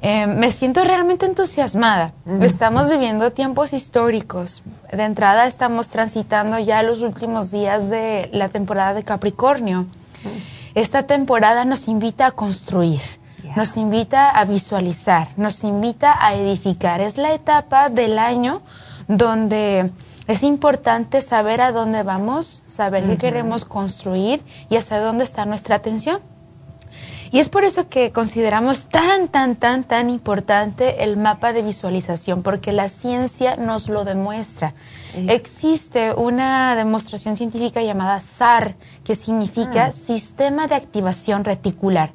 [0.00, 2.12] Eh, me siento realmente entusiasmada.
[2.40, 4.62] Estamos viviendo tiempos históricos.
[4.90, 9.86] De entrada, estamos transitando ya los últimos días de la temporada de Capricornio.
[10.74, 13.00] Esta temporada nos invita a construir
[13.56, 17.00] nos invita a visualizar, nos invita a edificar.
[17.00, 18.62] Es la etapa del año
[19.08, 19.90] donde
[20.26, 25.76] es importante saber a dónde vamos, saber qué queremos construir y hacia dónde está nuestra
[25.76, 26.20] atención.
[27.30, 32.42] Y es por eso que consideramos tan, tan, tan, tan importante el mapa de visualización,
[32.42, 34.74] porque la ciencia nos lo demuestra.
[35.14, 39.92] Existe una demostración científica llamada SAR, que significa ah.
[39.92, 42.12] Sistema de Activación Reticular.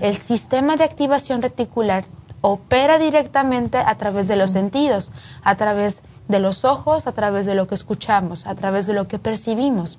[0.00, 2.04] El sistema de activación reticular
[2.40, 5.12] opera directamente a través de los sentidos,
[5.42, 9.08] a través de los ojos, a través de lo que escuchamos, a través de lo
[9.08, 9.98] que percibimos.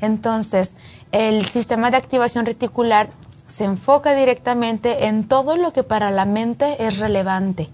[0.00, 0.74] Entonces,
[1.10, 3.10] el sistema de activación reticular
[3.52, 7.68] se enfoca directamente en todo lo que para la mente es relevante,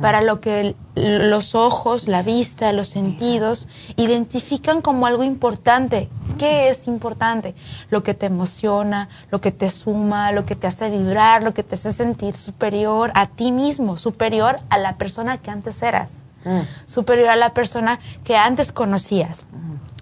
[0.00, 6.08] para lo que los ojos, la vista, los sentidos identifican como algo importante.
[6.38, 7.54] ¿Qué es importante?
[7.90, 11.62] Lo que te emociona, lo que te suma, lo que te hace vibrar, lo que
[11.62, 16.60] te hace sentir superior a ti mismo, superior a la persona que antes eras, mm.
[16.86, 19.44] superior a la persona que antes conocías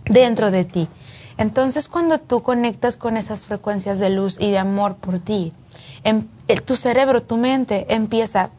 [0.05, 0.89] dentro de ti.
[1.39, 5.53] Entonces, cuando tú conectas con esas frecuencias de luz y de amor por ti,
[6.05, 6.27] em,
[6.65, 8.51] tu cerebro, tu mente empieza,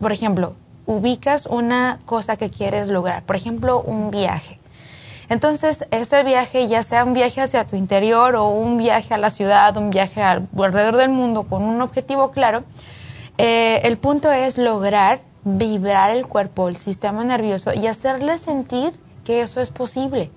[0.00, 0.54] por ejemplo,
[0.86, 4.58] ubicas una cosa que quieres lograr, por ejemplo, un viaje.
[5.28, 9.30] Entonces, ese viaje, ya sea un viaje hacia tu interior o un viaje a la
[9.30, 12.64] ciudad, un viaje alrededor del mundo con un objetivo claro,
[13.38, 18.94] eh, el punto es lograr vibrar el cuerpo, el sistema nervioso y hacerle sentir
[19.24, 20.30] que eso es posible.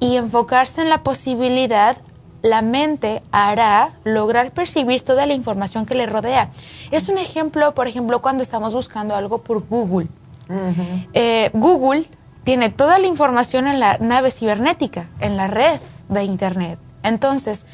[0.00, 1.96] Y enfocarse en la posibilidad
[2.44, 6.50] la mente hará lograr percibir toda la información que le rodea.
[6.90, 10.08] Es un ejemplo, por ejemplo, cuando estamos buscando algo por Google.
[11.14, 12.04] Eh, Google
[12.44, 15.80] tiene toda la información en la nave cibernética, en la red
[16.10, 16.78] de Internet.
[17.02, 17.64] Entonces,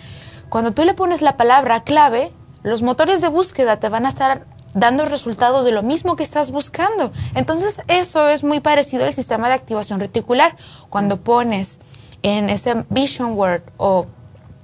[0.49, 2.33] cuando tú le pones la palabra clave,
[2.63, 6.53] los motores de búsqueda te van a estar dando resultados de lo mismo que estás
[6.53, 7.13] buscando.
[7.35, 10.57] Entonces, eso es muy parecido al sistema de activación reticular.
[10.91, 11.81] Cuando pones
[12.23, 14.07] en ese Vision Word o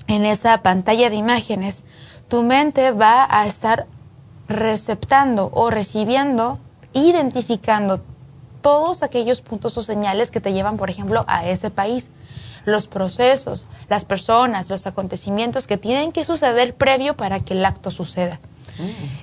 [0.07, 1.85] en esa pantalla de imágenes,
[2.29, 3.87] tu mente va a estar
[4.49, 6.59] receptando o recibiendo,
[6.93, 8.01] identificando
[8.63, 12.11] todos aquellos puntos o señales que te llevan, por ejemplo, a ese país.
[12.65, 17.91] Los procesos, las personas, los acontecimientos que tienen que suceder previo para que el acto
[17.93, 18.41] suceda.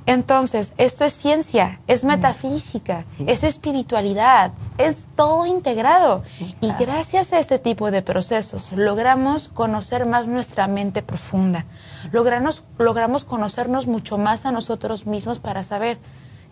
[0.05, 6.23] Entonces, esto es ciencia, es metafísica, es espiritualidad, es todo integrado.
[6.61, 11.65] Y gracias a este tipo de procesos logramos conocer más nuestra mente profunda,
[12.11, 15.97] logramos, logramos conocernos mucho más a nosotros mismos para saber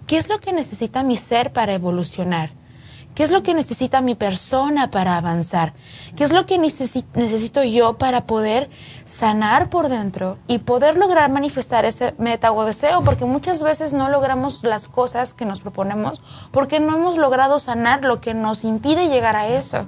[0.07, 2.61] qué es lo que necesita mi ser para evolucionar
[3.22, 5.73] ¿Qué es lo que necesita mi persona para avanzar?
[6.15, 8.72] ¿Qué es lo que necesito yo para poder
[9.06, 13.03] sanar por dentro y poder lograr manifestar ese meta o deseo?
[13.03, 18.03] Porque muchas veces no logramos las cosas que nos proponemos porque no hemos logrado sanar
[18.03, 19.88] lo que nos impide llegar a eso.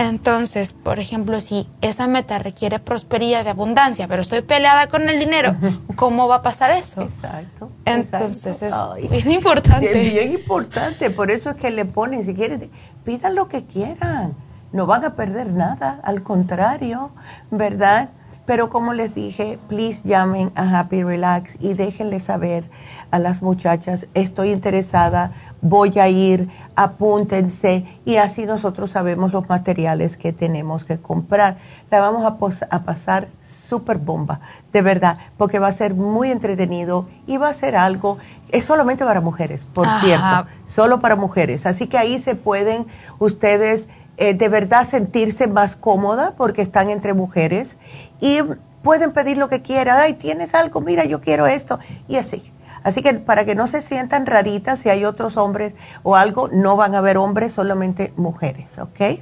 [0.00, 5.18] Entonces, por ejemplo, si esa meta requiere prosperidad de abundancia, pero estoy peleada con el
[5.18, 5.56] dinero,
[5.94, 7.02] ¿cómo va a pasar eso?
[7.02, 7.70] Exacto.
[7.84, 8.74] Entonces es
[9.10, 9.90] bien importante.
[9.90, 12.70] Es bien importante, por eso es que le ponen, si quieren,
[13.04, 14.34] pidan lo que quieran,
[14.72, 17.10] no van a perder nada, al contrario,
[17.50, 18.08] ¿verdad?
[18.46, 22.64] Pero como les dije, please llamen a Happy Relax y déjenle saber
[23.10, 25.32] a las muchachas, estoy interesada,
[25.62, 31.58] voy a ir, apúntense y así nosotros sabemos los materiales que tenemos que comprar.
[31.90, 34.40] La vamos a, pasar súper bomba,
[34.72, 38.18] de verdad, porque va a ser muy entretenido y va a ser algo,
[38.50, 41.66] es solamente para mujeres, por cierto, solo para mujeres.
[41.66, 42.86] Así que ahí se pueden
[43.18, 47.76] ustedes eh, de verdad sentirse más cómoda porque están entre mujeres
[48.20, 48.40] y
[48.82, 49.98] pueden pedir lo que quieran.
[49.98, 51.78] Ay, tienes algo, mira, yo quiero esto.
[52.08, 52.52] Y así.
[52.82, 56.76] Así que para que no se sientan raritas, si hay otros hombres o algo, no
[56.76, 59.20] van a haber hombres, solamente mujeres, ¿ok?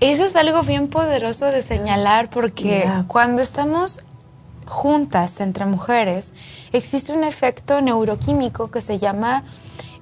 [0.00, 4.04] Eso es algo bien poderoso de señalar porque cuando estamos
[4.66, 6.32] juntas entre mujeres,
[6.72, 9.44] existe un efecto neuroquímico que se llama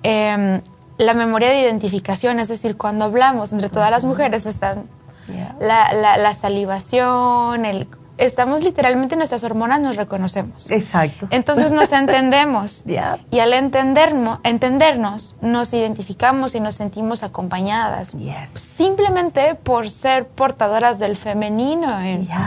[0.03, 0.61] em,
[0.99, 4.85] la memoria de identificación, es decir, cuando hablamos entre todas las mujeres están
[5.61, 7.87] la, la, la, salivación, el
[8.19, 10.71] estamos literalmente, nuestras hormonas nos reconocemos.
[10.71, 11.27] Exacto.
[11.31, 12.85] Entonces nos entendemos.
[13.31, 18.17] Y al entendernos, entendernos, nos identificamos y nos sentimos acompañadas.
[18.55, 22.01] Simplemente por ser portadoras del femenino.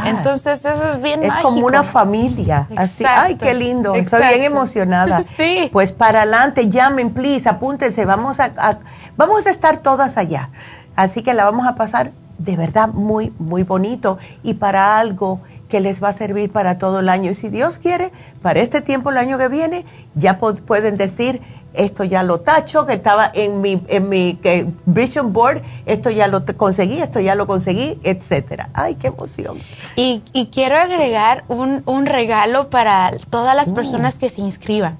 [0.05, 2.67] Entonces eso es bien es como una familia.
[2.75, 3.95] Así, ay, qué lindo.
[3.95, 5.23] Estoy bien emocionada.
[5.37, 5.69] sí.
[5.71, 8.05] Pues para adelante, llamen, please, apúntense.
[8.05, 8.79] Vamos a,
[9.17, 10.49] vamos a estar todas allá.
[10.95, 15.39] Así que la vamos a pasar de verdad muy, muy bonito y para algo
[15.75, 17.31] que les va a servir para todo el año.
[17.31, 19.83] Y si Dios quiere, para este tiempo el año que viene,
[20.15, 21.41] ya pueden decir,
[21.73, 24.39] esto ya lo tacho, que estaba en mi, en mi
[24.85, 28.69] vision board, esto ya lo conseguí, esto ya lo conseguí, etcétera.
[28.73, 29.57] Ay, qué emoción.
[29.97, 33.73] Y, y quiero agregar un, un, regalo para todas las uh.
[33.73, 34.97] personas que se inscriban.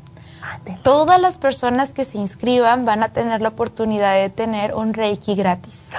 [0.84, 5.36] Todas las personas que se inscriban van a tener la oportunidad de tener un Reiki
[5.36, 5.92] gratis.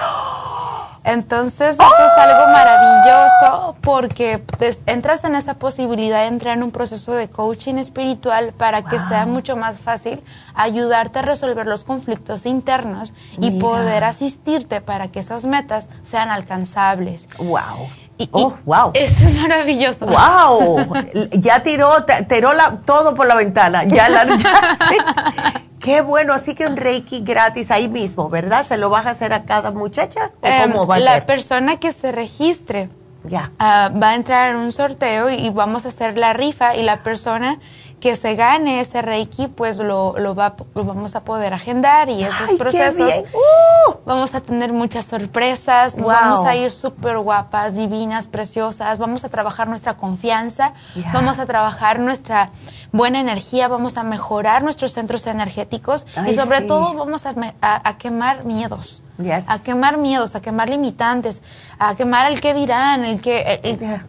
[1.07, 4.43] Entonces, eso es algo maravilloso porque
[4.87, 9.25] entras en esa posibilidad de entrar en un proceso de coaching espiritual para que sea
[9.25, 10.21] mucho más fácil
[10.53, 17.29] ayudarte a resolver los conflictos internos y poder asistirte para que esas metas sean alcanzables.
[17.37, 17.87] Wow.
[18.31, 18.91] oh, wow.
[18.93, 20.07] Eso es maravilloso.
[20.07, 20.93] Wow.
[21.31, 23.85] ya tiró, tiró la, todo por la ventana.
[23.85, 28.65] Ya la, Qué bueno, así que un Reiki gratis ahí mismo, ¿verdad?
[28.65, 30.31] ¿Se lo vas a hacer a cada muchacha?
[30.41, 32.89] ¿O em, cómo va a la persona que se registre
[33.23, 33.51] ya.
[33.57, 37.03] Ah, va a entrar en un sorteo y vamos a hacer la rifa y la
[37.03, 37.59] persona
[37.99, 42.23] que se gane ese Reiki, pues lo, lo, va, lo vamos a poder agendar y
[42.23, 43.93] esos procesos uh.
[44.05, 49.67] vamos a tener muchas sorpresas, vamos a ir súper guapas, divinas, preciosas, vamos a trabajar
[49.67, 50.73] nuestra confianza,
[51.11, 52.51] vamos a trabajar nuestra
[52.91, 58.45] buena energía, vamos a mejorar nuestros centros energéticos y sobre todo vamos a, a, quemar
[58.45, 59.01] miedos.
[59.47, 61.41] A quemar miedos, a quemar limitantes,
[61.79, 63.99] a quemar el que dirán, el que...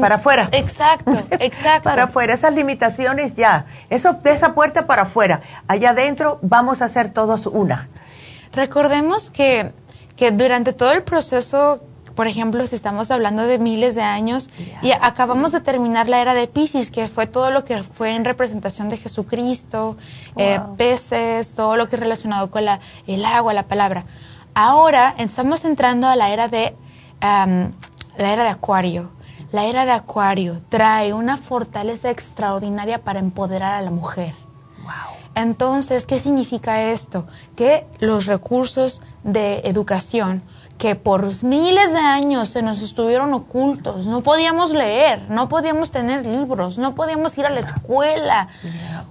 [0.00, 0.48] para afuera.
[0.52, 1.84] Exacto, exacto.
[1.84, 3.66] para afuera, esas limitaciones ya.
[3.90, 5.42] Eso de esa puerta para afuera.
[5.66, 7.88] Allá adentro vamos a hacer todos una.
[8.52, 9.72] Recordemos que,
[10.16, 11.82] que durante todo el proceso,
[12.14, 14.48] por ejemplo, si estamos hablando de miles de años,
[14.80, 18.24] y acabamos de terminar la era de Pisces, que fue todo lo que fue en
[18.24, 19.96] representación de Jesucristo,
[20.36, 22.78] eh, peces, todo lo que es relacionado con la,
[23.08, 24.04] el agua, la palabra.
[24.54, 26.76] Ahora estamos entrando a la era de
[27.20, 29.10] la era de Acuario
[29.52, 34.34] la era de Acuario trae una fortaleza extraordinaria para empoderar a la mujer.
[35.34, 37.26] Entonces, ¿qué significa esto?
[37.56, 40.42] Que los recursos de educación
[40.78, 46.26] que por miles de años se nos estuvieron ocultos, no podíamos leer, no podíamos tener
[46.26, 48.48] libros, no podíamos ir a la escuela.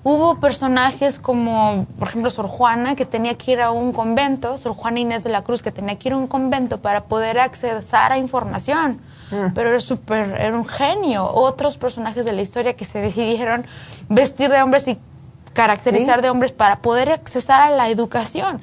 [0.03, 4.73] Hubo personajes como, por ejemplo, Sor Juana, que tenía que ir a un convento, Sor
[4.73, 8.11] Juana Inés de la Cruz, que tenía que ir a un convento para poder accesar
[8.11, 8.99] a información
[9.33, 9.53] Mm.
[9.53, 11.25] pero era súper, era un genio.
[11.25, 13.65] Otros personajes de la historia que se decidieron
[14.09, 14.97] vestir de hombres y
[15.53, 18.59] caracterizar de hombres para poder accesar a la educación.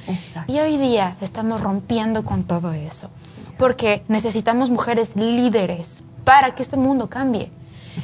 [0.47, 3.11] Y hoy día estamos rompiendo con todo eso,
[3.59, 7.51] porque necesitamos mujeres líderes para que este mundo cambie.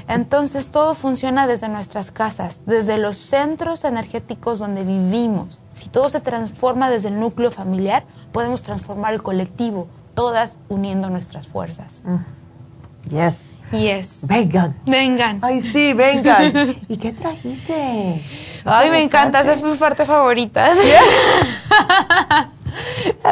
[0.08, 5.60] Entonces todo funciona desde nuestras casas, desde los centros energéticos donde vivimos.
[5.74, 11.46] Si todo se transforma desde el núcleo familiar, podemos transformar el colectivo, todas uniendo nuestras
[11.46, 12.02] fuerzas.
[12.04, 13.10] Mm.
[13.10, 13.55] Yes.
[13.72, 14.20] Yes.
[14.22, 14.74] Vengan.
[14.86, 15.40] Vengan.
[15.42, 16.76] Ay, sí, vengan.
[16.88, 18.22] ¿Y qué trajiste?
[18.64, 20.74] Ay, me encanta, esa es mi parte favorita.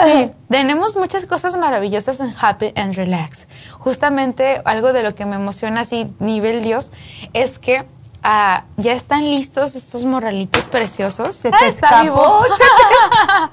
[0.05, 3.47] sí, tenemos muchas cosas maravillosas en Happy and Relax.
[3.79, 6.91] Justamente algo de lo que me emociona así, nivel Dios,
[7.33, 7.85] es que
[8.23, 11.37] ah, ya están listos estos morralitos preciosos.
[11.37, 12.45] Se te ah, escapó.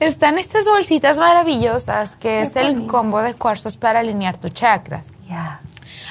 [0.00, 5.12] Están estas bolsitas maravillosas que es el combo de cuarzos para alinear tus chakras.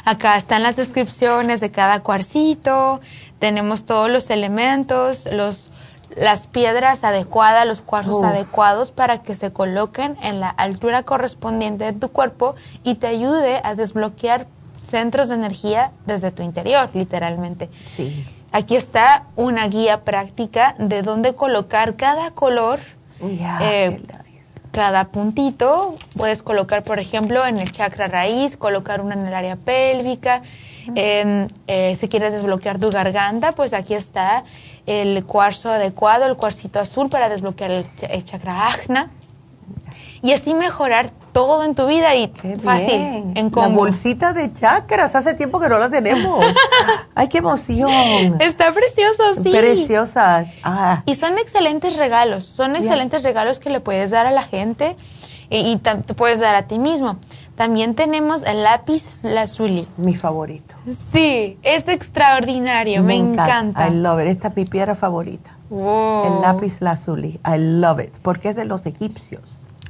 [0.06, 3.00] Acá están las descripciones de cada cuarcito,
[3.40, 5.72] tenemos todos los elementos, los
[6.16, 11.94] las piedras adecuadas, los cuarzos adecuados para que se coloquen en la altura correspondiente de
[11.94, 14.48] tu cuerpo y te ayude a desbloquear
[14.82, 17.70] centros de energía desde tu interior, literalmente.
[17.95, 18.26] Sí.
[18.54, 22.80] Aquí está una guía práctica de dónde colocar cada color,
[23.20, 24.00] eh,
[24.72, 25.96] cada puntito.
[26.16, 30.44] Puedes colocar, por ejemplo, en el chakra raíz, colocar una en el área pélvica.
[30.96, 34.44] Eh, si quieres desbloquear tu garganta, pues aquí está
[34.86, 39.10] el cuarzo adecuado, el cuarcito azul para desbloquear el, el chakra ajna.
[40.22, 42.31] Y así mejorar todo en tu vida y
[42.64, 43.69] fácil, en combo.
[43.69, 46.45] La bolsita de chakras, hace tiempo que no la tenemos.
[47.15, 48.39] ¡Ay, qué emoción!
[48.39, 49.51] Está precioso, sí.
[49.51, 50.45] Preciosa.
[50.64, 51.03] Ah.
[51.05, 54.95] Y son excelentes regalos, son excelentes regalos que le puedes dar a la gente
[55.49, 57.18] y, te puedes dar a ti mismo.
[57.55, 59.88] También tenemos el lápiz lazuli.
[59.97, 60.73] Mi favorito.
[61.11, 63.88] Sí, es extraordinario, me, encanta.
[63.88, 65.51] I love it, esta pipiera favorita.
[65.69, 69.41] El lápiz lazuli, I love it, porque es de los egipcios.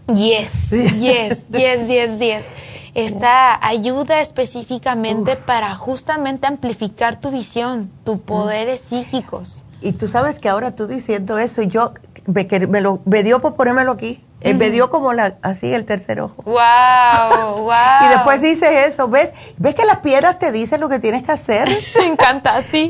[0.07, 2.45] Yes, yes, yes, yes, yes.
[2.93, 9.63] Esta ayuda específicamente para justamente amplificar tu visión, tus poderes psíquicos.
[9.81, 11.93] Y tú sabes que ahora tú diciendo eso, y yo
[12.25, 14.23] me, me, lo, me dio por ponérmelo aquí.
[14.41, 16.43] Eh, me dio como la, así el tercer ojo.
[16.43, 17.63] ¡Wow!
[17.63, 17.71] ¡Wow!
[18.05, 19.29] y después dice eso, ¿ves?
[19.57, 21.69] ¿Ves que las piedras te dicen lo que tienes que hacer?
[21.97, 22.89] me encanta, sí.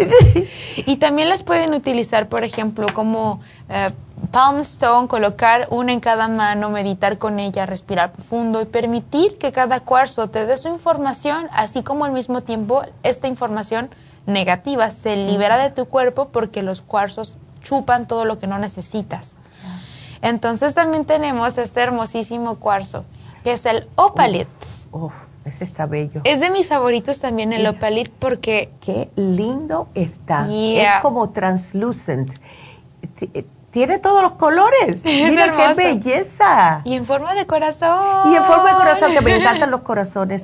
[0.77, 3.91] y también las pueden utilizar, por ejemplo, como eh,
[4.31, 9.51] Palm Stone, colocar una en cada mano, meditar con ella, respirar profundo y permitir que
[9.51, 13.89] cada cuarzo te dé su información, así como al mismo tiempo esta información
[14.25, 19.35] negativa se libera de tu cuerpo porque los cuarzos chupan todo lo que no necesitas.
[20.21, 23.03] Entonces también tenemos este hermosísimo cuarzo,
[23.43, 24.47] que es el opalit.
[24.91, 25.13] Uf,
[25.43, 26.21] ese está bello.
[26.23, 28.71] Es de mis favoritos también el opalit porque...
[28.79, 30.47] Qué lindo está.
[30.49, 32.31] Es como translucent
[33.73, 35.01] tiene todos los colores.
[35.03, 36.81] Mira qué belleza.
[36.85, 38.31] Y en forma de corazón.
[38.31, 40.43] Y en forma de corazón, que me encantan los corazones.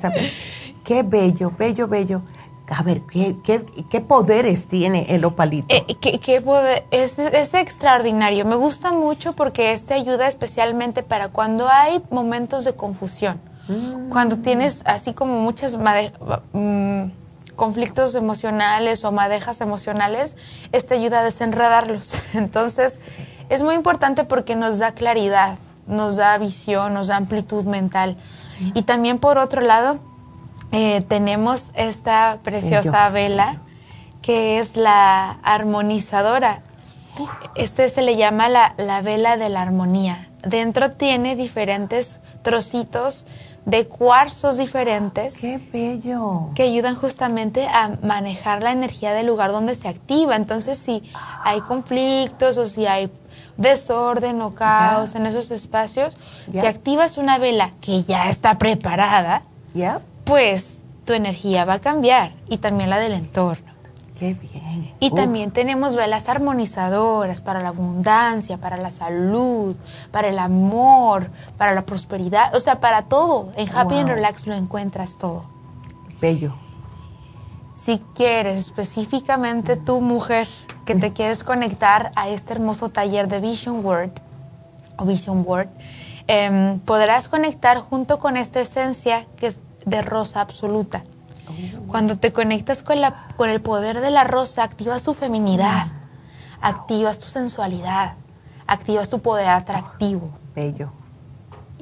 [0.84, 2.22] Qué bello, bello, bello.
[2.68, 5.74] A ver, ¿qué, qué, qué poderes tiene el opalito?
[5.74, 6.84] Eh, ¿qué, poder?
[6.90, 8.44] Es, es, extraordinario.
[8.44, 13.40] Me gusta mucho porque este ayuda especialmente para cuando hay momentos de confusión.
[13.68, 14.08] Mm.
[14.08, 17.04] Cuando tienes así como muchas mm,
[17.60, 20.34] conflictos emocionales o madejas emocionales,
[20.72, 22.14] este ayuda a desenredarlos.
[22.32, 22.98] Entonces,
[23.50, 28.16] es muy importante porque nos da claridad, nos da visión, nos da amplitud mental.
[28.72, 29.98] Y también por otro lado,
[30.72, 33.58] eh, tenemos esta preciosa vela
[34.22, 36.62] que es la armonizadora.
[37.56, 40.30] Este se le llama la, la, vela de la armonía.
[40.42, 43.26] Dentro tiene diferentes trocitos
[43.64, 45.36] de cuarzos diferentes.
[45.36, 46.50] ¡Qué bello!
[46.54, 50.36] Que ayudan justamente a manejar la energía del lugar donde se activa.
[50.36, 51.02] Entonces, si
[51.44, 53.10] hay conflictos o si hay
[53.56, 56.16] desorden o caos en esos espacios,
[56.50, 59.42] si activas una vela que ya está preparada,
[60.24, 63.69] pues tu energía va a cambiar y también la del entorno.
[64.20, 64.92] Qué bien.
[65.00, 69.76] Y también tenemos velas armonizadoras para la abundancia, para la salud,
[70.10, 73.50] para el amor, para la prosperidad, o sea, para todo.
[73.56, 75.46] En Happy and Relax lo encuentras todo.
[76.20, 76.52] Bello.
[77.74, 80.46] Si quieres específicamente tu mujer
[80.84, 84.10] que te quieres conectar a este hermoso taller de Vision Word
[84.98, 85.68] o Vision Word,
[86.26, 91.04] em, podrás conectar junto con esta esencia que es de rosa absoluta.
[91.86, 95.86] Cuando te conectas con, la, con el poder de la rosa, activas tu feminidad,
[96.60, 98.14] activas tu sensualidad,
[98.66, 100.30] activas tu poder atractivo.
[100.54, 100.90] Bello.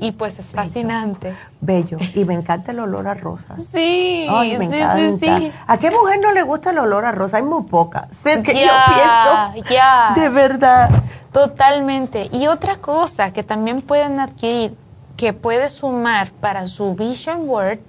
[0.01, 1.37] Y pues es fascinante.
[1.61, 1.99] Bello.
[2.15, 3.57] Y me encanta el olor a rosa.
[3.73, 7.39] Sí, Ay, me sí, sí, ¿A qué mujer no le gusta el olor a rosa?
[7.39, 8.09] Hay muy poca.
[8.13, 9.69] Sé que yo pienso.
[9.71, 10.13] Ya.
[10.15, 10.89] De verdad.
[11.33, 12.29] Totalmente.
[12.33, 14.77] Y otra cosa que también pueden adquirir,
[15.17, 17.81] que puede sumar para su Vision Word,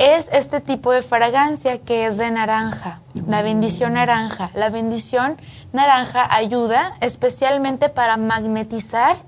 [0.00, 4.50] es este tipo de fragancia que es de naranja, la bendición naranja.
[4.54, 5.36] La bendición
[5.74, 9.18] naranja ayuda especialmente para magnetizar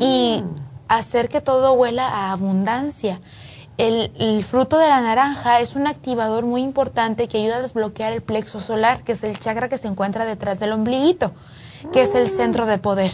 [0.00, 0.56] y mm.
[0.88, 3.20] hacer que todo huela a abundancia.
[3.76, 8.22] El, fruto de la naranja es un activador muy importante que ayuda a desbloquear el
[8.22, 11.30] plexo solar, que es el chakra que se encuentra detrás del ombliguito,
[11.92, 13.12] que es el centro de poder.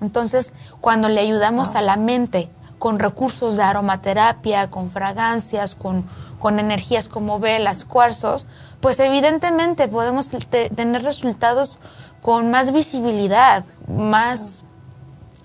[0.00, 6.04] Entonces, cuando le ayudamos a la mente con recursos de aromaterapia, con fragancias, con
[6.46, 8.46] con energías como velas, cuarzos,
[8.80, 11.76] pues evidentemente podemos tener resultados
[12.22, 14.64] con más visibilidad, más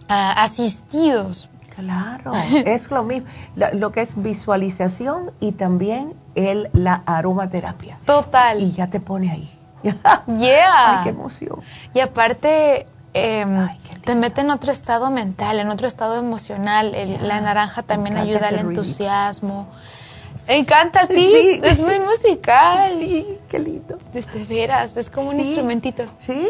[0.07, 1.49] ah, asistidos.
[1.75, 7.97] Claro, es lo mismo, lo, que es visualización y también el, la aromaterapia.
[8.05, 8.61] Total.
[8.61, 9.59] Y ya te pone ahí.
[10.37, 10.99] Yeah.
[10.99, 11.61] Ay, qué emoción.
[11.95, 13.69] Y aparte, em,
[14.05, 16.95] te mete en otro estado mental, en otro estado emocional.
[17.23, 19.67] la naranja también ayuda al entusiasmo.
[20.51, 22.91] Me encanta, sí, Es muy musical.
[22.99, 23.97] Sí, qué lindo.
[24.11, 26.03] De, veras, es como un instrumentito.
[26.19, 26.45] Sí.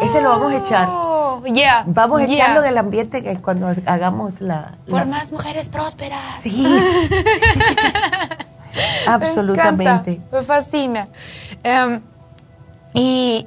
[0.00, 0.88] Ese lo vamos a echar.
[0.88, 1.82] Oh, ya.
[1.88, 6.40] Vamos a echarlo del ambiente que cuando hagamos la, Por más mujeres prósperas.
[6.40, 6.64] Sí.
[9.08, 10.20] Absolutamente.
[10.30, 11.08] Me, fascina.
[11.64, 12.00] Em,
[12.94, 13.44] y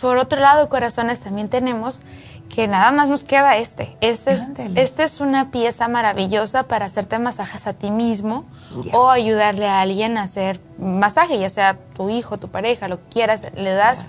[0.00, 2.02] por otro lado, corazones, también tenemos
[2.50, 3.96] que nada más nos queda este.
[4.00, 4.42] Este es,
[4.74, 8.44] este es una pieza maravillosa para hacerte masajes a ti mismo
[8.92, 13.08] o ayudarle a alguien a hacer masaje, ya sea tu hijo, tu pareja, lo que
[13.08, 13.46] quieras.
[13.54, 14.04] Le das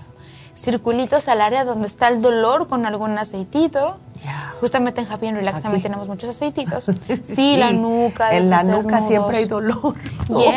[0.56, 3.98] circulitos al área donde está el dolor con algún aceitito.
[4.60, 6.86] Justamente en Happy and Relax también tenemos muchos aceititos.
[7.22, 8.34] Sí, la nuca.
[8.36, 9.94] En la nuca siempre hay dolor.
[10.28, 10.52] Oh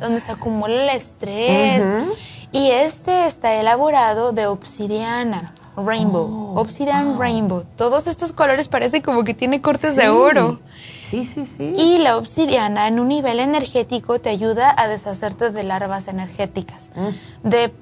[0.00, 1.84] donde se acumula el estrés.
[2.52, 7.64] Y este está elaborado de obsidiana rainbow, oh, obsidian rainbow.
[7.76, 10.60] Todos estos colores parecen como que tiene cortes de oro.
[11.10, 11.74] Sí, sí, sí.
[11.76, 17.48] Y la obsidiana en un nivel energético te ayuda a deshacerte de larvas energéticas, mm.
[17.48, 17.72] de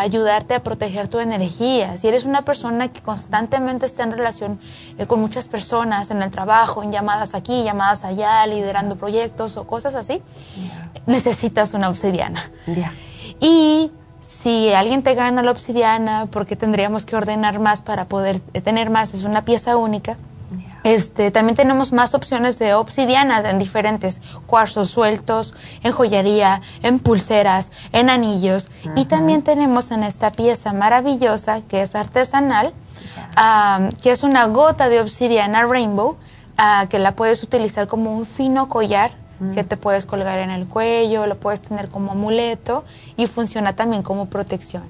[0.00, 1.96] ayudarte a proteger tu energía.
[1.98, 4.60] Si eres una persona que constantemente está en relación
[4.98, 9.66] eh, con muchas personas en el trabajo, en llamadas aquí, llamadas allá, liderando proyectos o
[9.66, 10.22] cosas así,
[11.06, 12.50] necesitas una obsidiana.
[13.40, 13.90] Y
[14.42, 19.14] si alguien te gana la obsidiana, porque tendríamos que ordenar más para poder tener más,
[19.14, 20.16] es una pieza única.
[20.84, 25.54] Este, también tenemos más opciones de obsidianas en diferentes cuarzos sueltos,
[25.84, 28.68] en joyería, en pulseras, en anillos.
[28.96, 32.72] Y también tenemos en esta pieza maravillosa que es artesanal,
[34.02, 36.16] que es una gota de obsidiana rainbow,
[36.56, 39.21] ah, que la puedes utilizar como un fino collar
[39.54, 42.84] que te puedes colgar en el cuello, lo puedes tener como amuleto
[43.16, 44.84] y funciona también como protección.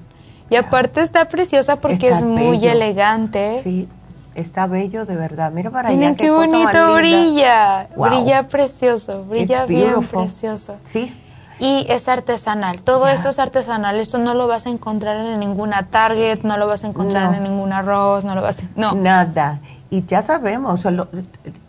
[0.49, 3.61] Y aparte está preciosa porque es muy elegante.
[3.63, 3.87] Sí,
[4.35, 5.51] está bello de verdad.
[5.51, 5.97] Mira para allá.
[5.97, 7.87] Miren qué, bonito brilla.
[7.95, 10.75] Brilla precioso, brilla bien precioso.
[10.91, 11.13] Sí.
[11.59, 12.81] Y es artesanal.
[12.81, 13.99] Todo esto es artesanal.
[13.99, 17.43] Esto no lo vas a encontrar en ninguna Target, no lo vas a encontrar en
[17.43, 18.63] ningún arroz, no lo vas a...
[18.75, 18.93] No.
[18.93, 19.59] Nada.
[19.93, 20.81] Y ya sabemos,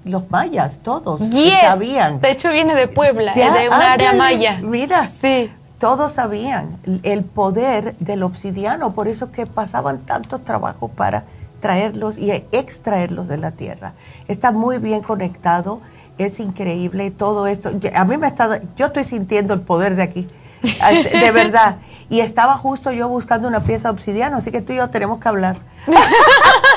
[0.06, 1.20] los mayas, todos
[1.60, 2.22] sabían.
[2.22, 4.60] De hecho, viene de Puebla, de un área maya.
[4.62, 5.52] Mira, sí.
[5.78, 11.24] todos sabían el poder del obsidiano, por eso que pasaban tanto trabajo para
[11.60, 13.92] traerlos y extraerlos de la tierra.
[14.26, 15.82] Está muy bien conectado,
[16.16, 17.72] es increíble todo esto.
[17.94, 20.26] A mí me está, yo estoy sintiendo el poder de aquí,
[21.12, 21.76] de verdad.
[22.08, 25.20] Y estaba justo yo buscando una pieza de obsidiano, así que tú y yo tenemos
[25.20, 25.56] que hablar.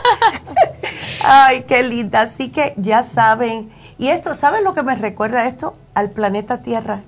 [1.30, 2.22] Ay, qué linda.
[2.22, 3.70] Así que ya saben.
[3.98, 5.76] Y esto, ¿saben lo que me recuerda esto?
[5.94, 7.02] Al planeta Tierra.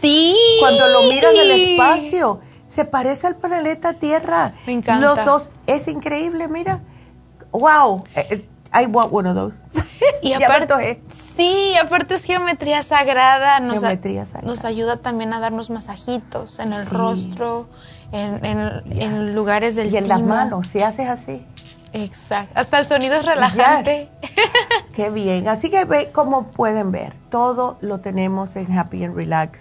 [0.00, 0.36] Sí.
[0.60, 4.54] Cuando lo miran en el espacio, se parece al planeta Tierra.
[4.66, 5.14] Me encanta.
[5.14, 6.80] Los dos, es increíble, mira.
[7.52, 8.04] Wow.
[8.72, 9.54] I want one of those.
[10.22, 11.02] Y aparte,
[11.36, 13.60] sí, aparte es geometría sagrada.
[13.60, 14.46] Nos, geometría sagrada.
[14.46, 17.68] nos ayuda también a darnos masajitos en el rostro,
[18.12, 21.44] en, en, lugares del Y en las manos, si haces así.
[21.92, 22.52] Exacto.
[22.58, 24.08] Hasta el sonido es relajante.
[24.94, 25.48] Qué bien.
[25.48, 29.60] Así que ve, como pueden ver, todo lo tenemos en Happy and Relax.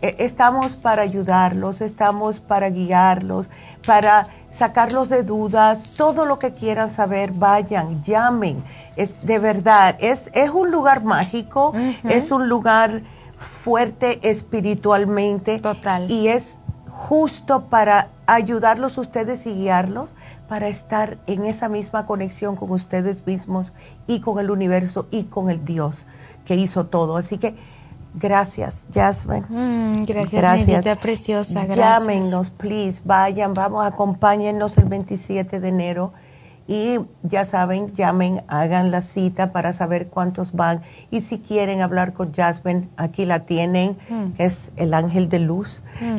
[0.00, 3.48] Eh, estamos para ayudarlos, estamos para guiarlos,
[3.86, 8.62] para sacarlos de dudas, todo lo que quieran saber, vayan, llamen.
[8.96, 11.72] Es de verdad, es, es un lugar mágico,
[12.04, 13.02] es un lugar
[13.62, 15.60] fuerte espiritualmente.
[15.60, 16.10] Total.
[16.10, 16.56] Y es
[16.90, 20.10] justo para ayudarlos ustedes y guiarlos
[20.48, 23.72] para estar en esa misma conexión con ustedes mismos
[24.06, 26.06] y con el universo y con el Dios
[26.46, 27.18] que hizo todo.
[27.18, 27.54] Así que
[28.14, 29.44] gracias, Jasmine.
[29.48, 30.98] Mm, gracias, gracias.
[30.98, 31.66] preciosa.
[31.66, 31.76] Gracias.
[31.76, 36.12] Llámenos, please, vayan, vamos, acompáñennos el 27 de enero.
[36.66, 40.82] Y ya saben, llamen, hagan la cita para saber cuántos van.
[41.10, 43.96] Y si quieren hablar con Jasmine, aquí la tienen.
[44.10, 44.32] Mm.
[44.36, 45.82] Es el ángel de luz.
[46.00, 46.18] Mm.